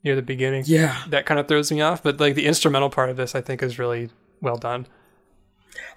near 0.04 0.16
the 0.16 0.22
beginning. 0.22 0.64
Yeah, 0.68 1.02
That 1.08 1.26
kind 1.26 1.40
of 1.40 1.48
throws 1.48 1.72
me 1.72 1.82
off, 1.82 2.04
but 2.04 2.20
like 2.20 2.36
the 2.36 2.46
instrumental 2.46 2.90
part 2.90 3.10
of 3.10 3.18
this, 3.18 3.36
I 3.36 3.42
think 3.42 3.64
is 3.64 3.80
really 3.80 4.10
well 4.42 4.58
done. 4.58 4.88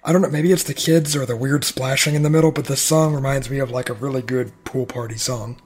I 0.03 0.11
don't 0.11 0.21
know. 0.21 0.29
Maybe 0.29 0.51
it's 0.51 0.63
the 0.63 0.73
kids 0.73 1.15
or 1.15 1.25
the 1.25 1.35
weird 1.35 1.63
splashing 1.63 2.15
in 2.15 2.23
the 2.23 2.29
middle, 2.29 2.51
but 2.51 2.65
this 2.65 2.81
song 2.81 3.13
reminds 3.13 3.49
me 3.49 3.59
of 3.59 3.69
like 3.69 3.89
a 3.89 3.93
really 3.93 4.21
good 4.21 4.51
pool 4.63 4.85
party 4.85 5.17
song. 5.17 5.61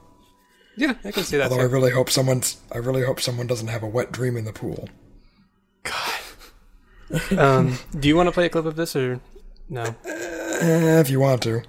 Yeah, 0.82 0.96
I 1.06 1.12
can 1.12 1.24
see 1.24 1.38
that. 1.38 1.52
Although 1.52 1.62
I 1.64 1.68
really 1.68 1.92
hope 1.92 2.10
someone's, 2.10 2.58
I 2.72 2.80
really 2.80 3.04
hope 3.06 3.22
someone 3.22 3.46
doesn't 3.46 3.68
have 3.68 3.84
a 3.84 3.88
wet 3.88 4.12
dream 4.12 4.36
in 4.36 4.46
the 4.46 4.54
pool. 4.54 4.90
Um, 7.38 7.78
do 8.00 8.08
you 8.08 8.16
want 8.16 8.28
to 8.28 8.32
play 8.32 8.46
a 8.46 8.50
clip 8.50 8.66
of 8.66 8.78
this 8.78 8.96
or 8.96 9.20
no? 9.68 9.84
Eh, 10.06 11.00
if 11.02 11.10
you 11.10 11.20
want 11.20 11.44
to, 11.44 11.62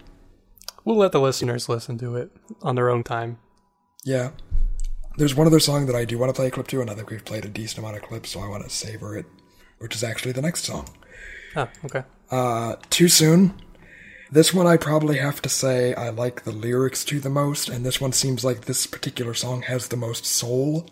We'll 0.85 0.97
let 0.97 1.11
the 1.13 1.21
listeners 1.21 1.69
listen 1.69 1.99
to 1.99 2.15
it 2.17 2.31
on 2.63 2.75
their 2.77 2.89
own 2.91 3.03
time. 3.03 3.39
yeah. 4.05 4.31
There's 5.19 5.35
one 5.35 5.47
other 5.47 5.61
song 5.61 5.85
that 5.87 5.95
I 5.97 6.05
do 6.07 6.17
want 6.17 6.31
to 6.31 6.35
play 6.35 6.47
a 6.47 6.51
clip 6.51 6.69
to, 6.69 6.81
and 6.81 6.89
I 6.89 6.95
think 6.95 7.11
we've 7.11 7.25
played 7.25 7.45
a 7.45 7.49
decent 7.49 7.79
amount 7.81 7.97
of 7.97 8.03
clips, 8.03 8.31
so 8.31 8.41
I 8.41 8.49
want 8.49 8.63
to 8.65 8.71
savor 8.71 9.15
it, 9.17 9.27
which 9.79 9.95
is 9.95 10.03
actually 10.03 10.33
the 10.33 10.41
next 10.43 10.65
song. 10.65 10.89
Oh, 11.55 11.69
okay. 11.85 12.05
Uh, 12.31 12.77
too 12.89 13.09
soon. 13.09 13.53
This 14.33 14.55
one 14.55 14.67
I 14.67 14.79
probably 14.79 15.19
have 15.19 15.43
to 15.43 15.51
say 15.51 15.93
I 15.93 16.09
like 16.09 16.45
the 16.45 16.53
lyrics 16.53 17.05
to 17.05 17.21
the 17.21 17.29
most, 17.29 17.69
and 17.69 17.85
this 17.85 18.01
one 18.01 18.13
seems 18.13 18.43
like 18.43 18.63
this 18.63 18.87
particular 18.87 19.35
song 19.35 19.61
has 19.61 19.89
the 19.89 19.97
most 19.97 20.25
soul 20.25 20.89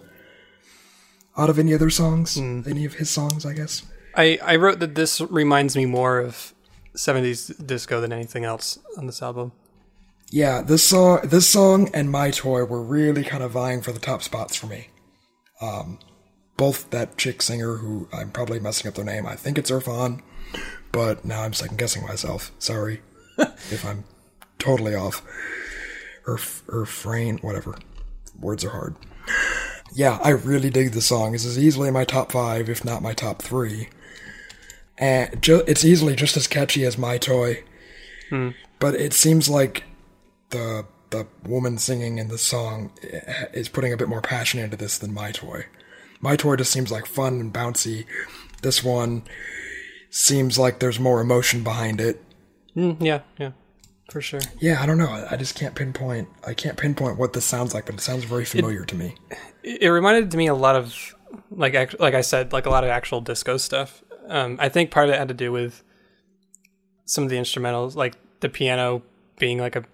out 1.38 1.48
of 1.48 1.58
any 1.58 1.72
other 1.72 1.88
songs, 1.88 2.36
any 2.36 2.84
of 2.84 2.94
his 2.96 3.08
songs, 3.08 3.46
I 3.46 3.54
guess. 3.54 3.86
I, 4.14 4.38
I 4.42 4.56
wrote 4.56 4.78
that 4.80 4.94
this 4.94 5.22
reminds 5.22 5.74
me 5.74 5.86
more 5.86 6.18
of 6.18 6.52
70s 6.94 7.66
disco 7.66 8.02
than 8.02 8.12
anything 8.12 8.44
else 8.44 8.78
on 8.98 9.06
this 9.06 9.22
album. 9.22 9.52
Yeah, 10.30 10.60
this 10.60 10.82
song, 10.82 11.20
this 11.24 11.48
song, 11.48 11.88
and 11.94 12.10
My 12.10 12.30
Toy 12.30 12.64
were 12.64 12.82
really 12.82 13.24
kind 13.24 13.42
of 13.42 13.52
vying 13.52 13.80
for 13.80 13.92
the 13.92 13.98
top 13.98 14.22
spots 14.22 14.54
for 14.54 14.66
me. 14.66 14.88
Um, 15.62 15.98
both 16.58 16.90
that 16.90 17.16
chick 17.16 17.40
singer, 17.40 17.76
who 17.76 18.06
I'm 18.12 18.32
probably 18.32 18.60
messing 18.60 18.86
up 18.86 18.96
their 18.96 19.04
name, 19.06 19.24
I 19.24 19.34
think 19.34 19.56
it's 19.56 19.70
Irfane, 19.70 20.20
but 20.92 21.24
now 21.24 21.40
I'm 21.40 21.54
second 21.54 21.78
guessing 21.78 22.02
myself. 22.02 22.52
Sorry 22.58 23.00
if 23.70 23.84
I'm 23.84 24.04
totally 24.58 24.94
off. 24.94 25.22
Irf, 26.26 26.86
frame, 26.86 27.38
whatever. 27.38 27.76
Words 28.38 28.64
are 28.64 28.70
hard. 28.70 28.94
Yeah, 29.92 30.20
I 30.22 30.30
really 30.30 30.70
dig 30.70 30.92
the 30.92 31.00
song. 31.00 31.32
This 31.32 31.44
is 31.44 31.58
easily 31.58 31.90
my 31.90 32.04
top 32.04 32.30
five, 32.30 32.68
if 32.68 32.84
not 32.84 33.02
my 33.02 33.12
top 33.12 33.42
three. 33.42 33.88
And 34.98 35.42
ju- 35.42 35.64
it's 35.66 35.84
easily 35.84 36.14
just 36.14 36.36
as 36.36 36.46
catchy 36.46 36.84
as 36.84 36.96
My 36.98 37.18
Toy. 37.18 37.64
But 38.78 38.94
it 38.94 39.12
seems 39.12 39.48
like 39.48 39.84
the 40.50 40.86
the 41.10 41.26
woman 41.44 41.76
singing 41.78 42.18
in 42.18 42.28
the 42.28 42.38
song 42.38 42.92
eh, 43.02 43.46
is 43.52 43.68
putting 43.68 43.92
a 43.92 43.96
bit 43.96 44.08
more 44.08 44.20
passion 44.20 44.60
into 44.60 44.76
this 44.76 44.98
than 44.98 45.12
My 45.12 45.32
Toy. 45.32 45.66
My 46.20 46.36
Toy 46.36 46.54
just 46.56 46.70
seems 46.72 46.92
like 46.92 47.06
fun 47.06 47.40
and 47.40 47.52
bouncy. 47.52 48.04
This 48.62 48.84
one 48.84 49.22
seems 50.10 50.58
like 50.58 50.78
there's 50.78 51.00
more 51.00 51.20
emotion 51.20 51.64
behind 51.64 52.00
it. 52.00 52.22
Mm, 52.76 52.96
yeah, 53.00 53.20
yeah, 53.38 53.52
for 54.10 54.20
sure. 54.20 54.40
Yeah, 54.60 54.82
I 54.82 54.86
don't 54.86 54.98
know. 54.98 55.26
I 55.30 55.36
just 55.36 55.54
can't 55.56 55.74
pinpoint. 55.74 56.28
I 56.46 56.54
can't 56.54 56.76
pinpoint 56.76 57.18
what 57.18 57.32
this 57.32 57.44
sounds 57.44 57.74
like, 57.74 57.86
but 57.86 57.96
it 57.96 58.00
sounds 58.00 58.24
very 58.24 58.44
familiar 58.44 58.84
to 58.84 58.94
me. 58.94 59.14
It, 59.62 59.82
it 59.82 59.90
reminded 59.90 60.32
me 60.34 60.46
a 60.46 60.54
lot 60.54 60.76
of, 60.76 61.14
like, 61.50 61.74
like 62.00 62.14
I 62.14 62.20
said, 62.20 62.52
like 62.52 62.66
a 62.66 62.70
lot 62.70 62.84
of 62.84 62.90
actual 62.90 63.20
disco 63.20 63.56
stuff. 63.56 64.02
Um, 64.28 64.56
I 64.60 64.68
think 64.68 64.90
part 64.90 65.08
of 65.08 65.14
it 65.14 65.18
had 65.18 65.28
to 65.28 65.34
do 65.34 65.50
with 65.52 65.82
some 67.04 67.24
of 67.24 67.30
the 67.30 67.36
instrumentals, 67.36 67.96
like 67.96 68.14
the 68.40 68.48
piano 68.48 69.02
being 69.38 69.58
like 69.58 69.74
a 69.74 69.84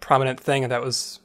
prominent 0.00 0.40
thing, 0.40 0.64
and 0.64 0.72
that 0.72 0.82
was 0.82 1.20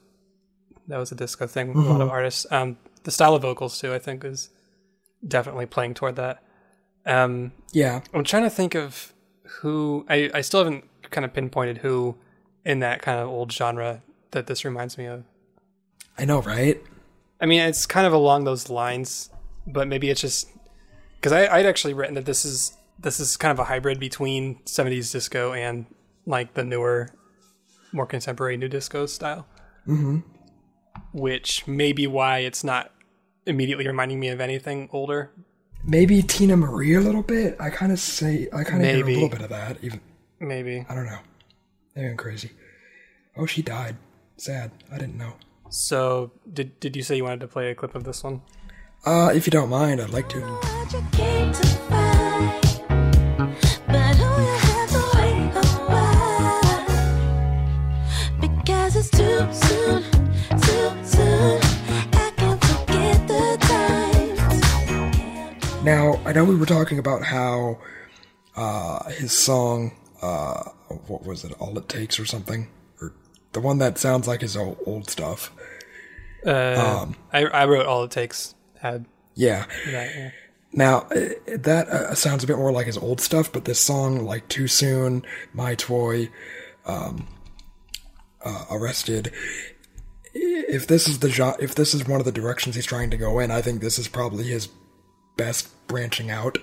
that 0.87 0.97
was 0.97 1.11
a 1.11 1.15
disco 1.15 1.47
thing. 1.47 1.73
with 1.73 1.85
A 1.85 1.89
lot 1.89 2.01
of 2.01 2.09
artists. 2.09 2.45
Um, 2.51 2.77
the 3.03 3.11
style 3.11 3.33
of 3.35 3.41
vocals 3.41 3.79
too, 3.79 3.93
I 3.93 3.99
think, 3.99 4.23
is 4.23 4.49
definitely 5.27 5.65
playing 5.65 5.93
toward 5.95 6.15
that. 6.17 6.43
Um, 7.05 7.51
Yeah, 7.71 8.01
I'm 8.13 8.23
trying 8.23 8.43
to 8.43 8.49
think 8.49 8.75
of 8.75 9.13
who 9.61 10.05
I, 10.09 10.29
I 10.33 10.41
still 10.41 10.63
haven't 10.63 10.85
kind 11.11 11.25
of 11.25 11.33
pinpointed 11.33 11.79
who 11.79 12.15
in 12.65 12.79
that 12.79 13.01
kind 13.01 13.19
of 13.19 13.27
old 13.27 13.51
genre 13.51 14.01
that 14.31 14.47
this 14.47 14.63
reminds 14.65 14.97
me 14.97 15.05
of. 15.05 15.23
I 16.17 16.25
know, 16.25 16.41
right? 16.41 16.81
I 17.41 17.45
mean, 17.45 17.61
it's 17.61 17.85
kind 17.85 18.05
of 18.05 18.13
along 18.13 18.43
those 18.43 18.69
lines, 18.69 19.29
but 19.65 19.87
maybe 19.87 20.09
it's 20.09 20.21
just 20.21 20.49
because 21.15 21.31
I'd 21.31 21.65
actually 21.65 21.93
written 21.93 22.15
that 22.15 22.25
this 22.25 22.45
is 22.45 22.77
this 22.99 23.19
is 23.19 23.37
kind 23.37 23.51
of 23.51 23.59
a 23.59 23.63
hybrid 23.63 23.99
between 23.99 24.55
70s 24.65 25.11
disco 25.11 25.53
and 25.53 25.85
like 26.25 26.53
the 26.53 26.63
newer, 26.63 27.09
more 27.93 28.05
contemporary 28.05 28.57
new 28.57 28.67
disco 28.67 29.05
style. 29.05 29.47
Mm-hmm. 29.87 30.19
Which 31.13 31.65
may 31.65 31.93
be 31.93 32.07
why 32.07 32.39
it's 32.39 32.63
not 32.63 32.91
immediately 33.45 33.87
reminding 33.87 34.19
me 34.19 34.27
of 34.27 34.41
anything 34.41 34.89
older. 34.91 35.31
Maybe 35.83 36.21
Teena 36.21 36.57
Marie 36.57 36.95
a 36.95 36.99
little 36.99 37.23
bit. 37.23 37.55
I 37.59 37.69
kind 37.69 37.91
of 37.91 37.99
say 37.99 38.49
I 38.53 38.63
kind 38.63 38.83
of 38.83 38.89
hear 38.89 39.05
a 39.05 39.07
little 39.07 39.29
bit 39.29 39.41
of 39.41 39.49
that. 39.49 39.77
Even 39.81 40.01
Maybe. 40.39 40.85
I 40.89 40.95
don't 40.95 41.05
know. 41.05 41.19
They 41.95 42.07
I'm 42.07 42.17
crazy. 42.17 42.51
Oh, 43.37 43.45
she 43.45 43.61
died. 43.61 43.97
Sad. 44.37 44.71
I 44.91 44.97
didn't 44.97 45.17
know. 45.17 45.33
So, 45.69 46.31
did 46.51 46.79
did 46.79 46.95
you 46.95 47.03
say 47.03 47.17
you 47.17 47.23
wanted 47.25 47.41
to 47.41 47.47
play 47.47 47.69
a 47.71 47.75
clip 47.75 47.93
of 47.93 48.03
this 48.03 48.23
one? 48.23 48.41
Uh, 49.05 49.31
if 49.33 49.45
you 49.45 49.51
don't 49.51 49.69
mind, 49.69 50.01
I'd 50.01 50.09
like 50.09 50.27
to. 50.29 50.39
What 50.39 50.91
you 50.93 51.01
came 51.11 51.51
to 51.53 51.67
find, 51.87 52.61
but 53.87 54.17
you 54.17 54.25
have 54.25 54.89
to 54.89 55.01
wait 55.15 55.51
a 55.55 55.61
while 55.87 56.85
because 58.41 58.95
it's 58.95 59.09
too 59.09 59.47
soon, 59.53 60.03
too 60.59 60.89
soon. 61.05 61.61
I 62.13 62.31
can't 62.35 62.63
forget 62.63 63.27
the 63.27 63.57
times. 63.61 65.83
Now, 65.83 66.19
I 66.25 66.33
know 66.33 66.43
we 66.43 66.55
were 66.55 66.65
talking 66.65 66.99
about 66.99 67.23
how 67.23 67.77
uh, 68.55 69.09
his 69.11 69.31
song, 69.31 69.91
uh, 70.21 70.63
what 71.07 71.25
was 71.25 71.43
it, 71.43 71.53
All 71.59 71.77
It 71.77 71.87
Takes 71.89 72.19
or 72.19 72.25
something? 72.25 72.69
Or 73.01 73.13
the 73.53 73.59
one 73.59 73.77
that 73.79 73.97
sounds 73.97 74.27
like 74.27 74.41
his 74.41 74.55
old, 74.57 74.77
old 74.85 75.09
stuff. 75.09 75.51
Uh, 76.45 77.07
I 77.33 77.45
I 77.45 77.65
wrote 77.65 77.85
all 77.85 78.03
it 78.03 78.11
takes 78.11 78.55
had 78.79 79.05
Yeah. 79.35 79.65
that. 79.85 80.15
Yeah. 80.15 80.31
Now, 80.71 80.99
that 81.47 81.87
uh, 81.89 82.13
sounds 82.13 82.43
a 82.43 82.47
bit 82.47 82.57
more 82.57 82.71
like 82.71 82.85
his 82.85 82.97
old 82.97 83.19
stuff, 83.21 83.51
but 83.51 83.65
this 83.65 83.79
song, 83.79 84.23
like 84.23 84.47
Too 84.49 84.67
Soon, 84.67 85.23
My 85.51 85.73
Toy, 85.73 86.29
um, 86.85 87.27
uh, 88.45 88.65
Arrested, 88.69 89.33
if 90.33 90.85
this 90.85 91.07
is 91.07 91.19
the 91.19 91.29
jo- 91.29 91.55
if 91.59 91.73
this 91.73 91.93
is 91.95 92.07
one 92.07 92.19
of 92.21 92.25
the 92.25 92.31
directions 92.31 92.75
he's 92.75 92.85
trying 92.85 93.09
to 93.09 93.17
go 93.17 93.39
in, 93.39 93.49
I 93.49 93.61
think 93.61 93.81
this 93.81 93.97
is 93.97 94.07
probably 94.07 94.43
his 94.45 94.69
best 95.37 95.69
branching 95.87 96.29
out. 96.29 96.59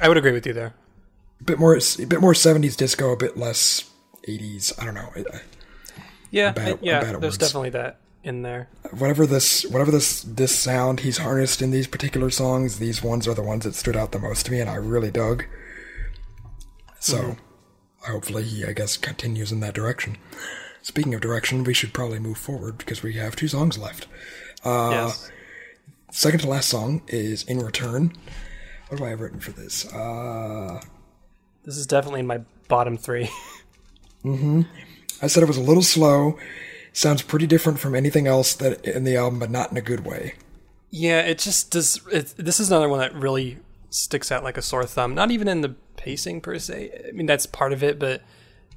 I 0.00 0.08
would 0.08 0.16
agree 0.16 0.32
with 0.32 0.44
you 0.46 0.52
there. 0.52 0.74
A 1.40 1.44
bit 1.44 1.58
more, 1.58 1.74
a 1.74 2.04
bit 2.06 2.20
more 2.20 2.32
'70s 2.32 2.76
disco, 2.76 3.12
a 3.12 3.16
bit 3.16 3.36
less 3.36 3.90
'80s. 4.28 4.80
I 4.80 4.84
don't 4.84 4.94
know. 4.94 5.12
Yeah, 6.30 6.52
bad 6.52 6.78
yeah. 6.82 7.00
There's 7.00 7.20
words. 7.22 7.38
definitely 7.38 7.70
that 7.70 8.00
in 8.22 8.42
there. 8.42 8.68
whatever 8.98 9.26
this 9.26 9.64
whatever 9.66 9.90
this 9.90 10.22
this 10.22 10.54
sound 10.54 11.00
he's 11.00 11.18
harnessed 11.18 11.62
in 11.62 11.70
these 11.70 11.86
particular 11.86 12.28
songs 12.28 12.78
these 12.78 13.02
ones 13.02 13.26
are 13.26 13.34
the 13.34 13.42
ones 13.42 13.64
that 13.64 13.74
stood 13.74 13.96
out 13.96 14.12
the 14.12 14.18
most 14.18 14.44
to 14.44 14.52
me 14.52 14.60
and 14.60 14.68
i 14.68 14.74
really 14.74 15.10
dug 15.10 15.44
so 16.98 17.36
hopefully 18.06 18.42
he 18.42 18.64
i 18.64 18.72
guess 18.72 18.98
continues 18.98 19.50
in 19.50 19.60
that 19.60 19.72
direction 19.72 20.18
speaking 20.82 21.14
of 21.14 21.22
direction 21.22 21.64
we 21.64 21.72
should 21.72 21.94
probably 21.94 22.18
move 22.18 22.36
forward 22.36 22.76
because 22.76 23.02
we 23.02 23.14
have 23.14 23.34
two 23.34 23.48
songs 23.48 23.78
left 23.78 24.06
uh 24.64 24.90
yes. 24.92 25.30
second 26.10 26.40
to 26.40 26.48
last 26.48 26.68
song 26.68 27.00
is 27.08 27.42
in 27.44 27.58
return 27.58 28.12
what 28.88 28.98
do 28.98 29.04
i 29.04 29.08
have 29.08 29.20
written 29.20 29.40
for 29.40 29.52
this 29.52 29.90
uh 29.94 30.78
This 31.64 31.76
is 31.76 31.86
definitely 31.86 32.20
in 32.20 32.26
my 32.26 32.40
bottom 32.68 32.96
three. 32.96 33.30
Mm-hmm. 34.22 34.64
i 35.22 35.26
said 35.26 35.42
it 35.42 35.46
was 35.46 35.56
a 35.56 35.62
little 35.62 35.82
slow 35.82 36.38
sounds 36.92 37.22
pretty 37.22 37.46
different 37.46 37.78
from 37.78 37.94
anything 37.94 38.26
else 38.26 38.52
that 38.52 38.84
in 38.84 39.04
the 39.04 39.16
album 39.16 39.38
but 39.38 39.50
not 39.50 39.70
in 39.70 39.78
a 39.78 39.80
good 39.80 40.04
way 40.04 40.34
yeah, 40.90 41.20
it 41.20 41.38
just 41.38 41.70
does. 41.70 42.00
It, 42.12 42.34
this 42.36 42.60
is 42.60 42.70
another 42.70 42.88
one 42.88 42.98
that 42.98 43.14
really 43.14 43.58
sticks 43.90 44.30
out 44.30 44.42
like 44.42 44.56
a 44.56 44.62
sore 44.62 44.84
thumb. 44.84 45.14
Not 45.14 45.30
even 45.30 45.48
in 45.48 45.60
the 45.60 45.70
pacing 45.96 46.40
per 46.40 46.58
se. 46.58 47.06
I 47.08 47.12
mean, 47.12 47.26
that's 47.26 47.46
part 47.46 47.72
of 47.72 47.82
it, 47.82 47.98
but 47.98 48.22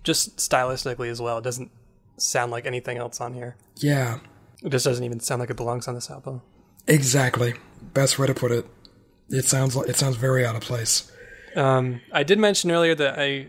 just 0.03 0.38
stylistically 0.38 1.09
as 1.09 1.19
well. 1.19 1.39
It 1.39 1.43
doesn't 1.43 1.71
sound 2.17 2.51
like 2.51 2.65
anything 2.65 2.97
else 2.97 3.19
on 3.19 3.34
here. 3.34 3.55
yeah 3.77 4.19
It 4.63 4.69
just 4.69 4.86
doesn't 4.86 5.03
even 5.03 5.19
sound 5.19 5.39
like 5.39 5.49
it 5.49 5.57
belongs 5.57 5.88
on 5.88 5.95
this 5.95 6.11
album. 6.11 6.41
Exactly. 6.88 7.55
Best 7.81 8.19
way 8.19 8.27
to 8.27 8.34
put 8.36 8.51
it. 8.51 8.67
It 9.29 9.45
sounds 9.45 9.75
like 9.75 9.89
it 9.89 9.95
sounds 9.95 10.17
very 10.17 10.45
out 10.45 10.55
of 10.55 10.61
place. 10.61 11.11
Um, 11.56 12.01
I 12.12 12.24
did 12.24 12.39
mention 12.39 12.72
earlier 12.72 12.95
that 12.95 13.20
I 13.20 13.47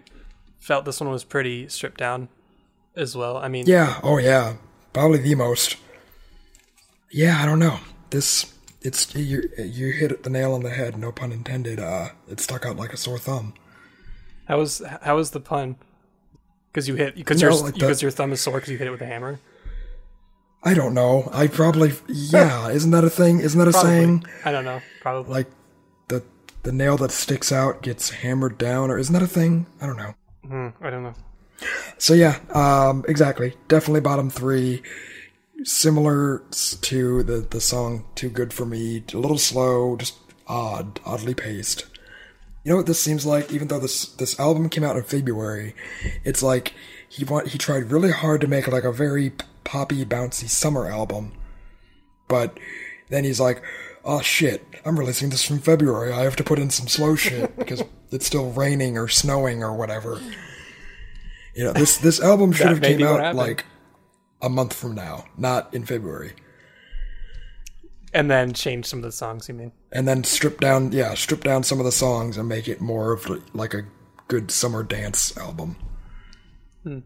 felt 0.59 0.85
this 0.85 1.01
one 1.01 1.11
was 1.11 1.25
pretty 1.25 1.69
stripped 1.69 1.99
down 1.99 2.29
as 2.97 3.17
well. 3.17 3.37
I 3.37 3.49
mean, 3.49 3.67
Yeah. 3.67 4.01
Oh 4.03 4.19
yeah. 4.19 4.55
Probably 4.93 5.19
the 5.19 5.35
most. 5.35 5.77
Yeah. 7.11 7.39
I 7.43 7.47
don't 7.47 7.59
know. 7.59 7.79
This. 8.11 8.53
It's 8.83 9.15
you. 9.15 9.49
You 9.59 9.93
hit 9.93 10.23
the 10.25 10.31
nail 10.31 10.53
on 10.53 10.63
the 10.63 10.71
head. 10.71 10.99
No 10.99 11.11
pun 11.11 11.33
intended. 11.33 11.81
Uh, 11.81 12.11
it 12.29 12.39
stuck 12.41 12.67
out 12.67 12.77
like 12.77 12.93
a 12.93 12.97
sore 12.99 13.19
thumb. 13.19 13.55
How 14.47 14.59
was 14.59 14.83
how 15.03 15.17
was 15.17 15.31
the 15.31 15.41
pun? 15.41 15.77
Because 16.71 16.87
you 16.87 16.95
hit 16.97 17.15
because 17.17 17.41
No, 17.41 17.49
your 17.51 17.63
like 17.63 17.75
because 17.75 18.03
your 18.03 18.11
thumb 18.11 18.33
is 18.33 18.41
sore 18.43 18.57
because 18.57 18.69
you 18.71 18.77
hit 18.77 18.87
it 18.87 18.91
with 18.91 19.01
a 19.01 19.07
hammer. 19.07 19.41
I 20.63 20.75
don't 20.75 20.93
know. 20.93 21.31
I 21.33 21.47
probably 21.47 21.93
yeah. 22.09 22.69
Isn't 22.69 22.91
that 22.91 23.05
a 23.05 23.11
thing? 23.11 23.41
Isn't 23.41 23.59
that 23.59 23.69
a 23.69 23.71
Probably. 23.71 23.91
saying? 23.91 24.25
I 24.45 24.53
don't 24.53 24.65
know. 24.67 24.81
Probably. 25.01 25.33
Like 25.33 25.47
the 26.65 26.73
nail 26.73 26.97
that 26.97 27.13
sticks 27.13 27.53
out 27.53 27.83
gets 27.83 28.11
hammered 28.11 28.59
down, 28.59 28.91
or 28.91 28.99
isn't 28.99 29.13
that 29.13 29.23
a 29.23 29.29
thing? 29.29 29.67
I 29.81 29.87
don't 29.87 29.97
know. 29.97 30.15
Hmm, 30.47 30.69
I 30.85 30.91
don't 30.91 31.03
know. 31.03 31.15
So 31.99 32.15
yeah, 32.15 32.41
um, 32.53 33.05
exactly. 33.07 33.55
Definitely 33.69 34.01
bottom 34.01 34.31
three. 34.31 34.83
Similar 35.63 36.43
to 36.83 37.23
the 37.23 37.39
the 37.39 37.61
song 37.61 38.05
"Too 38.15 38.29
Good 38.29 38.53
for 38.53 38.67
Me." 38.67 39.05
A 39.13 39.17
little 39.17 39.39
slow, 39.39 39.97
just 39.97 40.17
odd, 40.47 41.01
oddly 41.07 41.35
paced. 41.35 41.87
You 42.65 42.71
know 42.71 42.77
what 42.77 42.87
this 42.87 43.01
seems 43.01 43.25
like? 43.25 43.53
Even 43.53 43.69
though 43.69 43.79
this 43.79 44.07
this 44.07 44.39
album 44.41 44.69
came 44.69 44.85
out 44.85 44.97
in 44.97 45.03
February, 45.05 45.75
it's 46.25 46.43
like 46.43 46.75
he 47.09 47.25
want 47.25 47.49
he 47.49 47.59
tried 47.59 47.93
really 47.93 48.11
hard 48.11 48.41
to 48.41 48.49
make 48.49 48.67
like 48.67 48.85
a 48.85 48.93
very 48.93 49.33
poppy, 49.65 50.05
bouncy 50.05 50.49
summer 50.49 50.89
album, 50.89 51.33
but 52.27 52.59
then 53.11 53.25
he's 53.25 53.41
like, 53.41 53.63
"Oh 54.05 54.21
shit, 54.21 54.67
I'm 54.85 54.99
releasing 54.99 55.31
this 55.31 55.45
from 55.45 55.59
February. 55.59 56.13
I 56.13 56.23
have 56.23 56.37
to 56.37 56.45
put 56.45 56.59
in 56.59 56.71
some 56.71 56.89
slow 56.89 57.17
shit 57.17 57.57
because 57.57 57.83
it's 58.11 58.27
still 58.27 58.51
raining 58.53 58.99
or 58.99 59.09
snowing 59.09 59.63
or 59.63 59.75
whatever." 59.75 60.21
You 61.55 61.65
know, 61.65 61.73
this 61.73 61.99
this 61.99 62.21
album 62.21 62.53
should 62.53 62.69
have 62.69 62.83
came 62.83 63.03
out 63.03 63.35
like 63.35 63.65
a 64.43 64.49
month 64.49 64.73
from 64.75 64.95
now, 64.95 65.25
not 65.37 65.73
in 65.73 65.85
February. 65.85 66.33
And 68.13 68.31
then 68.31 68.53
change 68.53 68.87
some 68.87 69.01
of 69.01 69.03
the 69.03 69.13
songs. 69.13 69.49
You 69.49 69.55
mean? 69.55 69.73
And 69.91 70.07
then 70.07 70.23
strip 70.23 70.61
down, 70.61 70.93
yeah, 70.93 71.15
strip 71.15 71.43
down 71.43 71.65
some 71.65 71.81
of 71.81 71.85
the 71.85 71.93
songs 71.93 72.37
and 72.37 72.49
make 72.49 72.69
it 72.69 72.81
more 72.81 73.13
of 73.13 73.29
like 73.55 73.75
a 73.75 73.87
good 74.29 74.51
summer 74.51 74.83
dance 74.85 75.37
album. 75.37 75.77
Hmm. 76.85 76.99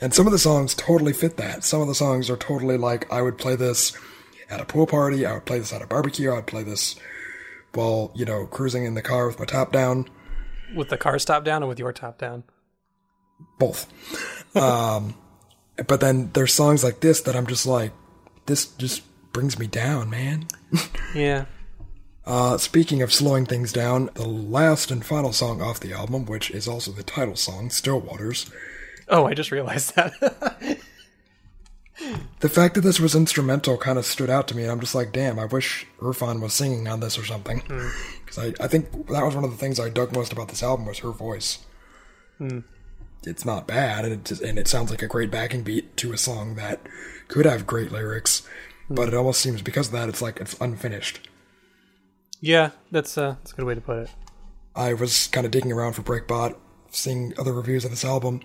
And 0.00 0.12
some 0.12 0.26
of 0.26 0.32
the 0.32 0.38
songs 0.38 0.74
totally 0.74 1.12
fit 1.12 1.36
that. 1.36 1.64
Some 1.64 1.80
of 1.80 1.88
the 1.88 1.94
songs 1.94 2.28
are 2.28 2.36
totally 2.36 2.76
like 2.76 3.10
I 3.10 3.22
would 3.22 3.38
play 3.38 3.56
this 3.56 3.96
at 4.52 4.60
a 4.60 4.64
pool 4.64 4.86
party, 4.86 5.26
I 5.26 5.34
would 5.34 5.46
play 5.46 5.58
this 5.58 5.72
at 5.72 5.82
a 5.82 5.86
barbecue, 5.86 6.30
I 6.30 6.36
would 6.36 6.46
play 6.46 6.62
this 6.62 6.96
while, 7.74 8.12
you 8.14 8.24
know, 8.24 8.46
cruising 8.46 8.84
in 8.84 8.94
the 8.94 9.02
car 9.02 9.26
with 9.26 9.38
my 9.38 9.46
top 9.46 9.72
down. 9.72 10.08
With 10.74 10.90
the 10.90 10.98
car's 10.98 11.24
top 11.24 11.44
down 11.44 11.62
or 11.62 11.66
with 11.66 11.78
your 11.78 11.92
top 11.92 12.18
down? 12.18 12.44
both. 13.58 13.86
um, 14.56 15.14
but 15.86 16.00
then 16.00 16.30
there's 16.32 16.52
songs 16.52 16.84
like 16.84 17.00
this 17.00 17.20
that 17.22 17.36
I'm 17.36 17.46
just 17.46 17.66
like, 17.66 17.92
this 18.46 18.66
just 18.66 19.02
brings 19.32 19.58
me 19.58 19.66
down, 19.66 20.10
man. 20.10 20.46
Yeah. 21.14 21.44
Uh, 22.24 22.56
speaking 22.56 23.02
of 23.02 23.12
slowing 23.12 23.44
things 23.44 23.72
down, 23.72 24.08
the 24.14 24.26
last 24.26 24.90
and 24.90 25.04
final 25.04 25.32
song 25.32 25.60
off 25.60 25.80
the 25.80 25.92
album, 25.92 26.24
which 26.24 26.50
is 26.50 26.66
also 26.66 26.90
the 26.92 27.02
title 27.02 27.36
song, 27.36 27.68
Still 27.68 28.00
Waters. 28.00 28.50
Oh, 29.08 29.26
I 29.26 29.34
just 29.34 29.50
realized 29.50 29.94
that. 29.96 30.78
The 32.40 32.48
fact 32.48 32.74
that 32.74 32.80
this 32.80 32.98
was 32.98 33.14
instrumental 33.14 33.76
kind 33.76 33.98
of 33.98 34.04
stood 34.04 34.30
out 34.30 34.48
to 34.48 34.56
me, 34.56 34.62
and 34.62 34.72
I'm 34.72 34.80
just 34.80 34.94
like, 34.94 35.12
damn, 35.12 35.38
I 35.38 35.44
wish 35.44 35.86
Irfane 36.00 36.40
was 36.40 36.54
singing 36.54 36.88
on 36.88 37.00
this 37.00 37.18
or 37.18 37.24
something. 37.24 37.60
Hmm. 37.60 37.88
Because 38.24 38.38
I, 38.38 38.64
I 38.64 38.68
think 38.68 39.08
that 39.08 39.24
was 39.24 39.34
one 39.34 39.44
of 39.44 39.50
the 39.50 39.56
things 39.56 39.78
I 39.78 39.88
dug 39.88 40.12
most 40.12 40.32
about 40.32 40.48
this 40.48 40.62
album 40.62 40.86
was 40.86 40.98
her 40.98 41.10
voice. 41.10 41.60
Hmm. 42.38 42.60
It's 43.24 43.44
not 43.44 43.68
bad, 43.68 44.04
and 44.04 44.14
it 44.14 44.24
just, 44.24 44.42
and 44.42 44.58
it 44.58 44.66
sounds 44.66 44.90
like 44.90 45.02
a 45.02 45.06
great 45.06 45.30
backing 45.30 45.62
beat 45.62 45.96
to 45.98 46.12
a 46.12 46.18
song 46.18 46.56
that 46.56 46.80
could 47.28 47.46
have 47.46 47.66
great 47.66 47.92
lyrics, 47.92 48.46
hmm. 48.88 48.94
but 48.96 49.08
it 49.08 49.14
almost 49.14 49.40
seems 49.40 49.62
because 49.62 49.86
of 49.88 49.92
that 49.92 50.08
it's 50.08 50.22
like 50.22 50.40
it's 50.40 50.60
unfinished. 50.60 51.28
yeah, 52.40 52.70
that's 52.90 53.16
uh, 53.16 53.36
that's 53.38 53.52
a 53.52 53.56
good 53.56 53.64
way 53.64 53.74
to 53.74 53.80
put 53.80 53.98
it. 53.98 54.10
I 54.74 54.94
was 54.94 55.28
kind 55.28 55.46
of 55.46 55.52
digging 55.52 55.70
around 55.72 55.92
for 55.92 56.02
Breakbot, 56.02 56.56
seeing 56.90 57.32
other 57.38 57.52
reviews 57.52 57.84
of 57.84 57.90
this 57.90 58.04
album, 58.04 58.40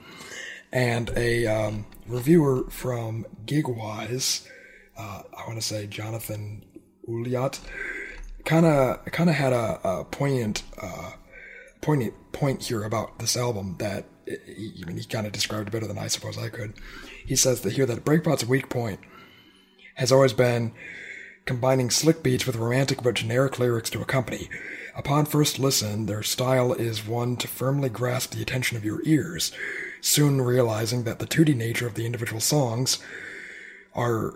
and 0.72 1.10
a 1.16 1.46
um, 1.48 1.86
reviewer 2.08 2.70
from 2.70 3.26
Gigwise, 3.46 4.48
uh, 4.98 5.24
I 5.38 5.48
want 5.48 5.60
to 5.60 5.66
say 5.66 5.88
Jonathan 5.88 6.66
Uliat, 7.08 7.60
kind 8.46 8.66
of 8.66 9.06
kind 9.06 9.30
of 9.30 9.36
had 9.36 9.54
a, 9.54 9.80
a 9.84 10.04
poignant 10.06 10.64
uh, 10.82 11.12
poignant 11.82 12.14
point 12.32 12.64
here 12.64 12.84
about 12.84 13.20
this 13.20 13.38
album 13.38 13.76
that 13.80 14.06
he, 14.26 14.84
I 14.84 14.88
mean, 14.88 14.98
he 14.98 15.04
kind 15.06 15.26
of 15.26 15.34
described 15.34 15.70
it 15.70 15.72
better 15.72 15.88
than 15.88 15.98
I 15.98 16.08
suppose 16.08 16.38
I 16.38 16.50
could. 16.50 16.74
He 17.26 17.36
says 17.36 17.62
that 17.62 17.74
here 17.74 17.86
that 17.86 18.06
Breakbot's 18.06 18.46
weak 18.46 18.70
point 18.70 19.00
has 19.96 20.12
always 20.12 20.34
been 20.34 20.74
combining 21.46 21.90
slick 21.90 22.22
beats 22.22 22.46
with 22.46 22.58
romantic 22.58 23.02
but 23.02 23.16
generic 23.16 23.58
lyrics 23.58 23.90
to 23.92 24.02
accompany. 24.02 24.50
Upon 24.96 25.26
first 25.26 25.60
listen, 25.60 26.06
their 26.06 26.24
style 26.24 26.74
is 26.74 27.08
one 27.08 27.38
to 27.38 27.48
firmly 27.48 27.90
grasp 27.90 28.32
the 28.32 28.42
attention 28.42 28.78
of 28.78 28.86
your 28.86 29.02
ears, 29.06 29.52
soon 30.02 30.42
realizing 30.42 31.04
that 31.04 31.20
the 31.20 31.26
2D 31.28 31.56
nature 31.56 31.88
of 31.88 31.96
the 31.96 32.06
individual 32.06 32.40
songs 32.42 33.00
are 33.94 34.34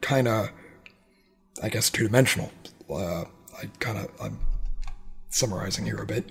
kind 0.00 0.28
of, 0.28 0.50
I 1.62 1.68
guess, 1.68 1.90
two 1.90 2.04
dimensional. 2.06 2.50
Uh, 2.90 3.24
I 3.56 3.66
kind 3.80 3.98
of, 3.98 4.08
I'm 4.20 4.38
summarizing 5.30 5.84
here 5.84 5.98
a 5.98 6.06
bit. 6.06 6.30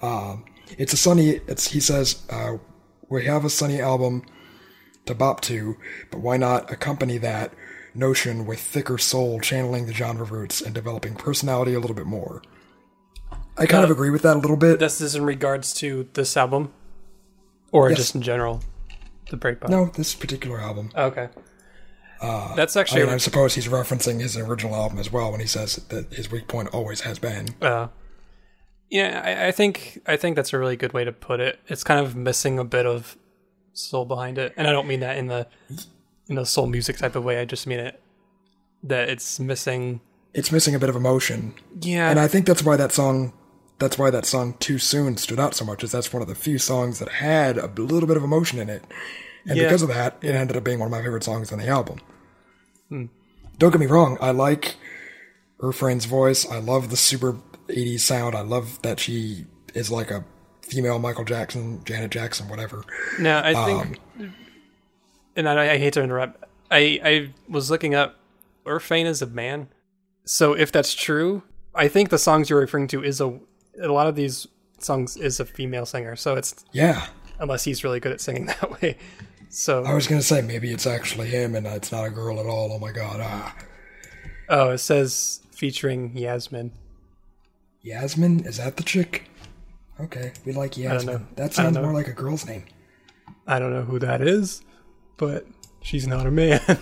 Um, 0.00 0.44
it's 0.78 0.92
a 0.92 0.96
sunny, 0.96 1.40
it's, 1.46 1.68
he 1.68 1.80
says, 1.80 2.22
uh, 2.30 2.56
we 3.08 3.24
have 3.26 3.44
a 3.44 3.50
sunny 3.50 3.80
album 3.80 4.24
to 5.06 5.14
bop 5.14 5.40
to, 5.42 5.76
but 6.10 6.20
why 6.20 6.36
not 6.36 6.70
accompany 6.70 7.18
that 7.18 7.52
notion 7.94 8.46
with 8.46 8.58
thicker 8.60 8.96
soul 8.96 9.38
channeling 9.40 9.86
the 9.86 9.92
genre 9.92 10.24
roots 10.24 10.60
and 10.60 10.74
developing 10.74 11.14
personality 11.14 11.74
a 11.74 11.80
little 11.80 11.96
bit 11.96 12.06
more? 12.06 12.42
I 13.58 13.66
kind 13.66 13.84
of 13.84 13.90
Uh, 13.90 13.94
agree 13.94 14.10
with 14.10 14.22
that 14.22 14.36
a 14.36 14.38
little 14.38 14.56
bit. 14.56 14.78
This 14.78 15.00
is 15.00 15.14
in 15.14 15.24
regards 15.24 15.74
to 15.74 16.08
this 16.14 16.36
album, 16.36 16.72
or 17.72 17.88
Yes. 17.88 17.98
just 17.98 18.14
in 18.14 18.22
general, 18.22 18.60
the 19.30 19.36
breakbot. 19.36 19.68
No, 19.68 19.86
this 19.86 20.14
particular 20.14 20.60
album. 20.60 20.90
Okay. 20.96 21.28
that's 22.54 22.76
I, 22.76 22.80
actually. 22.80 23.02
mean, 23.04 23.14
I 23.14 23.16
suppose 23.16 23.54
he's 23.54 23.66
referencing 23.68 24.20
his 24.20 24.36
original 24.36 24.74
album 24.76 24.98
as 24.98 25.10
well 25.10 25.30
when 25.32 25.40
he 25.40 25.46
says 25.46 25.76
that 25.88 26.12
his 26.12 26.30
weak 26.30 26.46
point 26.46 26.68
always 26.72 27.00
has 27.00 27.18
been. 27.18 27.48
Uh, 27.60 27.88
yeah, 28.90 29.22
I, 29.24 29.48
I 29.48 29.50
think 29.52 30.00
I 30.06 30.16
think 30.16 30.36
that's 30.36 30.52
a 30.52 30.58
really 30.58 30.76
good 30.76 30.92
way 30.92 31.04
to 31.04 31.12
put 31.12 31.40
it. 31.40 31.58
It's 31.66 31.82
kind 31.82 31.98
of 32.04 32.14
missing 32.14 32.58
a 32.58 32.64
bit 32.64 32.86
of 32.86 33.16
soul 33.72 34.04
behind 34.04 34.38
it, 34.38 34.52
and 34.56 34.68
I 34.68 34.72
don't 34.72 34.86
mean 34.86 35.00
that 35.00 35.16
in 35.16 35.26
the 35.28 35.46
in 36.28 36.36
the 36.36 36.44
soul 36.46 36.66
music 36.66 36.98
type 36.98 37.16
of 37.16 37.24
way. 37.24 37.40
I 37.40 37.44
just 37.44 37.66
mean 37.66 37.80
it 37.80 38.00
that 38.84 39.08
it's 39.08 39.40
missing. 39.40 40.00
It's 40.34 40.52
missing 40.52 40.74
a 40.74 40.78
bit 40.78 40.88
of 40.88 40.96
emotion, 40.96 41.54
Yeah, 41.80 42.10
and 42.10 42.18
I 42.20 42.26
think 42.28 42.46
that's 42.46 42.62
why 42.62 42.76
that 42.76 42.90
song, 42.92 43.32
that's 43.78 43.98
why 43.98 44.10
that 44.10 44.26
song 44.26 44.54
"Too 44.60 44.78
Soon" 44.78 45.16
stood 45.16 45.40
out 45.40 45.54
so 45.54 45.64
much. 45.64 45.82
Is 45.84 45.92
that's 45.92 46.12
one 46.12 46.22
of 46.22 46.28
the 46.28 46.34
few 46.34 46.58
songs 46.58 46.98
that 46.98 47.08
had 47.08 47.58
a 47.58 47.66
little 47.66 48.06
bit 48.06 48.16
of 48.16 48.24
emotion 48.24 48.58
in 48.58 48.68
it, 48.68 48.84
and 49.46 49.56
Yeah. 49.56 49.64
because 49.64 49.82
of 49.82 49.88
that, 49.88 50.16
it 50.22 50.34
ended 50.34 50.56
up 50.56 50.64
being 50.64 50.78
one 50.78 50.86
of 50.86 50.92
my 50.92 51.02
favorite 51.02 51.24
songs 51.24 51.50
on 51.52 51.58
the 51.58 51.68
album. 51.68 51.98
Hmm. 52.88 53.06
Don't 53.58 53.70
get 53.70 53.80
me 53.80 53.86
wrong, 53.86 54.18
I 54.20 54.30
like 54.30 54.76
Irfane's 55.60 56.04
voice. 56.06 56.48
I 56.48 56.58
love 56.58 56.90
the 56.90 56.96
super 56.96 57.36
'80s 57.68 58.00
sound. 58.00 58.34
I 58.34 58.40
love 58.42 58.80
that 58.82 58.98
she 59.00 59.46
is 59.74 59.90
like 59.90 60.10
a 60.10 60.24
female 60.62 60.98
Michael 60.98 61.24
Jackson, 61.24 61.82
Janet 61.84 62.10
Jackson, 62.10 62.48
whatever. 62.48 62.84
No, 63.18 63.38
I 63.44 63.52
think, 63.66 63.98
Um, 64.18 64.34
and 65.36 65.48
I, 65.48 65.72
I 65.74 65.78
hate 65.78 65.92
to 65.94 66.02
interrupt. 66.02 66.42
I 66.70 67.00
I 67.04 67.34
was 67.48 67.70
looking 67.70 67.94
up 67.94 68.16
Irfane 68.66 69.06
is 69.06 69.22
a 69.22 69.26
man, 69.26 69.68
so 70.24 70.52
if 70.54 70.70
that's 70.72 70.94
true, 70.94 71.42
I 71.74 71.88
think 71.88 72.08
the 72.10 72.18
songs 72.18 72.48
you're 72.50 72.60
referring 72.60 72.86
to 72.88 73.02
is 73.02 73.20
a 73.20 73.38
a 73.80 73.88
lot 73.88 74.06
of 74.06 74.16
these 74.16 74.46
songs 74.78 75.16
is 75.16 75.40
a 75.40 75.44
female 75.44 75.86
singer. 75.86 76.16
So 76.16 76.34
it's 76.34 76.64
Yeah, 76.72 77.06
unless 77.38 77.64
he's 77.64 77.84
really 77.84 78.00
good 78.00 78.12
at 78.12 78.20
singing 78.20 78.46
that 78.60 78.82
way. 78.82 78.96
So 79.48 79.84
I 79.84 79.94
was 79.94 80.06
gonna 80.06 80.22
say 80.22 80.40
maybe 80.42 80.72
it's 80.72 80.86
actually 80.86 81.28
him 81.28 81.54
and 81.54 81.66
it's 81.66 81.92
not 81.92 82.04
a 82.04 82.10
girl 82.10 82.40
at 82.40 82.46
all. 82.46 82.72
Oh 82.72 82.78
my 82.78 82.92
god, 82.92 83.20
ah, 83.20 83.54
oh, 84.48 84.70
it 84.70 84.78
says 84.78 85.40
featuring 85.50 86.16
Yasmin. 86.16 86.72
Yasmin 87.82 88.46
is 88.46 88.56
that 88.58 88.76
the 88.76 88.82
chick? 88.82 89.28
Okay, 90.00 90.32
we 90.44 90.52
like 90.52 90.76
Yasmin. 90.76 91.28
That 91.36 91.52
sounds 91.52 91.76
more 91.76 91.92
like 91.92 92.08
a 92.08 92.12
girl's 92.12 92.46
name. 92.46 92.64
I 93.46 93.58
don't 93.58 93.72
know 93.72 93.82
who 93.82 93.98
that 93.98 94.22
is, 94.22 94.62
but 95.16 95.46
she's 95.82 96.06
not 96.06 96.26
a 96.26 96.30
man. 96.30 96.60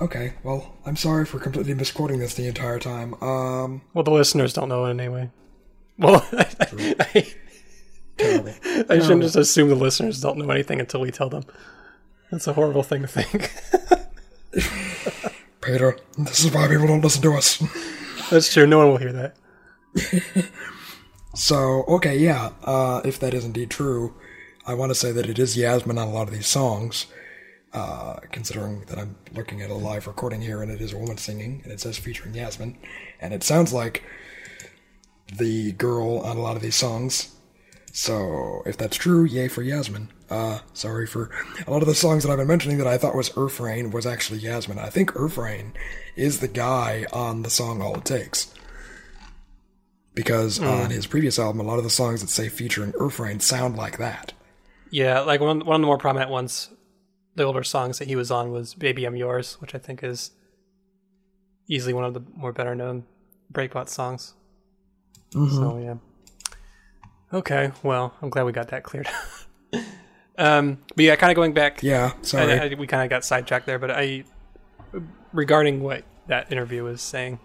Okay, 0.00 0.32
well, 0.42 0.76
I'm 0.86 0.96
sorry 0.96 1.26
for 1.26 1.38
completely 1.38 1.74
misquoting 1.74 2.20
this 2.20 2.32
the 2.32 2.46
entire 2.46 2.78
time. 2.78 3.12
Um, 3.22 3.82
well, 3.92 4.02
the 4.02 4.10
listeners 4.10 4.54
don't 4.54 4.70
know 4.70 4.86
it 4.86 4.90
anyway. 4.90 5.30
Well, 6.00 6.26
I, 6.32 6.46
I, 7.14 7.26
terrible. 8.16 8.54
I 8.88 8.98
shouldn't 8.98 9.22
just 9.22 9.36
assume 9.36 9.68
the 9.68 9.74
listeners 9.74 10.20
don't 10.20 10.38
know 10.38 10.50
anything 10.50 10.80
until 10.80 11.00
we 11.00 11.10
tell 11.10 11.28
them. 11.28 11.44
That's 12.30 12.46
a 12.46 12.54
horrible 12.54 12.82
thing 12.82 13.02
to 13.02 13.08
think. 13.08 13.52
Peter, 15.60 15.98
this 16.18 16.44
is 16.44 16.52
why 16.52 16.66
people 16.68 16.86
don't 16.86 17.02
listen 17.02 17.22
to 17.22 17.34
us. 17.34 17.62
That's 18.30 18.52
true. 18.52 18.66
No 18.66 18.78
one 18.78 18.88
will 18.88 18.96
hear 18.96 19.12
that. 19.12 19.36
So, 21.34 21.84
okay, 21.86 22.16
yeah, 22.18 22.50
uh, 22.64 23.02
if 23.04 23.20
that 23.20 23.34
is 23.34 23.44
indeed 23.44 23.70
true, 23.70 24.14
I 24.66 24.74
want 24.74 24.90
to 24.90 24.94
say 24.94 25.12
that 25.12 25.28
it 25.28 25.38
is 25.38 25.56
Yasmin 25.56 25.98
on 25.98 26.08
a 26.08 26.10
lot 26.10 26.28
of 26.28 26.34
these 26.34 26.46
songs, 26.46 27.06
uh, 27.72 28.16
considering 28.32 28.84
that 28.86 28.98
I'm 28.98 29.16
looking 29.34 29.62
at 29.62 29.70
a 29.70 29.74
live 29.74 30.06
recording 30.06 30.40
here 30.40 30.62
and 30.62 30.72
it 30.72 30.80
is 30.80 30.92
a 30.92 30.98
woman 30.98 31.18
singing, 31.18 31.60
and 31.62 31.72
it 31.72 31.80
says 31.80 31.98
featuring 31.98 32.34
Yasmin, 32.34 32.76
and 33.20 33.32
it 33.32 33.44
sounds 33.44 33.72
like 33.72 34.02
the 35.32 35.72
girl 35.72 36.18
on 36.18 36.36
a 36.36 36.40
lot 36.40 36.56
of 36.56 36.62
these 36.62 36.74
songs, 36.76 37.34
So 37.92 38.62
if 38.66 38.76
that's 38.76 38.96
true, 38.96 39.24
yay 39.24 39.48
for 39.48 39.62
Yasmin. 39.62 40.08
Uh, 40.28 40.60
sorry 40.72 41.08
for 41.08 41.28
a 41.66 41.70
lot 41.72 41.82
of 41.82 41.88
the 41.88 41.94
songs 41.94 42.22
that 42.22 42.30
I've 42.30 42.38
been 42.38 42.46
mentioning 42.46 42.78
that 42.78 42.86
I 42.86 42.96
thought 42.96 43.16
was 43.16 43.30
Irfane 43.30 43.90
was 43.92 44.06
actually 44.06 44.38
Yasmin. 44.38 44.78
I 44.78 44.88
think 44.88 45.12
Irfane 45.14 45.72
is 46.14 46.38
the 46.38 46.46
guy 46.48 47.04
on 47.12 47.42
the 47.42 47.50
song 47.50 47.82
All 47.82 47.96
It 47.96 48.04
Takes. 48.04 48.54
Because 50.14 50.60
on 50.60 50.90
his 50.90 51.06
previous 51.06 51.38
album, 51.38 51.60
a 51.60 51.64
lot 51.64 51.78
of 51.78 51.84
the 51.84 51.90
songs 51.90 52.20
that 52.20 52.28
say 52.28 52.48
featuring 52.48 52.92
Irfane 52.92 53.40
sound 53.40 53.76
like 53.76 53.98
that. 53.98 54.32
Yeah, 54.90 55.20
like 55.20 55.40
one 55.40 55.64
one 55.64 55.76
of 55.76 55.80
the 55.80 55.86
more 55.86 55.98
prominent 55.98 56.30
ones, 56.30 56.68
the 57.36 57.44
older 57.44 57.62
songs 57.62 57.98
that 57.98 58.08
he 58.08 58.16
was 58.16 58.30
on 58.30 58.50
was 58.50 58.74
"Baby 58.74 59.04
I'm 59.04 59.16
Yours," 59.16 59.54
which 59.60 59.74
I 59.74 59.78
think 59.78 60.02
is 60.02 60.32
easily 61.68 61.94
one 61.94 62.04
of 62.04 62.12
the 62.14 62.22
more 62.34 62.52
better 62.52 62.74
known 62.74 63.04
Breakbot 63.52 63.88
songs. 63.88 64.34
So 65.32 65.78
yeah. 65.78 65.94
Okay, 67.32 67.70
well, 67.82 68.14
I'm 68.20 68.30
glad 68.30 68.44
we 68.44 68.52
got 68.52 68.68
that 68.68 68.82
cleared. 68.82 69.08
um, 70.38 70.78
but 70.96 71.04
yeah, 71.04 71.16
kind 71.16 71.30
of 71.30 71.36
going 71.36 71.54
back. 71.54 71.82
Yeah, 71.82 72.12
sorry. 72.22 72.52
I, 72.52 72.66
I, 72.66 72.74
we 72.74 72.86
kind 72.86 73.04
of 73.04 73.10
got 73.10 73.24
sidetracked 73.24 73.66
there, 73.66 73.78
but 73.78 73.90
I, 73.92 74.24
regarding 75.32 75.80
what 75.82 76.02
that 76.26 76.50
interview 76.50 76.82
was 76.82 77.00
saying, 77.00 77.38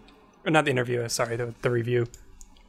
or 0.46 0.52
not 0.52 0.66
the 0.66 0.72
interview, 0.72 1.02
uh, 1.02 1.08
sorry, 1.08 1.36
the, 1.36 1.54
the 1.62 1.70
review 1.70 2.08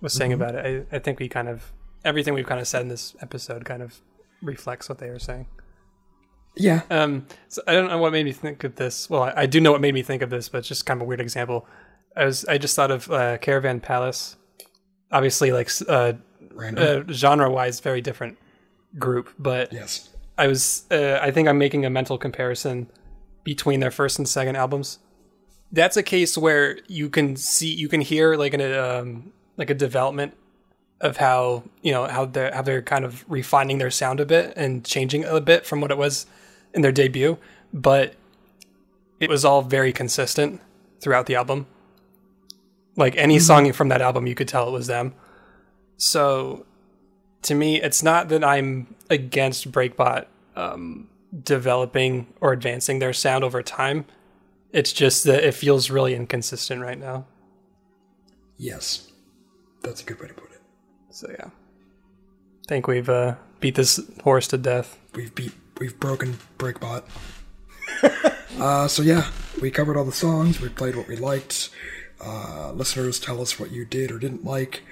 was 0.03 0.13
saying 0.13 0.33
about 0.35 0.55
it. 0.55 0.87
I, 0.93 0.97
I 0.97 0.99
think 0.99 1.19
we 1.19 1.29
kind 1.29 1.49
of 1.49 1.73
everything 2.05 2.35
we've 2.35 2.47
kind 2.47 2.61
of 2.61 2.69
said 2.69 2.83
in 2.83 2.89
this 2.89 3.17
episode 3.21 3.65
kind 3.65 3.83
of 3.83 4.01
reflects 4.43 4.89
what 4.89 4.99
they 4.99 5.11
were 5.11 5.19
saying. 5.19 5.47
yeah. 6.57 6.83
Um, 6.91 7.27
so 7.49 7.63
I 7.67 7.73
don't 7.73 7.89
know 7.89 7.99
what 7.99 8.13
made 8.13 8.25
me 8.25 8.33
think 8.33 8.63
of 8.65 8.77
this. 8.77 9.09
Well, 9.11 9.23
I, 9.23 9.33
I 9.37 9.47
do 9.47 9.61
know 9.61 9.73
what 9.73 9.81
made 9.81 9.95
me 9.95 10.03
think 10.03 10.23
of 10.23 10.31
this, 10.31 10.49
but 10.49 10.59
it's 10.59 10.69
just 10.69 10.87
kind 10.87 11.01
of 11.01 11.03
a 11.03 11.09
weird 11.09 11.21
example. 11.21 11.67
I 12.15 12.27
was 12.27 12.45
I 12.45 12.59
just 12.59 12.77
thought 12.77 12.91
of 12.91 13.11
uh, 13.11 13.39
Caravan 13.39 13.81
Palace. 13.81 14.37
Obviously, 15.13 15.53
like 15.53 15.71
uh, 15.89 16.15
uh, 16.59 17.03
genre-wise, 17.11 17.81
very 17.81 18.01
different 18.01 18.39
group, 18.99 19.31
but 19.39 19.73
yes. 19.73 20.11
I 20.39 20.47
was 20.47 20.85
uh, 20.91 21.19
I 21.23 21.31
think 21.31 21.49
I'm 21.49 21.59
making 21.59 21.85
a 21.85 21.91
mental 21.91 22.19
comparison 22.19 22.91
between 23.45 23.81
their 23.81 23.91
first 23.91 24.19
and 24.19 24.29
second 24.29 24.57
albums. 24.57 24.99
That's 25.73 25.97
a 25.97 26.03
case 26.03 26.37
where 26.37 26.79
you 26.89 27.09
can 27.09 27.37
see 27.37 27.73
you 27.73 27.89
can 27.89 28.01
hear 28.01 28.37
like 28.37 28.55
an 28.55 28.61
um, 28.75 29.33
like 29.57 29.71
a 29.71 29.75
development 29.75 30.35
of 31.01 31.19
how 31.19 31.63
you 31.83 31.93
know 31.93 32.07
how 32.07 32.25
they're 32.25 32.55
how 32.55 32.63
they're 32.63 32.83
kind 32.83 33.05
of 33.05 33.25
refining 33.29 33.79
their 33.79 33.91
sound 33.91 34.21
a 34.21 34.27
bit 34.27 34.53
and 34.57 34.85
changing 34.85 35.25
a 35.25 35.41
bit 35.41 35.67
from 35.67 35.81
what 35.81 35.91
it 35.91 35.99
was 35.99 36.27
in 36.75 36.83
their 36.83 36.93
debut, 36.93 37.39
but 37.73 38.15
it 39.21 39.31
was 39.31 39.45
all 39.45 39.63
very 39.63 39.93
consistent 39.93 40.61
throughout 41.01 41.27
the 41.27 41.35
album. 41.35 41.67
Like 42.97 43.17
any 43.17 43.39
song 43.39 43.71
from 43.73 43.89
that 43.89 44.01
album, 44.01 44.27
you 44.27 44.35
could 44.35 44.49
tell 44.49 44.69
it 44.69 44.73
was 44.73 44.87
them. 44.87 45.15
So 45.99 46.67
to 47.43 47.55
me, 47.55 47.81
it's 47.81 48.03
not 48.03 48.29
that 48.31 48.43
I'm 48.43 48.95
against 49.11 49.71
Breakbot 49.71 50.27
um, 50.57 51.09
developing 51.45 52.27
or 52.41 52.53
advancing 52.53 52.99
their 52.99 53.13
sound 53.13 53.45
over 53.45 53.63
time. 53.63 54.07
It's 54.73 54.93
just 54.93 55.25
that 55.25 55.45
it 55.45 55.55
feels 55.55 55.91
really 55.91 56.15
inconsistent 56.15 56.83
right 56.83 56.99
now. 56.99 57.27
Yes. 58.57 59.11
That's 59.83 60.03
a 60.03 60.05
good 60.05 60.21
way 60.21 60.29
to 60.29 60.35
put 60.35 60.51
it. 60.51 60.61
So 61.11 61.31
yeah, 61.31 61.47
I 61.47 62.69
think 62.69 62.89
we've 62.89 63.09
uh, 63.09 63.37
beat 63.61 63.77
this 63.77 64.01
horse 64.25 64.49
to 64.49 64.59
death. 64.59 64.99
We've 65.15 65.33
beat, 65.35 65.53
we've 65.79 65.99
broken 66.01 66.39
Breakbot. 66.59 67.05
uh, 68.61 68.89
so 68.89 69.03
yeah, 69.03 69.31
we 69.63 69.71
covered 69.71 69.97
all 69.97 70.05
the 70.05 70.13
songs. 70.13 70.61
We 70.61 70.69
played 70.69 70.97
what 70.97 71.07
we 71.07 71.17
liked. 71.17 71.71
Uh, 72.21 72.73
listeners, 72.73 73.21
tell 73.21 73.41
us 73.41 73.59
what 73.59 73.71
you 73.71 73.85
did 73.85 74.11
or 74.11 74.19
didn't 74.19 74.45
like. 74.45 74.83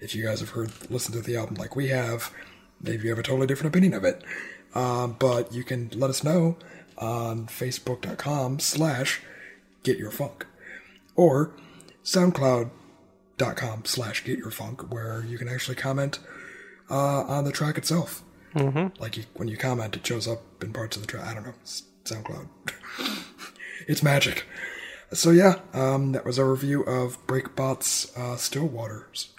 If 0.00 0.14
you 0.14 0.24
guys 0.24 0.40
have 0.40 0.50
heard, 0.50 0.72
listened 0.90 1.14
to 1.14 1.22
the 1.22 1.36
album 1.36 1.54
like 1.54 1.76
we 1.76 1.88
have, 1.88 2.32
maybe 2.80 3.04
you 3.04 3.10
have 3.10 3.18
a 3.18 3.22
totally 3.22 3.46
different 3.46 3.74
opinion 3.74 3.94
of 3.94 4.04
it. 4.04 4.22
Um, 4.74 5.16
but 5.18 5.52
you 5.52 5.64
can 5.64 5.90
let 5.94 6.10
us 6.10 6.24
know 6.24 6.56
on 6.98 7.46
facebook.com 7.46 8.58
slash 8.58 9.20
getyourfunk 9.84 10.42
or 11.14 11.52
soundcloud.com 12.04 13.84
slash 13.84 14.24
getyourfunk 14.24 14.88
where 14.90 15.24
you 15.24 15.38
can 15.38 15.48
actually 15.48 15.76
comment 15.76 16.18
uh, 16.90 17.22
on 17.22 17.44
the 17.44 17.52
track 17.52 17.78
itself. 17.78 18.22
Like 18.98 19.16
you, 19.16 19.24
when 19.34 19.48
you 19.48 19.56
comment, 19.56 19.96
it 19.96 20.06
shows 20.06 20.28
up 20.28 20.42
in 20.62 20.72
parts 20.72 20.96
of 20.96 21.02
the 21.02 21.08
track. 21.08 21.26
I 21.26 21.34
don't 21.34 21.46
know, 21.46 21.54
SoundCloud. 22.04 22.48
it's 23.88 24.02
magic. 24.02 24.44
So 25.12 25.30
yeah, 25.30 25.56
um, 25.74 26.12
that 26.12 26.24
was 26.24 26.38
our 26.38 26.50
review 26.50 26.82
of 26.84 27.24
Breakbot's 27.26 28.16
uh, 28.16 28.36
Still 28.36 28.66
Waters. 28.66 29.30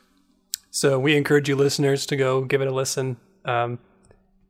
So 0.70 1.00
we 1.00 1.16
encourage 1.16 1.50
you 1.50 1.56
listeners 1.56 2.06
to 2.08 2.16
go 2.16 2.42
give 2.42 2.62
it 2.62 2.68
a 2.68 2.72
listen. 2.72 3.18
Um, 3.46 3.80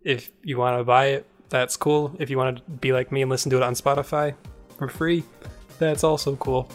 if 0.04 0.32
you 0.44 0.58
want 0.58 0.80
to 0.80 0.84
buy 0.84 1.08
it, 1.08 1.28
that's 1.50 1.78
cool. 1.78 2.16
If 2.20 2.30
you 2.30 2.38
want 2.38 2.58
to 2.58 2.64
be 2.64 2.92
like 2.92 3.12
me 3.12 3.22
and 3.22 3.32
listen 3.32 3.50
to 3.52 3.58
it 3.58 3.64
on 3.64 3.74
Spotify 3.74 4.36
for 4.78 4.90
free, 4.90 5.24
that's 5.80 6.04
also 6.04 6.36
cool. 6.36 6.70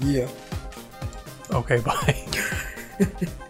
Yeah. 0.00 0.28
Okay, 1.50 1.80
bye. 1.84 3.36